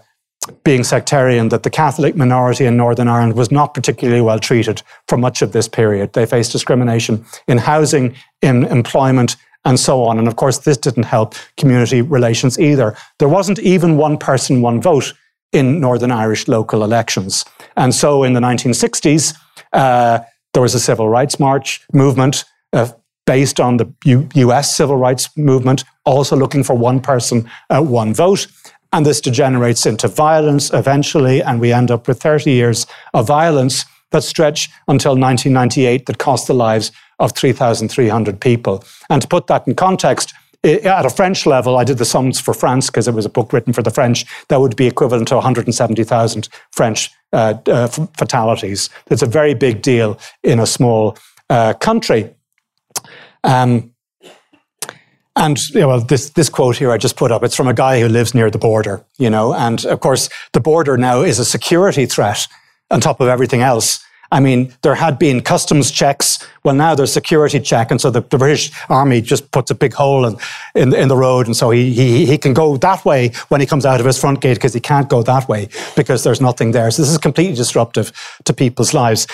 being 0.63 0.83
sectarian 0.83 1.49
that 1.49 1.63
the 1.63 1.69
Catholic 1.69 2.15
minority 2.15 2.65
in 2.65 2.77
Northern 2.77 3.07
Ireland 3.07 3.35
was 3.35 3.51
not 3.51 3.73
particularly 3.73 4.21
well 4.21 4.39
treated 4.39 4.81
for 5.07 5.17
much 5.17 5.41
of 5.41 5.51
this 5.51 5.67
period. 5.67 6.13
They 6.13 6.25
faced 6.25 6.51
discrimination 6.51 7.25
in 7.47 7.57
housing, 7.57 8.15
in 8.41 8.65
employment, 8.65 9.35
and 9.65 9.79
so 9.79 10.03
on. 10.03 10.19
And 10.19 10.27
of 10.27 10.35
course, 10.35 10.59
this 10.59 10.77
didn't 10.77 11.03
help 11.03 11.35
community 11.57 12.01
relations 12.01 12.59
either. 12.59 12.95
There 13.19 13.29
wasn't 13.29 13.59
even 13.59 13.97
one 13.97 14.17
person, 14.17 14.61
one 14.61 14.81
vote 14.81 15.13
in 15.51 15.79
Northern 15.79 16.11
Irish 16.11 16.47
local 16.47 16.83
elections. 16.83 17.45
And 17.77 17.93
so 17.93 18.23
in 18.23 18.33
the 18.33 18.39
1960s, 18.39 19.35
uh, 19.71 20.19
there 20.53 20.61
was 20.61 20.75
a 20.75 20.79
civil 20.79 21.09
rights 21.09 21.39
march 21.39 21.81
movement 21.93 22.45
uh, 22.73 22.91
based 23.25 23.59
on 23.59 23.77
the 23.77 23.91
U- 24.03 24.27
US 24.33 24.75
civil 24.75 24.97
rights 24.97 25.35
movement, 25.37 25.83
also 26.05 26.35
looking 26.35 26.63
for 26.63 26.75
one 26.75 26.99
person, 26.99 27.49
uh, 27.69 27.81
one 27.81 28.13
vote. 28.13 28.47
And 28.93 29.05
this 29.05 29.19
degenerates 29.19 29.85
into 29.85 30.07
violence 30.07 30.71
eventually, 30.71 31.41
and 31.41 31.59
we 31.59 31.73
end 31.73 31.91
up 31.91 32.07
with 32.07 32.21
30 32.21 32.51
years 32.51 32.87
of 33.13 33.27
violence 33.27 33.85
that 34.11 34.23
stretch 34.23 34.69
until 34.87 35.17
1998 35.17 36.05
that 36.05 36.19
cost 36.19 36.47
the 36.47 36.53
lives 36.53 36.91
of 37.19 37.33
3,300 37.33 38.39
people. 38.39 38.83
And 39.09 39.21
to 39.21 39.27
put 39.27 39.47
that 39.47 39.67
in 39.67 39.75
context, 39.75 40.33
at 40.63 41.05
a 41.05 41.09
French 41.09 41.45
level, 41.45 41.75
I 41.77 41.83
did 41.83 41.97
the 41.97 42.05
sums 42.05 42.39
for 42.39 42.53
France 42.53 42.89
because 42.89 43.07
it 43.07 43.13
was 43.13 43.25
a 43.25 43.29
book 43.29 43.51
written 43.51 43.73
for 43.73 43.81
the 43.81 43.91
French. 43.91 44.25
That 44.47 44.61
would 44.61 44.77
be 44.77 44.87
equivalent 44.87 45.27
to 45.29 45.35
170,000 45.35 46.47
French 46.71 47.09
uh, 47.33 47.55
uh, 47.67 47.87
fatalities. 47.87 48.89
It's 49.09 49.21
a 49.21 49.27
very 49.27 49.55
big 49.55 49.81
deal 49.81 50.17
in 50.41 50.59
a 50.59 50.65
small 50.65 51.17
uh, 51.49 51.73
country. 51.73 52.33
Um, 53.43 53.92
and 55.35 55.69
you 55.69 55.81
know, 55.81 55.99
this 55.99 56.29
this 56.31 56.49
quote 56.49 56.77
here 56.77 56.91
I 56.91 56.97
just 56.97 57.15
put 57.15 57.31
up. 57.31 57.43
It's 57.43 57.55
from 57.55 57.67
a 57.67 57.73
guy 57.73 57.99
who 57.99 58.07
lives 58.07 58.33
near 58.33 58.49
the 58.51 58.59
border, 58.59 59.03
you 59.17 59.29
know. 59.29 59.53
And 59.53 59.85
of 59.85 59.99
course, 59.99 60.29
the 60.53 60.59
border 60.59 60.97
now 60.97 61.21
is 61.21 61.39
a 61.39 61.45
security 61.45 62.05
threat 62.05 62.47
on 62.91 63.01
top 63.01 63.19
of 63.19 63.27
everything 63.27 63.61
else. 63.61 64.03
I 64.33 64.39
mean, 64.39 64.73
there 64.81 64.95
had 64.95 65.19
been 65.19 65.41
customs 65.41 65.91
checks. 65.91 66.39
Well, 66.63 66.73
now 66.73 66.95
there's 66.95 67.13
security 67.13 67.59
check. 67.59 67.91
And 67.91 68.01
so 68.01 68.09
the, 68.09 68.21
the 68.21 68.39
British 68.39 68.71
Army 68.89 69.21
just 69.21 69.51
puts 69.51 69.69
a 69.69 69.75
big 69.75 69.93
hole 69.93 70.25
in, 70.25 70.37
in, 70.73 70.91
in 70.93 71.07
the 71.07 71.15
road. 71.15 71.45
And 71.45 71.55
so 71.55 71.69
he, 71.69 71.93
he, 71.93 72.25
he 72.25 72.39
can 72.39 72.55
go 72.55 72.75
that 72.77 73.05
way 73.05 73.31
when 73.49 73.61
he 73.61 73.67
comes 73.67 73.85
out 73.85 73.99
of 73.99 74.07
his 74.07 74.19
front 74.19 74.41
gate 74.41 74.55
because 74.55 74.73
he 74.73 74.79
can't 74.79 75.07
go 75.07 75.21
that 75.21 75.47
way 75.47 75.69
because 75.95 76.23
there's 76.23 76.41
nothing 76.41 76.71
there. 76.71 76.89
So 76.89 77.03
this 77.03 77.11
is 77.11 77.19
completely 77.19 77.55
disruptive 77.55 78.11
to 78.45 78.53
people's 78.53 78.95
lives. 78.95 79.27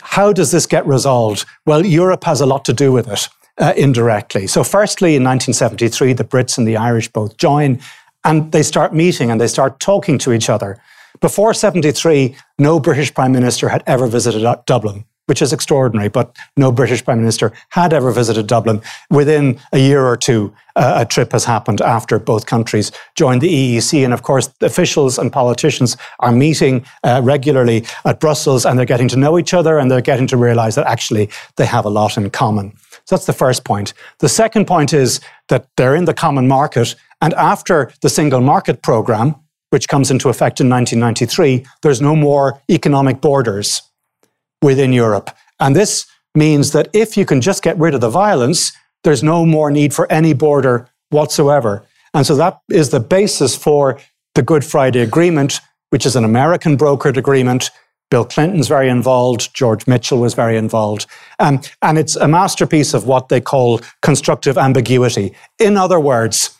How 0.00 0.32
does 0.32 0.52
this 0.52 0.64
get 0.64 0.86
resolved? 0.86 1.44
Well, 1.66 1.84
Europe 1.84 2.24
has 2.24 2.40
a 2.40 2.46
lot 2.46 2.64
to 2.64 2.72
do 2.72 2.92
with 2.92 3.08
it. 3.08 3.28
Uh, 3.58 3.72
indirectly. 3.74 4.46
So, 4.46 4.62
firstly, 4.62 5.16
in 5.16 5.24
1973, 5.24 6.12
the 6.12 6.24
Brits 6.24 6.58
and 6.58 6.68
the 6.68 6.76
Irish 6.76 7.08
both 7.08 7.38
join 7.38 7.80
and 8.26 8.52
they 8.52 8.62
start 8.62 8.92
meeting 8.92 9.30
and 9.30 9.40
they 9.40 9.46
start 9.46 9.80
talking 9.80 10.18
to 10.18 10.32
each 10.32 10.50
other. 10.50 10.78
Before 11.20 11.54
73, 11.54 12.36
no 12.58 12.78
British 12.78 13.14
Prime 13.14 13.32
Minister 13.32 13.68
had 13.68 13.82
ever 13.86 14.06
visited 14.06 14.44
Dublin, 14.66 15.04
which 15.26 15.40
is 15.40 15.52
extraordinary, 15.52 16.08
but 16.08 16.36
no 16.56 16.70
British 16.70 17.04
Prime 17.04 17.20
Minister 17.20 17.52
had 17.70 17.92
ever 17.92 18.10
visited 18.10 18.46
Dublin. 18.46 18.82
Within 19.10 19.58
a 19.72 19.78
year 19.78 20.04
or 20.04 20.16
two, 20.16 20.52
uh, 20.74 20.98
a 20.98 21.06
trip 21.06 21.32
has 21.32 21.44
happened 21.44 21.80
after 21.80 22.18
both 22.18 22.44
countries 22.46 22.92
joined 23.14 23.40
the 23.40 23.48
EEC. 23.48 24.04
And 24.04 24.12
of 24.12 24.22
course, 24.22 24.50
officials 24.60 25.18
and 25.18 25.32
politicians 25.32 25.96
are 26.20 26.32
meeting 26.32 26.84
uh, 27.04 27.22
regularly 27.24 27.86
at 28.04 28.20
Brussels 28.20 28.66
and 28.66 28.78
they're 28.78 28.84
getting 28.84 29.08
to 29.08 29.16
know 29.16 29.38
each 29.38 29.54
other 29.54 29.78
and 29.78 29.90
they're 29.90 30.02
getting 30.02 30.26
to 30.26 30.36
realize 30.36 30.74
that 30.74 30.86
actually 30.86 31.30
they 31.56 31.64
have 31.64 31.86
a 31.86 31.90
lot 31.90 32.18
in 32.18 32.28
common. 32.28 32.76
So 33.06 33.14
that's 33.14 33.26
the 33.26 33.32
first 33.32 33.64
point. 33.64 33.94
The 34.18 34.28
second 34.28 34.66
point 34.66 34.92
is 34.92 35.20
that 35.48 35.68
they're 35.76 35.94
in 35.94 36.04
the 36.04 36.14
common 36.14 36.48
market. 36.48 36.94
And 37.20 37.32
after 37.34 37.92
the 38.02 38.08
single 38.08 38.40
market 38.40 38.82
program, 38.82 39.36
which 39.70 39.88
comes 39.88 40.10
into 40.10 40.28
effect 40.28 40.60
in 40.60 40.68
1993, 40.68 41.64
there's 41.82 42.00
no 42.00 42.16
more 42.16 42.60
economic 42.70 43.20
borders 43.20 43.82
within 44.60 44.92
Europe. 44.92 45.30
And 45.60 45.74
this 45.74 46.06
means 46.34 46.72
that 46.72 46.88
if 46.92 47.16
you 47.16 47.24
can 47.24 47.40
just 47.40 47.62
get 47.62 47.78
rid 47.78 47.94
of 47.94 48.00
the 48.00 48.10
violence, 48.10 48.72
there's 49.04 49.22
no 49.22 49.46
more 49.46 49.70
need 49.70 49.94
for 49.94 50.10
any 50.10 50.34
border 50.34 50.88
whatsoever. 51.10 51.84
And 52.12 52.26
so 52.26 52.34
that 52.36 52.60
is 52.70 52.90
the 52.90 53.00
basis 53.00 53.56
for 53.56 53.98
the 54.34 54.42
Good 54.42 54.64
Friday 54.64 55.00
Agreement, 55.00 55.60
which 55.90 56.04
is 56.04 56.16
an 56.16 56.24
American 56.24 56.76
brokered 56.76 57.16
agreement. 57.16 57.70
Bill 58.10 58.24
Clinton's 58.24 58.68
very 58.68 58.88
involved. 58.88 59.52
George 59.54 59.86
Mitchell 59.86 60.18
was 60.18 60.34
very 60.34 60.56
involved. 60.56 61.06
Um, 61.38 61.60
and 61.82 61.98
it's 61.98 62.16
a 62.16 62.28
masterpiece 62.28 62.94
of 62.94 63.06
what 63.06 63.28
they 63.28 63.40
call 63.40 63.80
constructive 64.02 64.56
ambiguity. 64.56 65.34
In 65.58 65.76
other 65.76 65.98
words, 65.98 66.56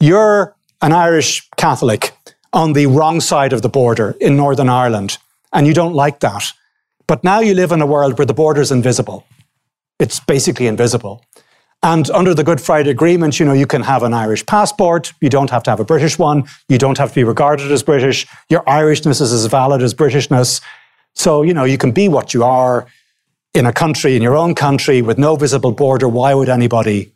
you're 0.00 0.56
an 0.82 0.92
Irish 0.92 1.48
Catholic 1.56 2.12
on 2.52 2.72
the 2.72 2.86
wrong 2.86 3.20
side 3.20 3.52
of 3.52 3.62
the 3.62 3.68
border 3.68 4.16
in 4.20 4.36
Northern 4.36 4.68
Ireland, 4.68 5.18
and 5.52 5.66
you 5.66 5.74
don't 5.74 5.94
like 5.94 6.20
that. 6.20 6.44
But 7.06 7.22
now 7.24 7.40
you 7.40 7.54
live 7.54 7.72
in 7.72 7.80
a 7.80 7.86
world 7.86 8.18
where 8.18 8.26
the 8.26 8.34
border 8.34 8.60
is 8.60 8.70
invisible. 8.70 9.24
It's 9.98 10.20
basically 10.20 10.66
invisible. 10.66 11.24
And 11.82 12.10
under 12.10 12.34
the 12.34 12.42
Good 12.42 12.60
Friday 12.60 12.90
Agreement, 12.90 13.38
you 13.38 13.46
know, 13.46 13.52
you 13.52 13.66
can 13.66 13.82
have 13.82 14.02
an 14.02 14.12
Irish 14.12 14.44
passport. 14.46 15.12
You 15.20 15.28
don't 15.28 15.50
have 15.50 15.62
to 15.64 15.70
have 15.70 15.78
a 15.78 15.84
British 15.84 16.18
one. 16.18 16.44
You 16.68 16.76
don't 16.76 16.98
have 16.98 17.10
to 17.10 17.14
be 17.14 17.24
regarded 17.24 17.70
as 17.70 17.84
British. 17.84 18.26
Your 18.48 18.62
Irishness 18.64 19.20
is 19.20 19.32
as 19.32 19.46
valid 19.46 19.80
as 19.80 19.94
Britishness. 19.94 20.60
So, 21.18 21.42
you 21.42 21.52
know, 21.52 21.64
you 21.64 21.76
can 21.76 21.92
be 21.92 22.08
what 22.08 22.32
you 22.32 22.42
are 22.44 22.86
in 23.52 23.66
a 23.66 23.72
country, 23.72 24.16
in 24.16 24.22
your 24.22 24.36
own 24.36 24.54
country, 24.54 25.02
with 25.02 25.18
no 25.18 25.36
visible 25.36 25.72
border. 25.72 26.08
Why 26.08 26.32
would 26.32 26.48
anybody 26.48 27.12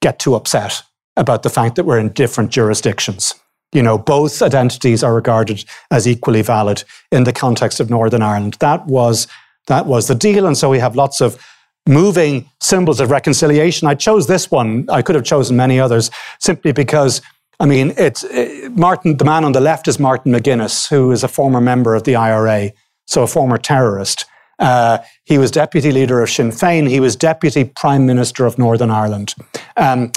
get 0.00 0.18
too 0.18 0.34
upset 0.34 0.82
about 1.16 1.42
the 1.42 1.50
fact 1.50 1.76
that 1.76 1.84
we're 1.84 1.98
in 1.98 2.10
different 2.10 2.50
jurisdictions? 2.50 3.34
you 3.72 3.82
know, 3.82 3.98
both 3.98 4.42
identities 4.42 5.02
are 5.02 5.14
regarded 5.14 5.64
as 5.90 6.08
equally 6.08 6.42
valid 6.42 6.82
in 7.12 7.24
the 7.24 7.32
context 7.32 7.80
of 7.80 7.90
Northern 7.90 8.22
Ireland. 8.22 8.56
That 8.60 8.86
was 8.86 9.26
that 9.66 9.86
was 9.86 10.08
the 10.08 10.14
deal, 10.14 10.46
and 10.46 10.56
so 10.56 10.70
we 10.70 10.78
have 10.78 10.96
lots 10.96 11.20
of 11.20 11.38
moving 11.86 12.50
symbols 12.60 13.00
of 13.00 13.10
reconciliation. 13.10 13.86
I 13.86 13.94
chose 13.94 14.26
this 14.26 14.50
one. 14.50 14.86
I 14.88 15.02
could 15.02 15.14
have 15.14 15.24
chosen 15.24 15.56
many 15.56 15.78
others 15.80 16.10
simply 16.38 16.72
because. 16.72 17.20
I 17.62 17.66
mean, 17.66 17.92
it's 17.98 18.24
it, 18.24 18.74
Martin. 18.74 19.18
The 19.18 19.24
man 19.26 19.44
on 19.44 19.52
the 19.52 19.60
left 19.60 19.86
is 19.86 19.98
Martin 19.98 20.32
McGuinness, 20.32 20.88
who 20.88 21.12
is 21.12 21.22
a 21.22 21.28
former 21.28 21.60
member 21.60 21.94
of 21.94 22.04
the 22.04 22.16
IRA, 22.16 22.72
so 23.10 23.22
a 23.22 23.26
former 23.26 23.58
terrorist. 23.58 24.24
Uh, 24.58 24.98
he 25.24 25.38
was 25.38 25.50
deputy 25.50 25.90
leader 25.90 26.22
of 26.22 26.30
Sinn 26.30 26.50
Féin. 26.50 26.88
He 26.88 27.00
was 27.00 27.16
deputy 27.16 27.64
prime 27.64 28.06
minister 28.06 28.46
of 28.46 28.58
Northern 28.58 28.90
Ireland. 28.90 29.34
Um, 29.76 30.12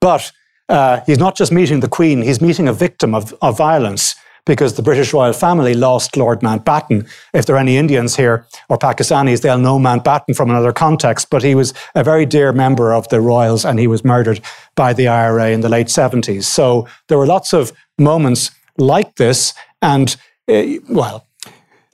but 0.00 0.32
uh, 0.68 1.00
he's 1.04 1.18
not 1.18 1.36
just 1.36 1.52
meeting 1.52 1.80
the 1.80 1.88
Queen, 1.88 2.22
he's 2.22 2.40
meeting 2.40 2.68
a 2.68 2.72
victim 2.72 3.14
of, 3.14 3.34
of 3.42 3.58
violence 3.58 4.14
because 4.44 4.74
the 4.74 4.82
British 4.82 5.12
royal 5.12 5.32
family 5.32 5.74
lost 5.74 6.16
Lord 6.16 6.40
Mountbatten. 6.40 7.08
If 7.32 7.46
there 7.46 7.54
are 7.54 7.60
any 7.60 7.76
Indians 7.76 8.16
here 8.16 8.46
or 8.68 8.78
Pakistanis, 8.78 9.42
they'll 9.42 9.58
know 9.58 9.78
Mountbatten 9.78 10.34
from 10.34 10.50
another 10.50 10.72
context, 10.72 11.30
but 11.30 11.42
he 11.42 11.54
was 11.54 11.74
a 11.94 12.02
very 12.02 12.26
dear 12.26 12.52
member 12.52 12.92
of 12.92 13.08
the 13.08 13.20
royals 13.20 13.64
and 13.64 13.78
he 13.78 13.86
was 13.86 14.04
murdered 14.04 14.40
by 14.74 14.92
the 14.92 15.06
IRA 15.06 15.50
in 15.50 15.60
the 15.60 15.68
late 15.68 15.88
70s. 15.88 16.44
So 16.44 16.88
there 17.08 17.18
were 17.18 17.26
lots 17.26 17.52
of 17.52 17.72
moments 17.98 18.50
like 18.78 19.14
this. 19.16 19.54
And, 19.80 20.16
uh, 20.48 20.64
well, 20.88 21.28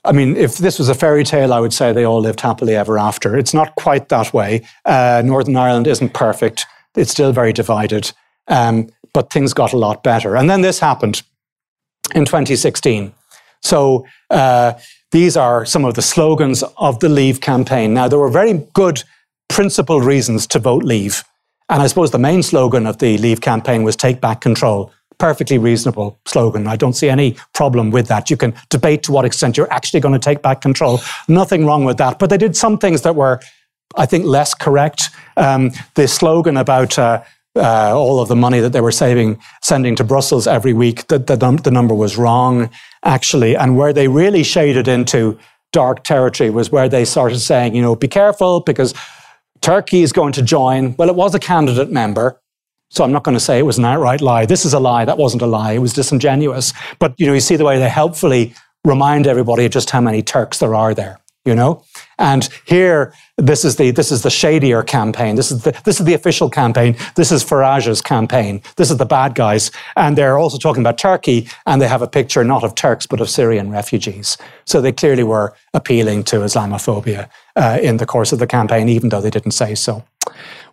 I 0.05 0.11
mean, 0.11 0.37
if 0.37 0.57
this 0.57 0.79
was 0.79 0.89
a 0.89 0.95
fairy 0.95 1.23
tale, 1.23 1.53
I 1.53 1.59
would 1.59 1.73
say 1.73 1.91
they 1.91 2.05
all 2.05 2.21
lived 2.21 2.39
happily 2.39 2.75
ever 2.75 2.97
after. 2.97 3.37
It's 3.37 3.53
not 3.53 3.75
quite 3.75 4.09
that 4.09 4.33
way. 4.33 4.61
Uh, 4.85 5.21
Northern 5.25 5.57
Ireland 5.57 5.87
isn't 5.87 6.13
perfect, 6.13 6.65
it's 6.95 7.11
still 7.11 7.33
very 7.33 7.53
divided. 7.53 8.11
Um, 8.47 8.89
but 9.13 9.31
things 9.31 9.53
got 9.53 9.73
a 9.73 9.77
lot 9.77 10.03
better. 10.03 10.35
And 10.35 10.49
then 10.49 10.61
this 10.61 10.79
happened 10.79 11.21
in 12.15 12.25
2016. 12.25 13.13
So 13.61 14.05
uh, 14.29 14.73
these 15.11 15.35
are 15.35 15.65
some 15.65 15.85
of 15.85 15.95
the 15.95 16.01
slogans 16.01 16.63
of 16.77 16.99
the 16.99 17.09
Leave 17.09 17.41
campaign. 17.41 17.93
Now, 17.93 18.07
there 18.07 18.19
were 18.19 18.29
very 18.29 18.53
good 18.73 19.03
principled 19.49 20.05
reasons 20.05 20.47
to 20.47 20.59
vote 20.59 20.83
Leave. 20.83 21.23
And 21.69 21.81
I 21.81 21.87
suppose 21.87 22.11
the 22.11 22.19
main 22.19 22.43
slogan 22.43 22.85
of 22.85 22.97
the 22.97 23.17
Leave 23.17 23.41
campaign 23.41 23.83
was 23.83 23.95
take 23.95 24.21
back 24.21 24.41
control. 24.41 24.91
Perfectly 25.19 25.57
reasonable 25.57 26.17
slogan. 26.25 26.65
I 26.65 26.75
don't 26.77 26.93
see 26.93 27.09
any 27.09 27.35
problem 27.53 27.91
with 27.91 28.07
that. 28.07 28.29
You 28.29 28.37
can 28.37 28.53
debate 28.69 29.03
to 29.03 29.11
what 29.11 29.25
extent 29.25 29.57
you're 29.57 29.71
actually 29.71 29.99
going 29.99 30.13
to 30.13 30.19
take 30.19 30.41
back 30.41 30.61
control. 30.61 31.01
Nothing 31.27 31.65
wrong 31.65 31.83
with 31.83 31.97
that. 31.97 32.19
But 32.19 32.29
they 32.29 32.37
did 32.37 32.55
some 32.55 32.77
things 32.77 33.01
that 33.01 33.15
were, 33.15 33.39
I 33.97 34.05
think, 34.05 34.25
less 34.25 34.53
correct. 34.53 35.09
Um, 35.35 35.71
the 35.95 36.07
slogan 36.07 36.55
about 36.57 36.97
uh, 36.97 37.21
uh, 37.55 37.93
all 37.93 38.19
of 38.21 38.29
the 38.29 38.35
money 38.35 38.59
that 38.61 38.71
they 38.71 38.81
were 38.81 38.91
saving, 38.91 39.39
sending 39.61 39.95
to 39.97 40.03
Brussels 40.03 40.47
every 40.47 40.73
week, 40.73 41.07
the, 41.07 41.19
the, 41.19 41.35
the 41.63 41.71
number 41.71 41.93
was 41.93 42.17
wrong, 42.17 42.69
actually. 43.03 43.55
And 43.55 43.77
where 43.77 43.91
they 43.91 44.07
really 44.07 44.43
shaded 44.43 44.87
into 44.87 45.37
dark 45.71 46.03
territory 46.03 46.49
was 46.49 46.71
where 46.71 46.89
they 46.89 47.05
started 47.05 47.39
saying, 47.39 47.75
you 47.75 47.81
know, 47.81 47.95
be 47.95 48.07
careful 48.07 48.61
because 48.61 48.93
Turkey 49.61 50.01
is 50.01 50.11
going 50.11 50.33
to 50.33 50.41
join. 50.41 50.95
Well, 50.97 51.09
it 51.09 51.15
was 51.15 51.35
a 51.35 51.39
candidate 51.39 51.91
member. 51.91 52.39
So 52.89 53.03
I'm 53.03 53.11
not 53.11 53.23
going 53.23 53.35
to 53.35 53.39
say 53.39 53.59
it 53.59 53.65
was 53.65 53.77
an 53.77 53.85
outright 53.85 54.21
lie. 54.21 54.45
This 54.45 54.65
is 54.65 54.73
a 54.73 54.79
lie. 54.79 55.05
That 55.05 55.17
wasn't 55.17 55.41
a 55.41 55.47
lie. 55.47 55.73
It 55.73 55.79
was 55.79 55.93
disingenuous. 55.93 56.73
But, 56.99 57.13
you 57.17 57.27
know, 57.27 57.33
you 57.33 57.39
see 57.39 57.55
the 57.55 57.65
way 57.65 57.77
they 57.77 57.89
helpfully 57.89 58.53
remind 58.83 59.27
everybody 59.27 59.69
just 59.69 59.89
how 59.91 60.01
many 60.01 60.21
Turks 60.21 60.59
there 60.59 60.75
are 60.75 60.93
there 60.93 61.19
you 61.45 61.55
know? 61.55 61.83
And 62.17 62.47
here, 62.65 63.13
this 63.37 63.63
is 63.63 63.77
the 63.77 63.91
this 63.91 64.11
is 64.11 64.23
the 64.23 64.29
shadier 64.29 64.83
campaign. 64.83 65.35
This 65.35 65.51
is 65.51 65.63
the 65.63 65.71
this 65.85 65.99
is 65.99 66.05
the 66.05 66.13
official 66.13 66.49
campaign. 66.49 66.95
This 67.15 67.31
is 67.31 67.43
Farage's 67.43 68.01
campaign. 68.01 68.61
This 68.75 68.91
is 68.91 68.97
the 68.97 69.05
bad 69.05 69.35
guys, 69.35 69.71
and 69.95 70.17
they're 70.17 70.37
also 70.37 70.57
talking 70.57 70.83
about 70.83 70.97
Turkey. 70.97 71.47
And 71.65 71.81
they 71.81 71.87
have 71.87 72.01
a 72.01 72.07
picture 72.07 72.43
not 72.43 72.63
of 72.63 72.75
Turks 72.75 73.07
but 73.07 73.21
of 73.21 73.29
Syrian 73.29 73.71
refugees. 73.71 74.37
So 74.65 74.81
they 74.81 74.91
clearly 74.91 75.23
were 75.23 75.53
appealing 75.73 76.25
to 76.25 76.37
Islamophobia 76.37 77.29
uh, 77.55 77.79
in 77.81 77.97
the 77.97 78.05
course 78.05 78.33
of 78.33 78.39
the 78.39 78.47
campaign, 78.47 78.89
even 78.89 79.09
though 79.09 79.21
they 79.21 79.31
didn't 79.31 79.51
say 79.51 79.75
so. 79.75 80.03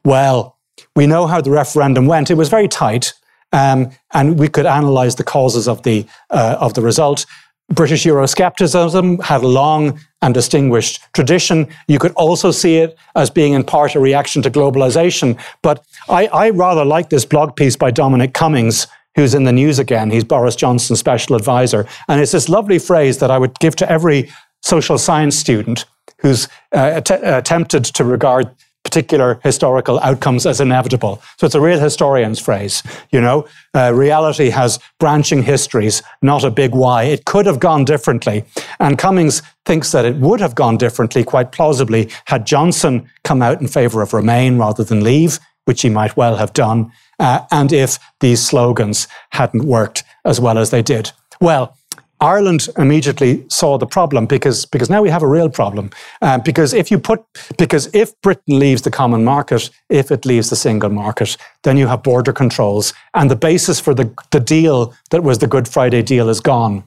Well, 0.05 0.56
we 0.97 1.07
know 1.07 1.27
how 1.29 1.41
the 1.41 1.51
referendum 1.51 2.07
went. 2.07 2.31
It 2.31 2.35
was 2.35 2.49
very 2.49 2.67
tight, 2.67 3.13
um, 3.53 3.91
and 4.13 4.39
we 4.39 4.49
could 4.49 4.67
analyze 4.67 5.15
the 5.15 5.25
causes 5.25 5.69
of 5.69 5.83
the 5.85 6.07
uh, 6.31 6.57
of 6.59 6.75
the 6.75 6.83
result. 6.83 7.27
British 7.69 8.05
Euroscepticism 8.05 9.23
had 9.23 9.43
a 9.43 9.47
long 9.47 10.01
and 10.23 10.33
distinguished 10.33 11.01
tradition. 11.13 11.69
You 11.89 11.99
could 11.99 12.13
also 12.13 12.53
see 12.53 12.77
it 12.77 12.97
as 13.17 13.29
being 13.29 13.55
in 13.55 13.65
part 13.65 13.95
a 13.95 14.01
reaction 14.01 14.43
to 14.43 14.51
globalization. 14.51 15.39
But 15.63 15.85
I, 16.09 16.27
I 16.29 16.51
rather 16.51 16.85
like 16.85 17.11
this 17.11 17.25
blog 17.25 17.57
piece 17.57 17.77
by 17.77 17.91
Dominic 17.91 18.35
Cummings, 18.35 18.87
who's 19.17 19.35
in 19.35 19.45
the 19.45 19.53
news 19.53 19.81
again. 19.81 20.11
He's 20.11 20.23
Boris 20.23 20.55
Johnson's 20.55 21.01
special 21.01 21.35
advisor. 21.35 21.87
And 22.07 22.21
it's 22.21 22.33
this 22.33 22.49
lovely 22.49 22.79
phrase 22.79 23.19
that 23.19 23.33
I 23.33 23.39
would 23.39 23.59
give 23.59 23.75
to 23.77 23.91
every 23.91 24.31
social 24.63 24.97
science 24.97 25.37
student 25.37 25.87
who's 26.21 26.47
uh, 26.73 27.01
att- 27.01 27.25
attempted 27.25 27.85
to 27.85 28.05
regard 28.05 28.49
particular 28.87 29.41
historical 29.43 29.99
outcomes 29.99 30.47
as 30.47 30.61
inevitable. 30.61 31.21
So 31.39 31.47
it's 31.47 31.57
a 31.57 31.61
real 31.61 31.81
historian's 31.81 32.39
phrase. 32.39 32.85
You 33.11 33.21
know, 33.21 33.49
uh, 33.75 33.93
reality 33.93 34.51
has 34.51 34.79
branching 35.01 35.43
histories, 35.43 36.05
not 36.23 36.45
a 36.45 36.51
big 36.51 36.73
why. 36.73 37.03
It 37.03 37.25
could 37.25 37.47
have 37.47 37.59
gone 37.59 37.85
differently. 37.85 38.45
And 38.79 38.97
Cummings 38.97 39.43
thinks 39.65 39.91
that 39.91 40.05
it 40.05 40.17
would 40.17 40.41
have 40.41 40.55
gone 40.55 40.77
differently, 40.77 41.25
quite 41.25 41.51
plausibly, 41.51 42.09
had 42.27 42.47
Johnson 42.47 43.11
come 43.25 43.43
out 43.43 43.61
in 43.61 43.67
favor 43.67 44.03
of 44.03 44.13
remain 44.13 44.57
rather 44.57 44.85
than 44.85 45.03
leave, 45.03 45.41
which 45.65 45.83
he 45.83 45.91
might 45.91 46.17
well 46.17 46.37
have 46.37 46.53
done, 46.53 46.93
uh, 47.19 47.41
and 47.51 47.73
if 47.73 47.99
these 48.21 48.41
slogans 48.41 49.09
hadn't 49.31 49.65
worked 49.65 50.05
as 50.25 50.41
well 50.41 50.59
as 50.59 50.71
they 50.71 50.83
did. 50.83 51.11
Well, 51.41 51.77
Ireland 52.21 52.69
immediately 52.79 53.45
saw 53.49 53.77
the 53.77 53.87
problem 53.87 54.27
because, 54.27 54.65
because 54.65 54.89
now 54.89 55.03
we 55.03 55.11
have 55.11 55.23
a 55.23 55.29
real 55.29 55.51
problem. 55.51 55.91
Uh, 56.23 56.39
because 56.39 56.73
if 56.73 56.91
you 56.91 56.99
put 56.99 57.25
because 57.59 57.91
if 57.95 58.19
Britain 58.23 58.59
leaves 58.59 58.83
the 58.83 58.91
common 58.91 59.25
market, 59.25 59.71
if 59.91 60.11
it 60.11 60.25
leaves 60.25 60.49
the 60.49 60.57
single 60.57 60.89
market, 60.89 61.37
then 61.63 61.77
you 61.77 61.87
have 61.87 62.03
border 62.03 62.33
controls, 62.33 62.95
and 63.13 63.31
the 63.31 63.37
basis 63.37 63.79
for 63.81 63.95
the, 63.95 64.11
the 64.31 64.41
deal 64.41 64.95
that 65.11 65.23
was 65.23 65.39
the 65.39 65.47
Good 65.47 65.69
Friday 65.69 66.03
deal 66.03 66.29
is 66.29 66.41
gone. 66.41 66.85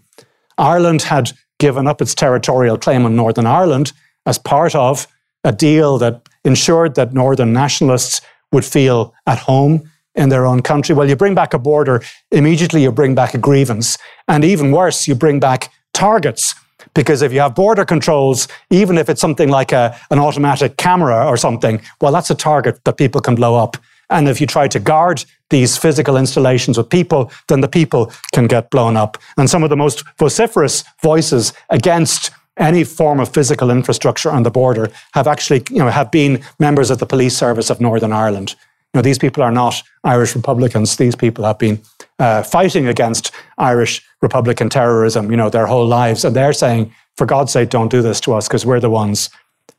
Ireland 0.58 1.04
had 1.04 1.32
given 1.60 1.88
up 1.88 2.02
its 2.02 2.16
territorial 2.16 2.78
claim 2.78 3.06
on 3.06 3.16
Northern 3.16 3.46
Ireland 3.46 3.94
as 4.26 4.40
part 4.40 4.74
of 4.76 5.08
a 5.44 5.52
deal 5.52 5.98
that 6.00 6.28
ensured 6.44 6.96
that 6.96 7.14
Northern 7.14 7.54
nationalists 7.54 8.22
would 8.52 8.66
feel 8.66 9.14
at 9.28 9.40
home 9.40 9.90
in 10.20 10.30
their 10.30 10.46
own 10.46 10.62
country. 10.62 10.94
Well, 10.94 11.10
you 11.10 11.16
bring 11.16 11.34
back 11.34 11.54
a 11.54 11.60
border, 11.60 12.04
immediately 12.30 12.84
you 12.84 12.92
bring 12.92 13.16
back 13.16 13.34
a 13.34 13.38
grievance. 13.38 13.98
And 14.28 14.44
even 14.44 14.72
worse, 14.72 15.08
you 15.08 15.16
bring 15.16 15.40
back 15.40 15.72
targets. 15.94 16.54
Because 16.94 17.22
if 17.22 17.32
you 17.34 17.40
have 17.40 17.56
border 17.56 17.86
controls, 17.86 18.48
even 18.70 18.98
if 18.98 19.10
it's 19.10 19.22
something 19.22 19.50
like 19.50 19.72
a, 19.72 19.98
an 20.12 20.20
automatic 20.20 20.78
camera 20.78 21.26
or 21.26 21.38
something, 21.38 21.82
well, 22.02 22.12
that's 22.12 22.30
a 22.30 22.36
target 22.36 22.84
that 22.84 22.98
people 22.98 23.22
can 23.22 23.36
blow 23.36 23.56
up. 23.56 23.78
And 24.10 24.28
if 24.28 24.42
you 24.42 24.48
try 24.48 24.68
to 24.68 24.80
guard 24.80 25.24
these 25.50 25.78
physical 25.78 26.18
installations 26.18 26.78
with 26.78 26.90
people, 26.90 27.32
then 27.48 27.62
the 27.62 27.68
people 27.68 28.12
can 28.34 28.48
get 28.48 28.70
blown 28.70 28.98
up. 28.98 29.18
And 29.38 29.50
some 29.50 29.64
of 29.64 29.70
the 29.70 29.78
most 29.78 30.04
vociferous 30.18 30.84
voices 31.02 31.54
against 31.70 32.32
any 32.58 32.84
form 32.84 33.20
of 33.20 33.30
physical 33.30 33.70
infrastructure 33.72 34.32
on 34.32 34.44
the 34.44 34.52
border 34.52 34.90
have 35.14 35.28
actually, 35.28 35.64
you 35.70 35.78
know, 35.78 35.90
have 35.90 36.12
been 36.12 36.44
members 36.60 36.90
of 36.92 36.98
the 36.98 37.06
police 37.06 37.38
service 37.38 37.70
of 37.70 37.80
Northern 37.80 38.12
Ireland. 38.12 38.56
Know, 38.94 39.02
these 39.04 39.20
people 39.20 39.44
are 39.44 39.52
not 39.52 39.84
Irish 40.04 40.36
Republicans. 40.36 40.98
These 40.98 41.16
people 41.16 41.46
have 41.46 41.60
been 41.60 41.80
uh, 42.18 42.42
fighting 42.42 42.88
against 42.88 43.32
Irish 43.60 44.02
Republican 44.22 44.70
terrorism, 44.70 45.30
you 45.30 45.38
know, 45.38 45.50
their 45.50 45.68
whole 45.68 45.86
lives. 45.86 46.26
And 46.26 46.36
they're 46.36 46.54
saying, 46.54 46.92
for 47.16 47.28
God's 47.28 47.52
sake, 47.52 47.70
don't 47.70 47.92
do 47.92 48.02
this 48.02 48.20
to 48.22 48.34
us 48.34 48.48
because 48.48 48.66
we're 48.66 48.80
the 48.80 48.90
ones 48.90 49.30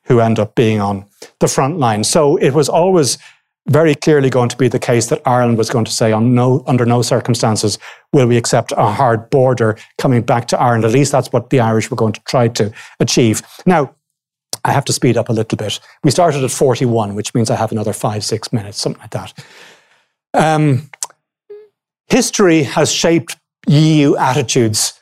who 0.05 0.21
end 0.21 0.39
up 0.39 0.55
being 0.55 0.81
on 0.81 1.05
the 1.41 1.49
front 1.49 1.79
line. 1.79 2.05
So 2.05 2.37
it 2.37 2.55
was 2.55 2.69
always 2.69 3.19
very 3.69 3.95
clearly 3.95 4.31
going 4.31 4.49
to 4.49 4.57
be 4.57 4.69
the 4.69 4.79
case 4.79 5.09
that 5.09 5.23
Ireland 5.27 5.59
was 5.59 5.71
going 5.71 5.85
to 5.85 5.93
say, 5.93 6.13
on 6.13 6.35
no, 6.35 6.63
under 6.67 6.87
no 6.87 7.03
circumstances 7.03 7.79
will 8.13 8.27
we 8.27 8.37
accept 8.37 8.73
a 8.77 8.91
hard 8.93 9.29
border 9.31 9.77
coming 9.99 10.23
back 10.23 10.47
to 10.49 10.61
Ireland. 10.61 10.85
At 10.85 10.93
least 10.93 11.13
that's 11.13 11.33
what 11.33 11.51
the 11.51 11.61
Irish 11.61 11.91
were 11.91 11.97
going 11.97 12.13
to 12.13 12.21
try 12.23 12.49
to 12.49 12.73
achieve. 13.01 13.43
Now, 13.67 13.95
I 14.65 14.73
have 14.73 14.85
to 14.87 14.93
speed 14.93 15.17
up 15.17 15.29
a 15.29 15.33
little 15.33 15.57
bit. 15.57 15.81
We 16.05 16.11
started 16.11 16.45
at 16.45 16.51
41, 16.51 17.15
which 17.15 17.35
means 17.35 17.51
I 17.51 17.57
have 17.57 17.73
another 17.73 17.93
five, 17.93 18.25
six 18.25 18.53
minutes, 18.53 18.79
something 18.79 19.01
like 19.01 19.11
that. 19.11 19.33
Um, 20.35 20.91
history 22.09 22.63
has 22.63 22.93
shaped 22.93 23.37
EU 23.67 24.17
attitudes 24.17 25.01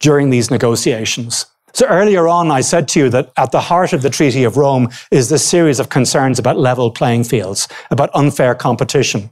during 0.00 0.30
these 0.30 0.50
negotiations. 0.50 1.46
So 1.74 1.86
earlier 1.86 2.26
on, 2.28 2.50
I 2.50 2.60
said 2.60 2.88
to 2.88 3.00
you 3.00 3.08
that 3.10 3.30
at 3.36 3.52
the 3.52 3.60
heart 3.60 3.92
of 3.92 4.02
the 4.02 4.10
Treaty 4.10 4.44
of 4.44 4.56
Rome 4.56 4.88
is 5.10 5.28
this 5.28 5.46
series 5.46 5.78
of 5.78 5.90
concerns 5.90 6.38
about 6.38 6.56
level 6.56 6.90
playing 6.90 7.24
fields, 7.24 7.68
about 7.90 8.10
unfair 8.14 8.54
competition. 8.54 9.30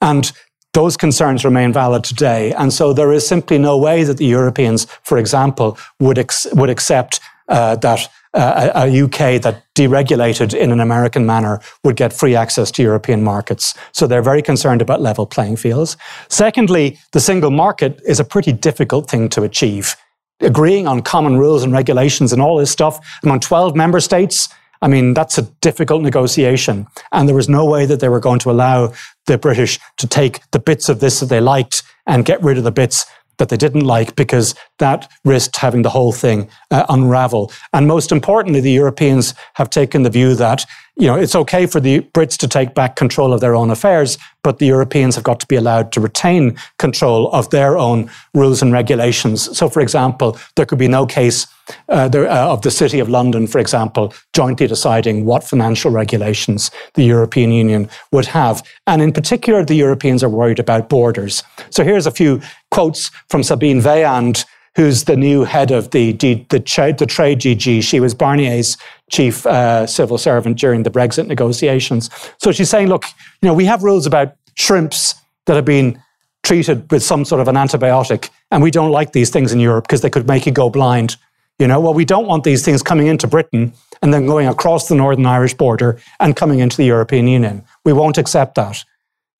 And 0.00 0.32
those 0.72 0.96
concerns 0.96 1.44
remain 1.44 1.72
valid 1.72 2.02
today. 2.04 2.52
And 2.52 2.72
so 2.72 2.92
there 2.92 3.12
is 3.12 3.26
simply 3.26 3.58
no 3.58 3.76
way 3.76 4.04
that 4.04 4.16
the 4.16 4.24
Europeans, 4.24 4.86
for 5.02 5.18
example, 5.18 5.76
would, 6.00 6.18
ex- 6.18 6.46
would 6.54 6.70
accept 6.70 7.20
uh, 7.48 7.76
that 7.76 8.08
uh, 8.34 8.70
a, 8.74 9.02
UK 9.02 9.40
that 9.42 9.62
deregulated 9.74 10.54
in 10.54 10.72
an 10.72 10.80
American 10.80 11.26
manner 11.26 11.60
would 11.84 11.96
get 11.96 12.12
free 12.12 12.34
access 12.34 12.70
to 12.72 12.82
European 12.82 13.22
markets. 13.22 13.74
So 13.92 14.06
they're 14.06 14.22
very 14.22 14.42
concerned 14.42 14.82
about 14.82 15.00
level 15.00 15.26
playing 15.26 15.56
fields. 15.56 15.96
Secondly, 16.28 16.98
the 17.12 17.20
single 17.20 17.50
market 17.50 18.00
is 18.06 18.20
a 18.20 18.24
pretty 18.24 18.52
difficult 18.52 19.10
thing 19.10 19.28
to 19.30 19.42
achieve. 19.42 19.96
Agreeing 20.40 20.86
on 20.86 21.02
common 21.02 21.36
rules 21.38 21.62
and 21.62 21.72
regulations 21.72 22.32
and 22.32 22.42
all 22.42 22.56
this 22.56 22.70
stuff 22.70 22.98
among 23.22 23.40
12 23.40 23.76
member 23.76 24.00
states, 24.00 24.48
I 24.80 24.88
mean, 24.88 25.14
that's 25.14 25.38
a 25.38 25.42
difficult 25.60 26.02
negotiation. 26.02 26.88
And 27.12 27.28
there 27.28 27.36
was 27.36 27.48
no 27.48 27.64
way 27.64 27.86
that 27.86 28.00
they 28.00 28.08
were 28.08 28.18
going 28.18 28.40
to 28.40 28.50
allow 28.50 28.92
the 29.26 29.38
British 29.38 29.78
to 29.98 30.08
take 30.08 30.40
the 30.50 30.58
bits 30.58 30.88
of 30.88 30.98
this 30.98 31.20
that 31.20 31.26
they 31.26 31.40
liked 31.40 31.84
and 32.06 32.24
get 32.24 32.42
rid 32.42 32.58
of 32.58 32.64
the 32.64 32.72
bits 32.72 33.06
that 33.38 33.48
they 33.48 33.56
didn't 33.56 33.84
like 33.84 34.14
because 34.16 34.54
that 34.78 35.10
risked 35.24 35.56
having 35.56 35.82
the 35.82 35.90
whole 35.90 36.12
thing 36.12 36.48
uh, 36.70 36.84
unravel. 36.88 37.52
And 37.72 37.86
most 37.86 38.12
importantly, 38.12 38.60
the 38.60 38.70
Europeans 38.70 39.34
have 39.54 39.70
taken 39.70 40.02
the 40.02 40.10
view 40.10 40.34
that 40.34 40.64
you 40.96 41.06
know 41.06 41.16
it's 41.16 41.34
okay 41.34 41.66
for 41.66 41.80
the 41.80 42.00
Brits 42.14 42.36
to 42.38 42.48
take 42.48 42.74
back 42.74 42.96
control 42.96 43.32
of 43.32 43.40
their 43.40 43.54
own 43.54 43.70
affairs, 43.70 44.18
but 44.42 44.58
the 44.58 44.66
Europeans 44.66 45.14
have 45.14 45.24
got 45.24 45.40
to 45.40 45.46
be 45.46 45.56
allowed 45.56 45.92
to 45.92 46.00
retain 46.00 46.56
control 46.78 47.30
of 47.32 47.48
their 47.50 47.78
own 47.78 48.10
rules 48.34 48.62
and 48.62 48.72
regulations. 48.72 49.56
So, 49.56 49.68
for 49.68 49.80
example, 49.80 50.38
there 50.56 50.66
could 50.66 50.78
be 50.78 50.88
no 50.88 51.06
case 51.06 51.46
uh, 51.88 52.08
there, 52.08 52.28
uh, 52.28 52.48
of 52.48 52.62
the 52.62 52.70
City 52.70 52.98
of 52.98 53.08
London, 53.08 53.46
for 53.46 53.58
example, 53.58 54.12
jointly 54.32 54.66
deciding 54.66 55.24
what 55.24 55.44
financial 55.44 55.90
regulations 55.90 56.70
the 56.94 57.04
European 57.04 57.52
Union 57.52 57.88
would 58.10 58.26
have. 58.26 58.62
And 58.86 59.00
in 59.00 59.12
particular, 59.12 59.64
the 59.64 59.76
Europeans 59.76 60.22
are 60.22 60.28
worried 60.28 60.58
about 60.58 60.88
borders. 60.88 61.42
So 61.70 61.84
here's 61.84 62.06
a 62.06 62.10
few 62.10 62.40
quotes 62.70 63.10
from 63.28 63.42
Sabine 63.42 63.80
Weyand, 63.80 64.44
who's 64.74 65.04
the 65.04 65.16
new 65.16 65.44
head 65.44 65.70
of 65.70 65.90
the, 65.90 66.12
the, 66.12 66.34
the, 66.48 66.58
the 66.98 67.06
trade 67.06 67.38
DG. 67.38 67.82
She 67.82 68.00
was 68.00 68.14
Barnier's 68.14 68.76
chief 69.10 69.44
uh, 69.46 69.86
civil 69.86 70.18
servant 70.18 70.58
during 70.58 70.82
the 70.82 70.90
Brexit 70.90 71.26
negotiations. 71.26 72.08
So 72.38 72.52
she's 72.52 72.70
saying, 72.70 72.88
look, 72.88 73.04
you 73.42 73.48
know, 73.48 73.54
we 73.54 73.66
have 73.66 73.82
rules 73.82 74.06
about 74.06 74.34
shrimps 74.54 75.14
that 75.46 75.56
have 75.56 75.64
been 75.64 76.00
treated 76.42 76.90
with 76.90 77.02
some 77.02 77.24
sort 77.24 77.40
of 77.40 77.48
an 77.48 77.54
antibiotic, 77.54 78.30
and 78.50 78.62
we 78.62 78.70
don't 78.70 78.90
like 78.90 79.12
these 79.12 79.30
things 79.30 79.52
in 79.52 79.60
Europe 79.60 79.84
because 79.84 80.00
they 80.00 80.10
could 80.10 80.26
make 80.26 80.46
you 80.46 80.52
go 80.52 80.70
blind. 80.70 81.16
You 81.58 81.68
know, 81.68 81.80
well, 81.80 81.94
we 81.94 82.04
don't 82.04 82.26
want 82.26 82.44
these 82.44 82.64
things 82.64 82.82
coming 82.82 83.06
into 83.06 83.26
Britain 83.26 83.72
and 84.00 84.12
then 84.12 84.26
going 84.26 84.48
across 84.48 84.88
the 84.88 84.94
Northern 84.94 85.26
Irish 85.26 85.54
border 85.54 86.00
and 86.18 86.34
coming 86.34 86.58
into 86.58 86.76
the 86.76 86.84
European 86.84 87.28
Union. 87.28 87.64
We 87.84 87.92
won't 87.92 88.18
accept 88.18 88.56
that. 88.56 88.84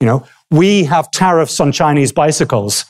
You 0.01 0.07
know, 0.07 0.26
we 0.51 0.85
have 0.85 1.11
tariffs 1.11 1.59
on 1.59 1.72
Chinese 1.72 2.12
bicycles. 2.12 2.85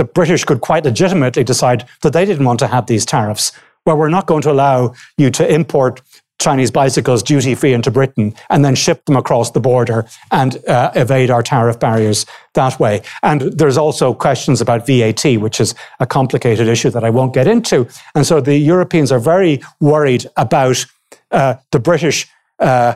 The 0.00 0.04
British 0.04 0.44
could 0.44 0.62
quite 0.62 0.86
legitimately 0.86 1.44
decide 1.44 1.86
that 2.00 2.14
they 2.14 2.24
didn't 2.24 2.46
want 2.46 2.58
to 2.60 2.68
have 2.68 2.86
these 2.86 3.04
tariffs. 3.04 3.52
Well, 3.84 3.98
we're 3.98 4.08
not 4.08 4.24
going 4.24 4.40
to 4.40 4.50
allow 4.50 4.94
you 5.18 5.28
to 5.32 5.46
import 5.46 6.00
Chinese 6.38 6.70
bicycles 6.70 7.22
duty 7.22 7.54
free 7.54 7.74
into 7.74 7.90
Britain 7.90 8.34
and 8.48 8.64
then 8.64 8.74
ship 8.74 9.04
them 9.04 9.14
across 9.14 9.50
the 9.50 9.60
border 9.60 10.06
and 10.30 10.56
uh, 10.66 10.90
evade 10.94 11.30
our 11.30 11.42
tariff 11.42 11.78
barriers 11.78 12.24
that 12.54 12.80
way. 12.80 13.02
And 13.22 13.42
there's 13.42 13.76
also 13.76 14.14
questions 14.14 14.62
about 14.62 14.86
VAT, 14.86 15.36
which 15.36 15.60
is 15.60 15.74
a 15.98 16.06
complicated 16.06 16.66
issue 16.66 16.88
that 16.88 17.04
I 17.04 17.10
won't 17.10 17.34
get 17.34 17.46
into. 17.46 17.86
And 18.14 18.26
so 18.26 18.40
the 18.40 18.56
Europeans 18.56 19.12
are 19.12 19.18
very 19.18 19.60
worried 19.80 20.24
about 20.38 20.86
uh, 21.30 21.56
the 21.72 21.78
British 21.78 22.26
uh, 22.58 22.94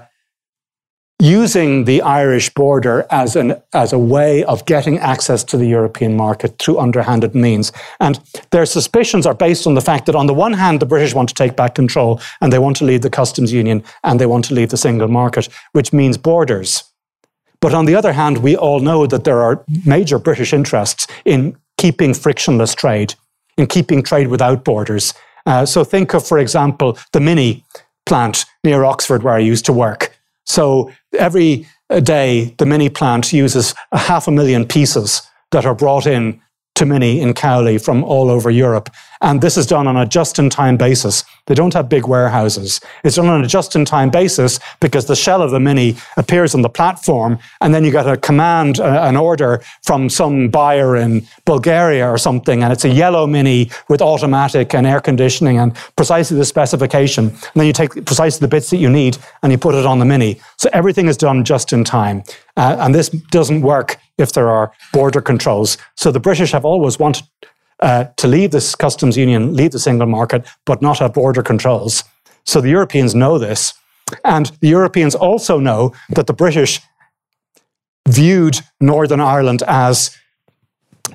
using 1.21 1.85
the 1.85 2.03
Irish 2.03 2.53
border 2.55 3.07
as, 3.11 3.37
an, 3.37 3.55
as 3.73 3.93
a 3.93 3.99
way 3.99 4.45
of 4.45 4.67
getting 4.67 4.99
access 4.99 5.45
to 5.45 5.57
the 5.57 5.67
European 5.67 6.17
market 6.17 6.59
through 6.59 6.79
underhanded 6.79 7.35
means. 7.35 7.73
And 8.01 8.19
their 8.51 8.67
suspicions 8.67 9.25
are 9.25 9.35
based 9.35 9.67
on 9.67 9.75
the 9.75 9.81
fact 9.81 10.07
that, 10.07 10.17
on 10.17 10.27
the 10.27 10.35
one 10.35 10.53
hand, 10.53 10.81
the 10.81 10.87
British 10.87 11.15
want 11.15 11.29
to 11.29 11.35
take 11.35 11.57
back 11.57 11.75
control 11.75 12.21
and 12.41 12.53
they 12.53 12.59
want 12.59 12.77
to 12.79 12.85
leave 12.85 13.03
the 13.03 13.11
customs 13.11 13.53
union 13.53 13.83
and 14.03 14.21
they 14.21 14.27
want 14.27 14.45
to 14.47 14.55
leave 14.55 14.71
the 14.71 14.77
single 14.77 15.09
market, 15.09 15.49
which 15.73 15.93
means 15.93 16.19
borders. 16.19 16.85
But 17.61 17.75
on 17.75 17.87
the 17.87 17.95
other 17.95 18.13
hand, 18.13 18.39
we 18.39 18.57
all 18.57 18.81
know 18.81 19.07
that 19.07 19.25
there 19.25 19.41
are 19.41 19.65
major 19.87 20.19
British 20.19 20.53
interests 20.53 21.07
in 21.25 21.57
keeping 21.79 22.13
frictionless 22.13 22.75
trade, 22.75 23.15
in 23.57 23.67
keeping 23.67 24.03
trade 24.03 24.29
without 24.29 24.65
borders. 24.65 25.15
Uh, 25.47 25.65
so 25.65 25.85
think 25.85 26.13
of, 26.13 26.27
for 26.27 26.39
example, 26.39 26.99
the 27.13 27.21
Mini 27.21 27.65
plant 28.05 28.45
near 28.65 28.85
Oxford 28.85 29.23
where 29.23 29.35
I 29.35 29.39
used 29.39 29.65
to 29.67 29.73
work. 29.73 30.14
So 30.47 30.91
every 31.19 31.67
day, 32.03 32.55
the 32.59 32.67
mini 32.67 32.89
plant 32.89 33.33
uses 33.33 33.75
a 33.93 33.99
half 33.99 34.29
a 34.29 34.31
million 34.31 34.67
pieces 34.67 35.23
that 35.51 35.67
are 35.67 35.75
brought 35.75 36.07
in 36.07 36.41
to 36.75 36.87
Mini 36.87 37.21
in 37.21 37.35
Cowley 37.35 37.79
from 37.79 38.03
all 38.03 38.31
over 38.31 38.51
Europe. 38.51 38.91
And 39.25 39.41
this 39.41 39.57
is 39.57 39.67
done 39.67 39.87
on 39.87 39.97
a 39.97 40.05
just 40.05 40.39
in 40.39 40.51
time 40.51 40.77
basis. 40.77 41.25
They 41.47 41.55
don't 41.55 41.73
have 41.73 41.89
big 41.89 42.07
warehouses. 42.07 42.79
It's 43.05 43.17
done 43.17 43.29
on 43.29 43.43
a 43.43 43.47
just 43.47 43.75
in 43.75 43.87
time 43.87 44.11
basis 44.11 44.61
because 44.81 45.07
the 45.07 45.17
shell 45.17 45.41
of 45.41 45.51
the 45.51 45.59
Mini 45.59 45.97
appears 46.19 46.55
on 46.55 46.61
the 46.61 46.69
platform. 46.69 47.39
And 47.63 47.75
then 47.75 47.87
you 47.87 47.91
get 47.91 48.07
a 48.07 48.19
command, 48.19 48.81
uh, 48.81 49.01
an 49.03 49.17
order 49.17 49.63
from 49.83 50.11
some 50.11 50.51
buyer 50.51 50.95
in 50.97 51.27
Bulgaria 51.47 52.07
or 52.07 52.19
something. 52.19 52.63
And 52.63 52.71
it's 52.71 52.85
a 52.85 52.91
yellow 52.91 53.27
Mini 53.27 53.71
with 53.89 54.03
automatic 54.03 54.75
and 54.75 54.87
air 54.87 55.01
conditioning 55.01 55.59
and 55.59 55.75
precisely 55.97 56.37
the 56.37 56.45
specification. 56.45 57.29
And 57.29 57.55
then 57.55 57.67
you 57.67 57.73
take 57.73 58.05
precisely 58.05 58.41
the 58.41 58.49
bits 58.49 58.69
that 58.71 58.77
you 58.77 58.91
need 58.91 59.17
and 59.43 59.51
you 59.51 59.57
put 59.57 59.75
it 59.75 59.87
on 59.87 60.01
the 60.01 60.05
Mini. 60.05 60.39
So 60.59 60.69
everything 60.75 61.09
is 61.09 61.17
done 61.17 61.45
just 61.45 61.73
in 61.73 61.83
time. 61.83 62.25
Uh, 62.59 62.77
and 62.79 62.95
this 62.95 63.09
doesn't 63.09 63.63
work 63.63 63.97
if 64.19 64.33
there 64.33 64.51
are 64.51 64.71
border 64.93 65.23
controls. 65.23 65.79
So 65.97 66.13
the 66.13 66.21
British 66.21 66.53
have 66.53 66.67
always 66.67 66.99
wanted 66.99 67.27
uh, 67.81 68.05
to 68.17 68.29
leave 68.29 68.51
this 68.51 68.75
customs 68.75 69.17
union, 69.17 69.55
leave 69.55 69.73
the 69.73 69.79
single 69.79 70.07
market, 70.07 70.47
but 70.65 70.83
not 70.83 70.99
have 70.99 71.15
border 71.15 71.43
controls. 71.43 72.05
So 72.45 72.61
the 72.61 72.71
Europeans 72.71 73.15
know 73.15 73.39
this. 73.39 73.75
And 74.25 74.53
the 74.61 74.69
Europeans 74.69 75.15
also 75.15 75.59
know 75.59 75.93
that 76.11 76.27
the 76.27 76.35
British 76.35 76.81
viewed 78.09 78.61
Northern 78.81 79.21
Ireland 79.21 79.63
as 79.67 80.17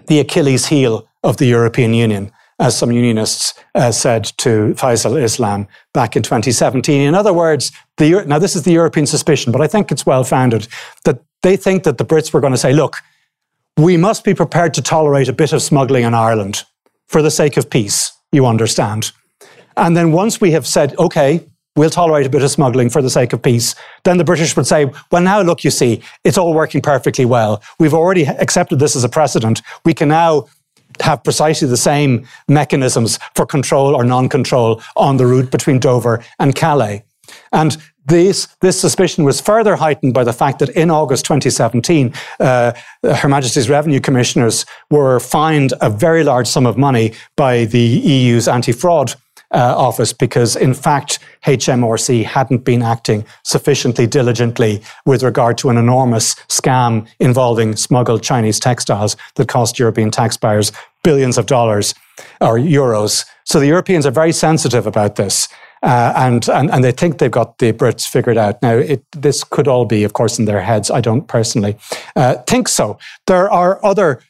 the 0.07 0.19
Achilles 0.19 0.67
heel 0.67 1.07
of 1.23 1.37
the 1.37 1.45
European 1.45 1.93
Union. 1.93 2.31
as 2.59 2.77
some 2.77 2.91
unionists 2.91 3.53
uh, 3.75 3.91
said 3.91 4.25
to 4.37 4.73
Faisal 4.75 5.21
Islam 5.21 5.67
back 5.93 6.15
in 6.15 6.23
2017. 6.23 7.01
In 7.01 7.15
other 7.15 7.33
words, 7.33 7.71
the, 7.97 8.23
now 8.27 8.37
this 8.37 8.55
is 8.55 8.63
the 8.63 8.71
European 8.71 9.05
suspicion, 9.05 9.51
but 9.51 9.61
I 9.61 9.67
think 9.67 9.91
it's 9.91 10.05
well 10.05 10.23
founded 10.23 10.67
that 11.05 11.21
they 11.41 11.55
think 11.55 11.83
that 11.83 11.97
the 11.97 12.05
Brits 12.05 12.33
were 12.33 12.41
going 12.41 12.53
to 12.53 12.57
say, 12.57 12.73
look, 12.73 12.97
we 13.79 13.95
must 13.95 14.25
be 14.25 14.33
prepared 14.33 14.73
to 14.73 14.81
tolerate 14.81 15.29
a 15.29 15.33
bit 15.33 15.53
of 15.53 15.61
smuggling 15.61 16.03
in 16.03 16.13
Ireland 16.13 16.65
for 17.07 17.21
the 17.21 17.31
sake 17.31 17.55
of 17.55 17.69
peace, 17.69 18.11
you 18.31 18.45
understand. 18.45 19.13
And 19.77 19.95
then 19.95 20.11
once 20.11 20.41
we 20.41 20.51
have 20.51 20.67
said, 20.67 20.97
okay, 20.97 21.45
we'll 21.77 21.89
tolerate 21.89 22.25
a 22.25 22.29
bit 22.29 22.43
of 22.43 22.51
smuggling 22.51 22.89
for 22.89 23.01
the 23.01 23.09
sake 23.09 23.31
of 23.31 23.41
peace, 23.41 23.75
then 24.03 24.17
the 24.17 24.25
British 24.25 24.55
would 24.57 24.67
say, 24.67 24.91
well, 25.11 25.21
now 25.21 25.41
look, 25.41 25.63
you 25.63 25.71
see, 25.71 26.03
it's 26.25 26.37
all 26.37 26.53
working 26.53 26.81
perfectly 26.81 27.23
well. 27.23 27.63
We've 27.79 27.93
already 27.93 28.25
accepted 28.25 28.79
this 28.79 28.97
as 28.97 29.05
a 29.05 29.09
precedent. 29.09 29.61
We 29.85 29.93
can 29.93 30.09
now 30.09 30.47
have 30.99 31.23
precisely 31.23 31.69
the 31.69 31.77
same 31.77 32.27
mechanisms 32.49 33.17
for 33.35 33.45
control 33.45 33.95
or 33.95 34.03
non 34.03 34.27
control 34.27 34.81
on 34.97 35.15
the 35.15 35.25
route 35.25 35.51
between 35.51 35.79
Dover 35.79 36.21
and 36.37 36.53
Calais. 36.53 37.05
And 37.53 37.77
this, 38.09 38.47
this 38.61 38.79
suspicion 38.79 39.23
was 39.23 39.39
further 39.39 39.75
heightened 39.75 40.13
by 40.13 40.23
the 40.23 40.33
fact 40.33 40.59
that 40.59 40.69
in 40.69 40.91
August 40.91 41.25
2017, 41.25 42.13
uh, 42.39 42.73
Her 43.03 43.29
Majesty's 43.29 43.69
Revenue 43.69 43.99
Commissioners 43.99 44.65
were 44.89 45.19
fined 45.19 45.73
a 45.79 45.89
very 45.89 46.23
large 46.23 46.47
sum 46.47 46.65
of 46.65 46.77
money 46.77 47.13
by 47.37 47.65
the 47.65 47.79
EU's 47.79 48.47
anti 48.47 48.71
fraud 48.71 49.15
uh, 49.51 49.75
office 49.77 50.13
because, 50.13 50.55
in 50.55 50.73
fact, 50.73 51.19
HMRC 51.45 52.23
hadn't 52.23 52.65
been 52.65 52.81
acting 52.81 53.25
sufficiently 53.43 54.05
diligently 54.05 54.81
with 55.05 55.23
regard 55.23 55.57
to 55.59 55.69
an 55.69 55.77
enormous 55.77 56.35
scam 56.49 57.07
involving 57.19 57.75
smuggled 57.75 58.21
Chinese 58.21 58.59
textiles 58.59 59.15
that 59.35 59.47
cost 59.47 59.79
European 59.79 60.11
taxpayers 60.11 60.71
billions 61.03 61.37
of 61.37 61.45
dollars 61.45 61.95
or 62.41 62.57
euros. 62.59 63.25
So 63.45 63.59
the 63.59 63.67
Europeans 63.67 64.05
are 64.05 64.11
very 64.11 64.33
sensitive 64.33 64.85
about 64.85 65.15
this. 65.15 65.47
Uh, 65.81 66.13
and, 66.15 66.49
and 66.49 66.69
and 66.71 66.83
they 66.83 66.91
think 66.91 67.17
they've 67.17 67.31
got 67.31 67.57
the 67.59 67.71
Brits 67.71 68.05
figured 68.05 68.37
out. 68.37 68.61
Now, 68.61 68.75
it, 68.75 69.03
this 69.13 69.43
could 69.43 69.67
all 69.67 69.85
be, 69.85 70.03
of 70.03 70.13
course, 70.13 70.37
in 70.37 70.45
their 70.45 70.61
heads. 70.61 70.91
I 70.91 70.99
don't 70.99 71.27
personally 71.27 71.77
uh, 72.15 72.35
think 72.47 72.67
so. 72.67 72.99
There 73.27 73.49
are 73.49 73.83
other 73.83 74.21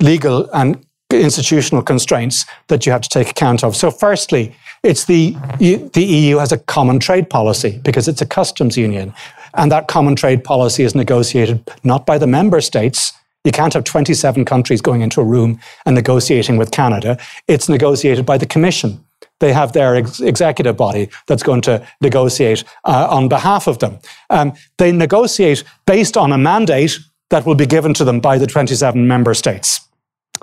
legal 0.00 0.48
and 0.52 0.84
institutional 1.10 1.82
constraints 1.82 2.44
that 2.68 2.86
you 2.86 2.92
have 2.92 3.00
to 3.00 3.08
take 3.08 3.30
account 3.30 3.64
of. 3.64 3.76
So, 3.76 3.90
firstly, 3.90 4.54
it's 4.82 5.06
the 5.06 5.36
the 5.58 6.04
EU 6.04 6.36
has 6.36 6.52
a 6.52 6.58
common 6.58 6.98
trade 6.98 7.30
policy 7.30 7.80
because 7.82 8.06
it's 8.06 8.20
a 8.20 8.26
customs 8.26 8.76
union, 8.76 9.14
and 9.54 9.72
that 9.72 9.88
common 9.88 10.16
trade 10.16 10.44
policy 10.44 10.82
is 10.82 10.94
negotiated 10.94 11.66
not 11.82 12.04
by 12.04 12.18
the 12.18 12.26
member 12.26 12.60
states. 12.60 13.12
You 13.42 13.52
can't 13.52 13.72
have 13.72 13.84
27 13.84 14.44
countries 14.44 14.82
going 14.82 15.00
into 15.00 15.22
a 15.22 15.24
room 15.24 15.60
and 15.86 15.94
negotiating 15.94 16.58
with 16.58 16.72
Canada. 16.72 17.16
It's 17.48 17.70
negotiated 17.70 18.26
by 18.26 18.36
the 18.36 18.44
Commission 18.44 19.02
they 19.40 19.52
have 19.52 19.72
their 19.72 19.96
ex- 19.96 20.20
executive 20.20 20.76
body 20.76 21.08
that's 21.26 21.42
going 21.42 21.62
to 21.62 21.86
negotiate 22.00 22.64
uh, 22.84 23.08
on 23.10 23.28
behalf 23.28 23.66
of 23.66 23.78
them. 23.78 23.98
Um, 24.30 24.52
they 24.78 24.92
negotiate 24.92 25.64
based 25.86 26.16
on 26.16 26.32
a 26.32 26.38
mandate 26.38 26.98
that 27.30 27.46
will 27.46 27.54
be 27.54 27.66
given 27.66 27.94
to 27.94 28.04
them 28.04 28.20
by 28.20 28.38
the 28.38 28.46
27 28.46 29.06
member 29.06 29.34
states. 29.34 29.80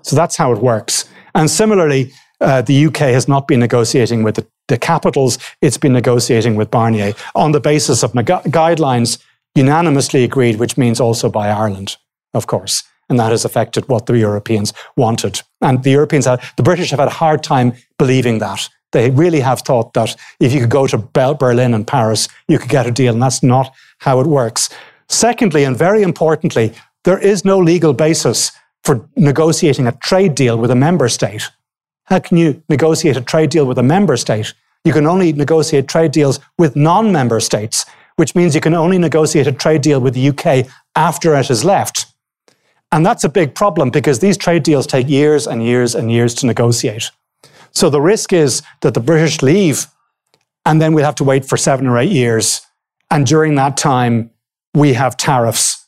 So 0.03 0.15
that's 0.15 0.35
how 0.35 0.51
it 0.51 0.59
works. 0.59 1.05
And 1.35 1.49
similarly, 1.49 2.11
uh, 2.39 2.61
the 2.61 2.85
UK 2.85 2.97
has 2.97 3.27
not 3.27 3.47
been 3.47 3.59
negotiating 3.59 4.23
with 4.23 4.35
the, 4.35 4.47
the, 4.67 4.77
capitals, 4.77 5.37
it's 5.61 5.77
been 5.77 5.93
negotiating 5.93 6.55
with 6.55 6.69
Barnier 6.69 7.13
on 7.35 7.51
the 7.51 7.59
basis 7.59 8.03
of 8.03 8.13
guidelines 8.13 9.19
unanimously 9.55 10.23
agreed, 10.23 10.57
which 10.57 10.77
means 10.77 10.99
also 10.99 11.29
by 11.29 11.49
Ireland, 11.49 11.97
of 12.33 12.47
course. 12.47 12.83
And 13.09 13.19
that 13.19 13.31
has 13.31 13.45
affected 13.45 13.87
what 13.87 14.05
the 14.05 14.17
Europeans 14.17 14.73
wanted. 14.95 15.41
And 15.61 15.83
the 15.83 15.91
Europeans, 15.91 16.25
have, 16.25 16.53
the 16.57 16.63
British 16.63 16.91
have 16.91 16.99
had 16.99 17.07
a 17.07 17.11
hard 17.11 17.41
time 17.41 17.73
believing 17.97 18.39
that. 18.39 18.69
They 18.91 19.09
really 19.09 19.41
have 19.41 19.61
thought 19.61 19.93
that 19.93 20.15
if 20.39 20.53
you 20.53 20.61
could 20.61 20.69
go 20.69 20.87
to 20.87 20.97
Berlin 20.97 21.73
and 21.73 21.85
Paris, 21.85 22.27
you 22.47 22.57
could 22.57 22.69
get 22.69 22.87
a 22.87 22.91
deal, 22.91 23.13
and 23.13 23.21
that's 23.21 23.43
not 23.43 23.73
how 23.99 24.19
it 24.19 24.27
works. 24.27 24.69
Secondly, 25.09 25.63
and 25.63 25.77
very 25.77 26.03
importantly, 26.03 26.73
there 27.03 27.19
is 27.19 27.45
no 27.45 27.57
legal 27.57 27.93
basis 27.93 28.51
for 28.83 29.07
negotiating 29.15 29.87
a 29.87 29.91
trade 29.91 30.35
deal 30.35 30.57
with 30.57 30.71
a 30.71 30.75
member 30.75 31.09
state. 31.09 31.49
How 32.05 32.19
can 32.19 32.37
you 32.37 32.63
negotiate 32.69 33.17
a 33.17 33.21
trade 33.21 33.49
deal 33.49 33.65
with 33.65 33.77
a 33.77 33.83
member 33.83 34.15
state? 34.15 34.53
You 34.85 34.93
can 34.93 35.05
only 35.05 35.33
negotiate 35.33 35.87
trade 35.87 36.11
deals 36.11 36.39
with 36.57 36.75
non 36.75 37.11
member 37.11 37.41
states, 37.41 37.85
which 38.15 38.35
means 38.35 38.55
you 38.55 38.61
can 38.61 38.73
only 38.73 38.97
negotiate 38.97 39.47
a 39.47 39.51
trade 39.51 39.81
deal 39.81 39.99
with 39.99 40.13
the 40.13 40.29
UK 40.29 40.67
after 40.95 41.35
it 41.35 41.47
has 41.47 41.65
left. 41.65 42.05
And 42.91 43.05
that's 43.05 43.25
a 43.25 43.29
big 43.29 43.53
problem 43.53 43.89
because 43.89 44.19
these 44.19 44.37
trade 44.37 44.63
deals 44.63 44.87
take 44.87 45.09
years 45.09 45.45
and 45.45 45.61
years 45.61 45.93
and 45.93 46.09
years 46.09 46.33
to 46.35 46.45
negotiate. 46.45 47.11
So 47.71 47.89
the 47.89 48.01
risk 48.01 48.33
is 48.33 48.61
that 48.81 48.93
the 48.93 48.99
British 48.99 49.41
leave 49.41 49.87
and 50.67 50.81
then 50.81 50.93
we'll 50.93 51.05
have 51.05 51.15
to 51.15 51.23
wait 51.23 51.45
for 51.45 51.55
seven 51.55 51.87
or 51.87 51.97
eight 51.97 52.11
years. 52.11 52.61
And 53.09 53.25
during 53.25 53.55
that 53.55 53.77
time, 53.77 54.29
we 54.73 54.93
have 54.93 55.15
tariffs 55.15 55.87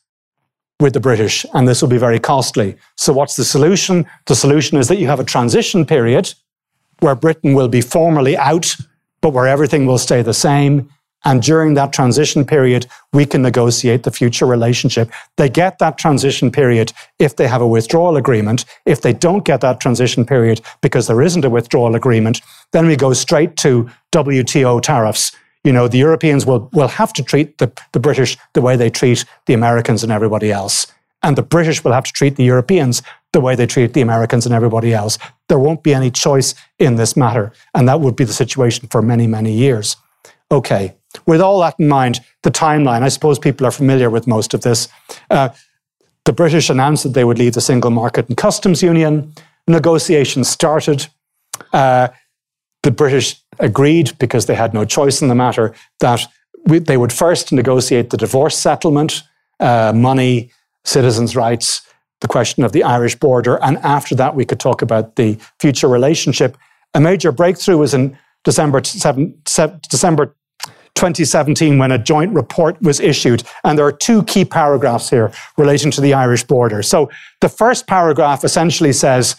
with 0.80 0.94
the 0.94 1.02
British, 1.02 1.46
and 1.54 1.68
this 1.68 1.82
will 1.82 1.90
be 1.90 1.98
very 1.98 2.18
costly. 2.18 2.78
So, 2.96 3.12
what's 3.12 3.36
the 3.36 3.44
solution? 3.44 4.06
The 4.28 4.36
solution 4.36 4.78
is 4.78 4.88
that 4.88 4.98
you 4.98 5.08
have 5.08 5.20
a 5.20 5.26
transition 5.26 5.86
period 5.86 6.34
where 7.02 7.14
Britain 7.14 7.54
will 7.54 7.68
be 7.68 7.82
formally 7.82 8.38
out, 8.38 8.74
but 9.22 9.34
where 9.34 9.48
everything 9.48 9.86
will 9.86 9.98
stay 9.98 10.22
the 10.22 10.34
same. 10.34 10.90
And 11.26 11.42
during 11.42 11.74
that 11.74 11.92
transition 11.92 12.46
period, 12.46 12.88
we 13.12 13.26
can 13.26 13.42
negotiate 13.42 14.04
the 14.04 14.12
future 14.12 14.46
relationship. 14.46 15.12
They 15.36 15.50
get 15.50 15.80
that 15.80 15.98
transition 15.98 16.50
period 16.50 16.94
if 17.20 17.36
they 17.36 17.48
have 17.48 17.62
a 17.62 17.68
withdrawal 17.68 18.16
agreement. 18.16 18.66
If 18.86 19.02
they 19.02 19.14
don't 19.14 19.44
get 19.44 19.62
that 19.62 19.82
transition 19.82 20.26
period 20.26 20.62
because 20.82 21.08
there 21.08 21.22
isn't 21.22 21.44
a 21.44 21.50
withdrawal 21.50 21.96
agreement, 21.96 22.42
then 22.72 22.88
we 22.88 22.96
go 22.96 23.12
straight 23.14 23.58
to 23.58 23.90
WTO 24.14 24.82
tariffs. 24.82 25.34
You 25.66 25.74
know, 25.74 25.90
the 25.90 25.98
Europeans 25.98 26.46
will, 26.46 26.70
will 26.72 26.88
have 26.88 27.12
to 27.14 27.24
treat 27.24 27.58
the, 27.58 27.72
the 27.92 28.00
British 28.00 28.38
the 28.54 28.62
way 28.62 28.78
they 28.78 28.90
treat 28.90 29.26
the 29.46 29.54
Americans 29.54 30.04
and 30.04 30.12
everybody 30.12 30.52
else. 30.52 30.88
And 31.22 31.38
the 31.38 31.44
British 31.44 31.84
will 31.84 31.92
have 31.92 32.06
to 32.06 32.14
treat 32.14 32.38
the 32.38 32.46
Europeans 32.46 33.02
the 33.34 33.42
way 33.42 33.56
they 33.56 33.68
treat 33.68 33.94
the 33.94 34.02
Americans 34.02 34.46
and 34.46 34.56
everybody 34.56 34.94
else. 34.94 35.18
There 35.50 35.60
won't 35.60 35.84
be 35.84 35.94
any 35.94 36.12
choice 36.12 36.56
in 36.80 36.96
this 36.96 37.18
matter. 37.18 37.52
And 37.74 37.90
that 37.90 38.00
would 38.00 38.16
be 38.16 38.24
the 38.24 38.34
situation 38.34 38.88
for 38.88 39.02
many, 39.02 39.28
many 39.28 39.52
years. 39.52 39.98
Okay, 40.50 40.96
with 41.26 41.42
all 41.42 41.60
that 41.62 41.76
in 41.80 41.88
mind, 41.88 42.20
the 42.44 42.52
timeline, 42.52 43.02
I 43.02 43.10
suppose 43.10 43.40
people 43.40 43.66
are 43.66 43.72
familiar 43.72 44.10
with 44.10 44.28
most 44.28 44.54
of 44.54 44.62
this. 44.62 44.88
Uh, 45.30 45.50
the 46.26 46.34
British 46.34 46.70
announced 46.70 47.04
that 47.04 47.14
they 47.14 47.24
would 47.24 47.40
leave 47.40 47.54
the 47.54 47.62
single 47.62 47.92
market 47.92 48.28
and 48.28 48.38
customs 48.38 48.84
union. 48.84 49.34
Negotiations 49.68 50.48
started. 50.48 51.08
Uh, 51.74 52.10
the 52.84 52.92
British 52.92 53.42
agreed, 53.60 54.18
because 54.20 54.46
they 54.46 54.56
had 54.56 54.74
no 54.74 54.86
choice 54.86 55.22
in 55.22 55.28
the 55.28 55.36
matter, 55.36 55.74
that 56.00 56.26
we, 56.66 56.80
they 56.80 56.98
would 56.98 57.12
first 57.12 57.52
negotiate 57.52 58.10
the 58.10 58.18
divorce 58.18 58.58
settlement, 58.58 59.24
uh, 59.60 59.92
money, 59.96 60.52
citizens' 60.86 61.36
rights, 61.36 61.82
the 62.22 62.28
question 62.28 62.64
of 62.64 62.72
the 62.72 62.84
Irish 62.84 63.16
border, 63.16 63.62
and 63.64 63.78
after 63.78 64.16
that, 64.16 64.36
we 64.36 64.46
could 64.46 64.60
talk 64.60 64.82
about 64.82 65.16
the 65.16 65.38
future 65.60 65.88
relationship. 65.88 66.58
A 66.94 67.00
major 67.00 67.32
breakthrough 67.32 67.78
was 67.78 67.94
in 67.94 68.18
December, 68.44 68.84
7, 68.84 69.42
7, 69.46 69.80
December 69.90 70.36
2017 70.96 71.78
when 71.78 71.92
a 71.92 71.98
joint 71.98 72.34
report 72.34 72.82
was 72.82 73.00
issued. 73.00 73.44
And 73.64 73.78
there 73.78 73.86
are 73.86 73.92
two 73.92 74.24
key 74.24 74.46
paragraphs 74.46 75.10
here 75.10 75.32
relating 75.58 75.92
to 75.92 76.02
the 76.02 76.14
Irish 76.14 76.44
border. 76.44 76.84
So 76.84 77.10
the 77.42 77.50
first 77.50 77.88
paragraph 77.88 78.44
essentially 78.44 78.94
says, 78.94 79.36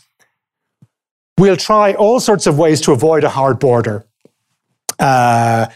we'll 1.39 1.57
try 1.57 1.95
all 1.95 2.21
sorts 2.21 2.47
of 2.47 2.59
ways 2.59 2.81
to 2.83 2.93
avoid 2.93 3.25
a 3.25 3.31
hard 3.31 3.59
border. 3.59 4.05
Uh, 4.99 5.67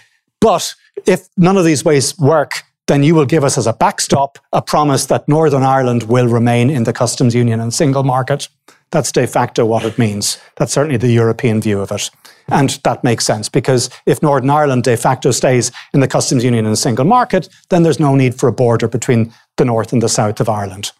but 0.40 0.74
if 1.06 1.28
none 1.36 1.56
of 1.56 1.64
these 1.64 1.84
ways 1.84 2.18
work, 2.18 2.62
then 2.86 3.02
you 3.02 3.14
will 3.14 3.24
give 3.24 3.44
us 3.44 3.56
as 3.56 3.66
a 3.66 3.72
backstop 3.72 4.38
a 4.52 4.60
promise 4.60 5.06
that 5.06 5.26
Northern 5.26 5.62
Ireland 5.62 6.04
will 6.04 6.28
remain 6.28 6.70
in 6.70 6.84
the 6.84 6.92
customs 6.92 7.34
union 7.34 7.60
and 7.60 7.72
single 7.72 8.02
market. 8.02 8.48
That's 8.94 9.10
de 9.10 9.26
facto 9.26 9.66
what 9.66 9.84
it 9.84 9.98
means. 9.98 10.38
That's 10.54 10.72
certainly 10.72 10.98
the 10.98 11.10
European 11.10 11.60
view 11.60 11.80
of 11.80 11.90
it. 11.90 12.10
And 12.46 12.70
that 12.84 13.02
makes 13.02 13.26
sense 13.26 13.48
because 13.48 13.90
if 14.06 14.22
Northern 14.22 14.50
Ireland 14.50 14.84
de 14.84 14.96
facto 14.96 15.32
stays 15.32 15.72
in 15.92 15.98
the 15.98 16.06
customs 16.06 16.44
union 16.44 16.64
and 16.64 16.72
the 16.72 16.76
single 16.76 17.04
market, 17.04 17.48
then 17.70 17.82
there's 17.82 17.98
no 17.98 18.14
need 18.14 18.36
for 18.36 18.48
a 18.48 18.52
border 18.52 18.86
between 18.86 19.34
the 19.56 19.64
north 19.64 19.92
and 19.92 20.00
the 20.00 20.08
south 20.08 20.38
of 20.38 20.48
Ireland. 20.48 20.92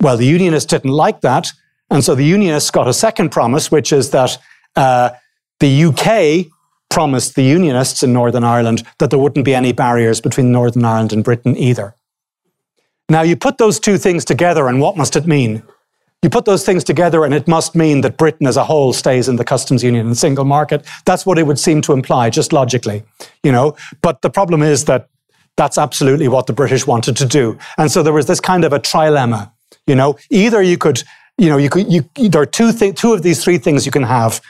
Well, 0.00 0.16
the 0.16 0.26
Unionists 0.26 0.70
didn't 0.70 0.92
like 0.92 1.20
that. 1.22 1.50
And 1.90 2.04
so 2.04 2.14
the 2.14 2.24
Unionists 2.24 2.70
got 2.70 2.86
a 2.86 2.92
second 2.92 3.30
promise, 3.30 3.72
which 3.72 3.92
is 3.92 4.10
that 4.10 4.38
uh, 4.76 5.10
the 5.58 5.84
UK 5.86 6.46
promised 6.90 7.34
the 7.34 7.42
Unionists 7.42 8.04
in 8.04 8.12
Northern 8.12 8.44
Ireland 8.44 8.84
that 9.00 9.10
there 9.10 9.18
wouldn't 9.18 9.44
be 9.44 9.56
any 9.56 9.72
barriers 9.72 10.20
between 10.20 10.52
Northern 10.52 10.84
Ireland 10.84 11.12
and 11.12 11.24
Britain 11.24 11.56
either. 11.56 11.96
Now, 13.08 13.22
you 13.22 13.34
put 13.34 13.58
those 13.58 13.80
two 13.80 13.98
things 13.98 14.24
together, 14.24 14.68
and 14.68 14.80
what 14.80 14.96
must 14.96 15.16
it 15.16 15.26
mean? 15.26 15.64
You 16.22 16.30
put 16.30 16.44
those 16.44 16.64
things 16.64 16.84
together, 16.84 17.24
and 17.24 17.32
it 17.32 17.46
must 17.46 17.74
mean 17.74 18.00
that 18.00 18.16
Britain 18.16 18.46
as 18.46 18.56
a 18.56 18.64
whole 18.64 18.92
stays 18.92 19.28
in 19.28 19.36
the 19.36 19.44
customs 19.44 19.84
union 19.84 20.06
and 20.06 20.16
single 20.18 20.44
market. 20.44 20.86
That's 21.04 21.24
what 21.24 21.38
it 21.38 21.46
would 21.46 21.58
seem 21.58 21.80
to 21.82 21.92
imply, 21.92 22.30
just 22.30 22.52
logically, 22.52 23.04
you 23.42 23.52
know. 23.52 23.76
But 24.02 24.22
the 24.22 24.30
problem 24.30 24.62
is 24.62 24.84
that 24.86 25.08
that's 25.56 25.78
absolutely 25.78 26.28
what 26.28 26.46
the 26.46 26.52
British 26.52 26.86
wanted 26.86 27.16
to 27.16 27.26
do. 27.26 27.58
And 27.76 27.90
so 27.90 28.02
there 28.02 28.12
was 28.12 28.26
this 28.26 28.40
kind 28.40 28.64
of 28.64 28.72
a 28.72 28.80
trilemma, 28.80 29.52
you 29.86 29.94
know. 29.94 30.16
Either 30.30 30.62
you 30.62 30.78
could 30.78 31.02
You 31.40 31.48
know, 31.48 31.58
you 31.58 31.70
could, 31.70 31.86
you, 31.92 32.02
there 32.16 32.42
are 32.42 32.46
two, 32.46 32.72
two 32.72 33.12
of 33.14 33.22
these 33.22 33.44
three 33.44 33.58
things 33.58 33.86
you 33.86 33.92
can 33.92 34.02
have, 34.02 34.40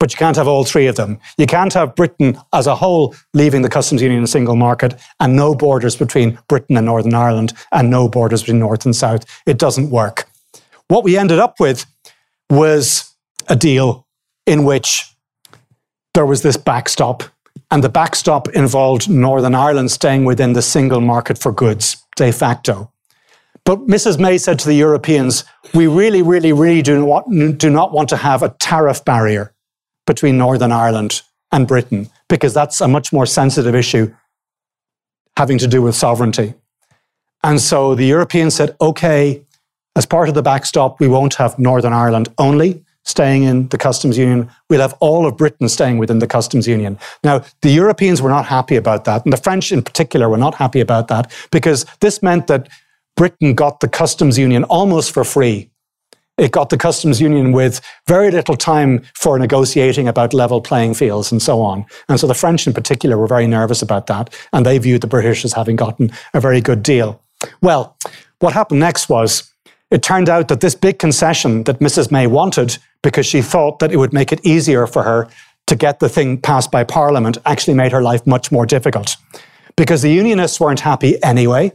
but 0.00 0.12
you 0.12 0.16
can't 0.16 0.36
have 0.36 0.48
all 0.48 0.64
three 0.64 0.88
of 0.88 0.96
them. 0.96 1.18
You 1.36 1.44
can't 1.46 1.74
have 1.74 1.94
Britain 1.94 2.38
as 2.52 2.66
a 2.66 2.74
whole 2.74 3.14
leaving 3.34 3.62
the 3.62 3.68
customs 3.68 4.00
union 4.00 4.20
and 4.20 4.28
single 4.28 4.56
market 4.56 4.94
and 5.20 5.36
no 5.36 5.54
borders 5.54 5.96
between 5.96 6.38
Britain 6.48 6.76
and 6.78 6.86
Northern 6.86 7.12
Ireland 7.12 7.52
and 7.70 7.90
no 7.90 8.08
borders 8.08 8.42
between 8.42 8.60
North 8.60 8.86
and 8.86 8.96
South. 8.96 9.26
It 9.44 9.58
doesn't 9.58 9.90
work. 9.90 10.27
What 10.88 11.04
we 11.04 11.16
ended 11.16 11.38
up 11.38 11.60
with 11.60 11.86
was 12.50 13.14
a 13.46 13.56
deal 13.56 14.06
in 14.46 14.64
which 14.64 15.04
there 16.14 16.26
was 16.26 16.42
this 16.42 16.56
backstop, 16.56 17.22
and 17.70 17.84
the 17.84 17.88
backstop 17.90 18.48
involved 18.48 19.08
Northern 19.08 19.54
Ireland 19.54 19.90
staying 19.90 20.24
within 20.24 20.54
the 20.54 20.62
single 20.62 21.00
market 21.00 21.38
for 21.38 21.52
goods 21.52 21.96
de 22.16 22.32
facto. 22.32 22.90
But 23.64 23.86
Mrs. 23.86 24.18
May 24.18 24.38
said 24.38 24.58
to 24.60 24.66
the 24.66 24.74
Europeans, 24.74 25.44
we 25.74 25.86
really, 25.86 26.22
really, 26.22 26.54
really 26.54 26.80
do 26.80 27.06
not, 27.06 27.28
do 27.58 27.68
not 27.68 27.92
want 27.92 28.08
to 28.08 28.16
have 28.16 28.42
a 28.42 28.54
tariff 28.58 29.04
barrier 29.04 29.52
between 30.06 30.38
Northern 30.38 30.72
Ireland 30.72 31.20
and 31.52 31.68
Britain, 31.68 32.08
because 32.30 32.54
that's 32.54 32.80
a 32.80 32.88
much 32.88 33.12
more 33.12 33.26
sensitive 33.26 33.74
issue 33.74 34.14
having 35.36 35.58
to 35.58 35.66
do 35.66 35.82
with 35.82 35.94
sovereignty. 35.94 36.54
And 37.44 37.60
so 37.60 37.94
the 37.94 38.06
Europeans 38.06 38.54
said, 38.54 38.74
okay, 38.80 39.44
as 39.98 40.06
part 40.06 40.28
of 40.28 40.36
the 40.36 40.42
backstop, 40.42 41.00
we 41.00 41.08
won't 41.08 41.34
have 41.34 41.58
Northern 41.58 41.92
Ireland 41.92 42.28
only 42.38 42.84
staying 43.02 43.42
in 43.42 43.66
the 43.68 43.78
customs 43.78 44.16
union. 44.16 44.48
We'll 44.70 44.80
have 44.80 44.94
all 45.00 45.26
of 45.26 45.36
Britain 45.36 45.68
staying 45.68 45.98
within 45.98 46.20
the 46.20 46.26
customs 46.28 46.68
union. 46.68 46.98
Now, 47.24 47.42
the 47.62 47.70
Europeans 47.70 48.22
were 48.22 48.30
not 48.30 48.46
happy 48.46 48.76
about 48.76 49.06
that. 49.06 49.24
And 49.24 49.32
the 49.32 49.38
French 49.38 49.72
in 49.72 49.82
particular 49.82 50.28
were 50.28 50.38
not 50.38 50.54
happy 50.54 50.78
about 50.78 51.08
that 51.08 51.32
because 51.50 51.84
this 51.98 52.22
meant 52.22 52.46
that 52.46 52.68
Britain 53.16 53.54
got 53.54 53.80
the 53.80 53.88
customs 53.88 54.38
union 54.38 54.62
almost 54.64 55.10
for 55.12 55.24
free. 55.24 55.68
It 56.36 56.52
got 56.52 56.70
the 56.70 56.78
customs 56.78 57.20
union 57.20 57.50
with 57.50 57.80
very 58.06 58.30
little 58.30 58.56
time 58.56 59.02
for 59.14 59.36
negotiating 59.36 60.06
about 60.06 60.32
level 60.32 60.60
playing 60.60 60.94
fields 60.94 61.32
and 61.32 61.42
so 61.42 61.60
on. 61.60 61.84
And 62.08 62.20
so 62.20 62.28
the 62.28 62.34
French 62.34 62.68
in 62.68 62.72
particular 62.72 63.18
were 63.18 63.26
very 63.26 63.48
nervous 63.48 63.82
about 63.82 64.06
that. 64.06 64.32
And 64.52 64.64
they 64.64 64.78
viewed 64.78 65.00
the 65.00 65.08
British 65.08 65.44
as 65.44 65.54
having 65.54 65.74
gotten 65.74 66.12
a 66.34 66.40
very 66.40 66.60
good 66.60 66.84
deal. 66.84 67.20
Well, 67.60 67.96
what 68.38 68.52
happened 68.52 68.78
next 68.78 69.08
was 69.08 69.47
it 69.90 70.02
turned 70.02 70.28
out 70.28 70.48
that 70.48 70.60
this 70.60 70.74
big 70.74 70.98
concession 70.98 71.64
that 71.64 71.78
Mrs. 71.78 72.10
May 72.10 72.26
wanted, 72.26 72.78
because 73.02 73.26
she 73.26 73.42
thought 73.42 73.78
that 73.78 73.92
it 73.92 73.96
would 73.96 74.12
make 74.12 74.32
it 74.32 74.44
easier 74.44 74.86
for 74.86 75.02
her 75.02 75.28
to 75.66 75.76
get 75.76 76.00
the 76.00 76.08
thing 76.08 76.40
passed 76.40 76.70
by 76.70 76.84
Parliament, 76.84 77.38
actually 77.44 77.74
made 77.74 77.92
her 77.92 78.02
life 78.02 78.26
much 78.26 78.52
more 78.52 78.66
difficult. 78.66 79.16
Because 79.76 80.02
the 80.02 80.10
Unionists 80.10 80.60
weren't 80.60 80.80
happy 80.80 81.22
anyway 81.22 81.72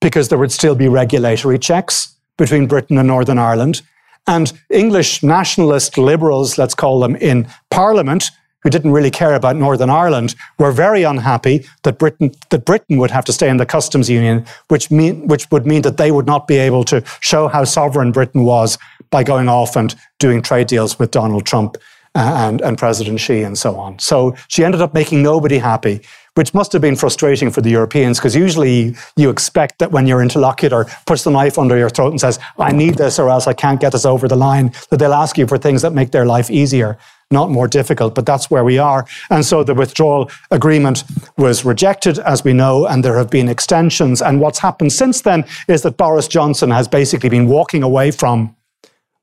because 0.00 0.28
there 0.28 0.38
would 0.38 0.52
still 0.52 0.74
be 0.74 0.88
regulatory 0.88 1.58
checks 1.58 2.16
between 2.38 2.66
Britain 2.66 2.98
and 2.98 3.06
Northern 3.06 3.38
Ireland. 3.38 3.82
And 4.26 4.52
English 4.70 5.22
nationalist 5.22 5.98
liberals, 5.98 6.58
let's 6.58 6.74
call 6.74 7.00
them, 7.00 7.16
in 7.16 7.48
Parliament, 7.70 8.30
who 8.62 8.70
didn't 8.70 8.92
really 8.92 9.10
care 9.10 9.34
about 9.34 9.56
Northern 9.56 9.90
Ireland, 9.90 10.34
were 10.58 10.72
very 10.72 11.02
unhappy 11.02 11.66
that 11.82 11.98
Britain, 11.98 12.32
that 12.50 12.64
Britain 12.64 12.98
would 12.98 13.10
have 13.10 13.24
to 13.26 13.32
stay 13.32 13.48
in 13.48 13.56
the 13.56 13.66
customs 13.66 14.10
union, 14.10 14.44
which, 14.68 14.90
mean, 14.90 15.26
which 15.26 15.50
would 15.50 15.66
mean 15.66 15.82
that 15.82 15.96
they 15.96 16.10
would 16.10 16.26
not 16.26 16.46
be 16.46 16.56
able 16.56 16.84
to 16.84 17.02
show 17.20 17.48
how 17.48 17.64
sovereign 17.64 18.12
Britain 18.12 18.44
was 18.44 18.78
by 19.10 19.22
going 19.22 19.48
off 19.48 19.76
and 19.76 19.94
doing 20.18 20.42
trade 20.42 20.66
deals 20.66 20.98
with 20.98 21.10
Donald 21.10 21.46
Trump 21.46 21.76
uh, 22.14 22.48
and, 22.48 22.60
and 22.60 22.78
President 22.78 23.20
Xi 23.20 23.42
and 23.42 23.58
so 23.58 23.76
on. 23.76 23.98
So 23.98 24.34
she 24.48 24.64
ended 24.64 24.80
up 24.80 24.94
making 24.94 25.22
nobody 25.22 25.58
happy 25.58 26.02
which 26.34 26.54
must 26.54 26.72
have 26.72 26.82
been 26.82 26.96
frustrating 26.96 27.50
for 27.50 27.60
the 27.60 27.70
Europeans 27.70 28.18
because 28.18 28.36
usually 28.36 28.94
you 29.16 29.30
expect 29.30 29.78
that 29.78 29.92
when 29.92 30.06
your 30.06 30.22
interlocutor 30.22 30.86
puts 31.06 31.24
the 31.24 31.30
knife 31.30 31.58
under 31.58 31.76
your 31.76 31.90
throat 31.90 32.10
and 32.10 32.20
says, 32.20 32.38
I 32.58 32.72
need 32.72 32.94
this 32.94 33.18
or 33.18 33.28
else 33.28 33.46
I 33.46 33.52
can't 33.52 33.80
get 33.80 33.92
this 33.92 34.04
over 34.04 34.28
the 34.28 34.36
line, 34.36 34.72
that 34.90 34.98
they'll 34.98 35.14
ask 35.14 35.36
you 35.36 35.46
for 35.46 35.58
things 35.58 35.82
that 35.82 35.92
make 35.92 36.12
their 36.12 36.26
life 36.26 36.50
easier, 36.50 36.98
not 37.30 37.50
more 37.50 37.68
difficult. 37.68 38.14
But 38.14 38.26
that's 38.26 38.50
where 38.50 38.64
we 38.64 38.78
are. 38.78 39.06
And 39.30 39.44
so 39.44 39.62
the 39.62 39.74
withdrawal 39.74 40.30
agreement 40.50 41.04
was 41.36 41.64
rejected, 41.64 42.18
as 42.18 42.44
we 42.44 42.52
know, 42.52 42.86
and 42.86 43.04
there 43.04 43.16
have 43.16 43.30
been 43.30 43.48
extensions. 43.48 44.20
And 44.20 44.40
what's 44.40 44.58
happened 44.58 44.92
since 44.92 45.20
then 45.22 45.44
is 45.68 45.82
that 45.82 45.96
Boris 45.96 46.28
Johnson 46.28 46.70
has 46.70 46.88
basically 46.88 47.28
been 47.28 47.46
walking 47.46 47.82
away 47.82 48.10
from 48.10 48.56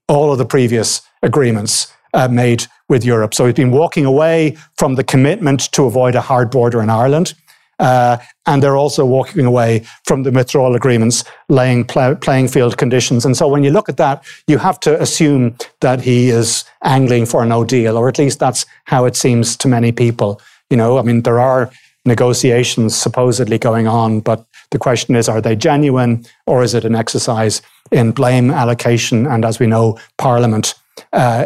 all 0.07 0.31
of 0.31 0.37
the 0.37 0.45
previous 0.45 1.01
agreements 1.21 1.93
uh, 2.13 2.27
made 2.27 2.65
with 2.89 3.03
Europe. 3.03 3.33
So 3.33 3.45
he's 3.45 3.55
been 3.55 3.71
walking 3.71 4.05
away 4.05 4.57
from 4.77 4.95
the 4.95 5.03
commitment 5.03 5.71
to 5.73 5.83
avoid 5.83 6.15
a 6.15 6.21
hard 6.21 6.49
border 6.49 6.81
in 6.81 6.89
Ireland. 6.89 7.33
Uh, 7.79 8.17
and 8.45 8.63
they're 8.63 8.77
also 8.77 9.05
walking 9.05 9.45
away 9.45 9.85
from 10.05 10.23
the 10.23 10.31
withdrawal 10.31 10.75
agreements, 10.75 11.23
laying 11.49 11.85
pl- 11.85 12.15
playing 12.15 12.47
field 12.47 12.77
conditions. 12.77 13.25
And 13.25 13.37
so 13.37 13.47
when 13.47 13.63
you 13.63 13.71
look 13.71 13.89
at 13.89 13.97
that, 13.97 14.23
you 14.47 14.57
have 14.57 14.79
to 14.81 14.99
assume 15.01 15.55
that 15.81 16.01
he 16.01 16.29
is 16.29 16.65
angling 16.83 17.25
for 17.27 17.43
a 17.43 17.45
no 17.45 17.63
deal, 17.63 17.97
or 17.97 18.07
at 18.07 18.17
least 18.17 18.39
that's 18.39 18.65
how 18.85 19.05
it 19.05 19.15
seems 19.15 19.55
to 19.57 19.67
many 19.67 19.91
people. 19.91 20.41
You 20.69 20.77
know, 20.77 20.97
I 20.97 21.01
mean, 21.03 21.21
there 21.21 21.39
are 21.39 21.69
negotiations 22.05 22.95
supposedly 22.95 23.59
going 23.59 23.87
on, 23.87 24.21
but 24.21 24.45
the 24.71 24.79
question 24.79 25.15
is, 25.15 25.29
are 25.29 25.41
they 25.41 25.55
genuine, 25.55 26.25
or 26.45 26.63
is 26.63 26.73
it 26.73 26.85
an 26.85 26.95
exercise 26.95 27.61
in 27.91 28.11
blame 28.11 28.49
allocation? 28.49 29.27
And 29.27 29.45
as 29.45 29.59
we 29.59 29.67
know, 29.67 29.99
Parliament 30.17 30.73
uh, 31.13 31.45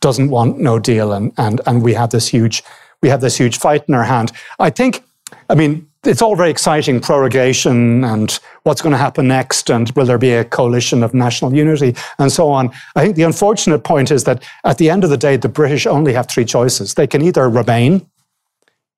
doesn't 0.00 0.30
want 0.30 0.58
no 0.58 0.78
deal, 0.78 1.12
and 1.12 1.32
and 1.36 1.60
and 1.66 1.82
we 1.82 1.94
have 1.94 2.10
this 2.10 2.28
huge 2.28 2.62
we 3.02 3.08
have 3.08 3.20
this 3.20 3.36
huge 3.36 3.58
fight 3.58 3.84
in 3.88 3.94
our 3.94 4.04
hand. 4.04 4.32
I 4.58 4.70
think, 4.70 5.04
I 5.48 5.54
mean, 5.54 5.88
it's 6.04 6.22
all 6.22 6.36
very 6.36 6.50
exciting 6.50 7.00
prorogation 7.00 8.04
and 8.04 8.38
what's 8.62 8.80
going 8.80 8.92
to 8.92 8.98
happen 8.98 9.28
next, 9.28 9.70
and 9.70 9.90
will 9.90 10.06
there 10.06 10.18
be 10.18 10.32
a 10.32 10.44
coalition 10.44 11.02
of 11.02 11.12
national 11.12 11.54
unity 11.54 11.94
and 12.18 12.30
so 12.30 12.50
on. 12.50 12.70
I 12.94 13.04
think 13.04 13.16
the 13.16 13.24
unfortunate 13.24 13.80
point 13.80 14.10
is 14.10 14.24
that 14.24 14.42
at 14.64 14.78
the 14.78 14.90
end 14.90 15.04
of 15.04 15.10
the 15.10 15.16
day, 15.16 15.36
the 15.36 15.48
British 15.48 15.86
only 15.86 16.12
have 16.12 16.28
three 16.28 16.44
choices. 16.44 16.94
They 16.94 17.06
can 17.06 17.22
either 17.22 17.48
remain, 17.48 18.08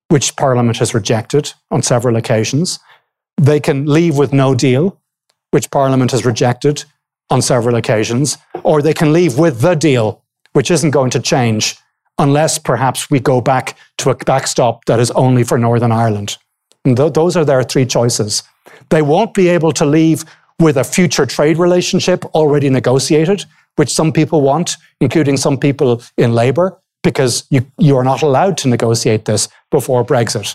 which 0.08 0.36
Parliament 0.36 0.78
has 0.78 0.92
rejected 0.92 1.52
on 1.70 1.82
several 1.82 2.16
occasions. 2.16 2.78
They 3.36 3.60
can 3.60 3.86
leave 3.86 4.18
with 4.18 4.32
no 4.32 4.54
deal, 4.54 5.00
which 5.52 5.70
Parliament 5.70 6.10
has 6.10 6.24
rejected 6.24 6.84
on 7.30 7.40
several 7.40 7.76
occasions, 7.76 8.36
or 8.62 8.82
they 8.82 8.94
can 8.94 9.12
leave 9.12 9.38
with 9.38 9.60
the 9.60 9.74
deal, 9.74 10.22
which 10.52 10.70
isn't 10.70 10.90
going 10.90 11.10
to 11.10 11.20
change 11.20 11.78
unless 12.20 12.58
perhaps 12.58 13.10
we 13.10 13.18
go 13.18 13.40
back 13.40 13.76
to 13.98 14.10
a 14.10 14.14
backstop 14.14 14.84
that 14.84 15.00
is 15.00 15.10
only 15.12 15.42
for 15.42 15.58
Northern 15.58 15.90
Ireland. 15.90 16.36
And 16.84 16.96
th- 16.96 17.14
those 17.14 17.36
are 17.36 17.44
their 17.44 17.62
three 17.62 17.86
choices. 17.86 18.42
They 18.90 19.02
won't 19.02 19.34
be 19.34 19.48
able 19.48 19.72
to 19.72 19.86
leave 19.86 20.24
with 20.60 20.76
a 20.76 20.84
future 20.84 21.26
trade 21.26 21.58
relationship 21.58 22.24
already 22.26 22.68
negotiated, 22.68 23.44
which 23.76 23.92
some 23.92 24.12
people 24.12 24.42
want, 24.42 24.76
including 25.00 25.38
some 25.38 25.56
people 25.56 26.02
in 26.18 26.34
Labour, 26.34 26.78
because 27.02 27.44
you, 27.50 27.66
you 27.78 27.96
are 27.96 28.04
not 28.04 28.22
allowed 28.22 28.58
to 28.58 28.68
negotiate 28.68 29.24
this 29.24 29.48
before 29.70 30.04
Brexit. 30.04 30.54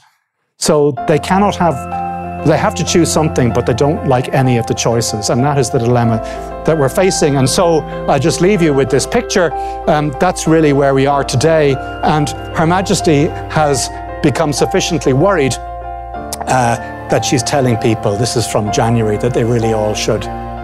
So 0.60 0.94
they 1.08 1.18
cannot 1.18 1.56
have 1.56 2.05
they 2.46 2.58
have 2.58 2.76
to 2.76 2.84
choose 2.84 3.12
something, 3.12 3.52
but 3.52 3.66
they 3.66 3.74
don't 3.74 4.08
like 4.08 4.30
any 4.30 4.58
of 4.58 4.68
the 4.68 4.74
choices. 4.74 5.30
And 5.30 5.44
that 5.44 5.58
is 5.58 5.72
the 5.72 5.80
dilemma 5.80 6.18
that 6.66 6.78
we're 6.78 6.90
facing. 6.90 7.38
And 7.38 7.50
so 7.50 7.80
I 8.08 8.20
just 8.20 8.40
leave 8.40 8.62
you 8.62 8.74
with 8.74 8.90
this 8.90 9.08
picture. 9.08 9.52
Um, 9.90 10.16
that's 10.20 10.48
really 10.48 10.72
where 10.72 10.94
we 10.94 11.08
are 11.08 11.24
today. 11.24 11.76
And 12.04 12.30
Her 12.56 12.68
Majesty 12.68 13.28
has 13.50 13.90
become 14.22 14.54
sufficiently 14.54 15.14
worried 15.14 15.56
uh, 15.56 16.76
that 17.10 17.26
she's 17.26 17.42
telling 17.42 17.78
people, 17.78 18.16
this 18.16 18.36
is 18.36 18.48
from 18.48 18.72
January, 18.72 19.18
that 19.18 19.34
they 19.34 19.44
really 19.44 19.74
all 19.74 19.96
should 19.96 20.22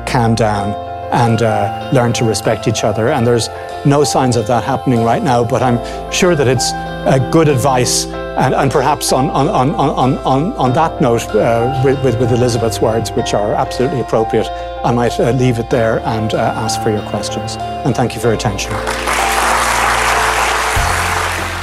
calm 0.08 0.36
down 0.36 0.74
and 1.12 1.42
uh, 1.42 1.90
learn 1.94 2.14
to 2.14 2.26
respect 2.26 2.68
each 2.68 2.84
other. 2.84 3.10
And 3.10 3.26
there's 3.26 3.50
no 3.86 4.04
signs 4.04 4.36
of 4.36 4.46
that 4.48 4.64
happening 4.64 5.04
right 5.04 5.24
now, 5.24 5.44
but 5.44 5.62
I'm 5.62 6.12
sure 6.12 6.36
that 6.36 6.48
it's 6.48 6.72
a 6.72 7.28
good 7.32 7.48
advice 7.48 8.06
and, 8.38 8.56
and 8.56 8.72
perhaps 8.72 9.12
on, 9.12 9.30
on, 9.30 9.50
on, 9.50 9.72
on, 9.72 10.18
on, 10.20 10.54
on 10.54 10.72
that 10.74 11.02
note, 11.02 11.24
uh, 11.36 11.82
with, 11.84 12.02
with, 12.04 12.18
with, 12.20 12.32
Elizabeth's 12.32 12.80
words, 12.80 13.12
which 13.12 13.34
are 13.34 13.54
absolutely 13.54 14.00
appropriate, 14.00 14.48
I 14.86 14.92
might 14.92 15.20
uh, 15.20 15.32
leave 15.32 15.60
it 15.60 15.70
there 15.70 16.00
and 16.00 16.34
uh, 16.34 16.38
ask 16.38 16.82
for 16.82 16.90
your 16.90 17.02
questions. 17.10 17.58
And 17.58 17.94
thank 17.96 18.16
you 18.16 18.22
for 18.22 18.28
your 18.28 18.36
attention. 18.36 18.72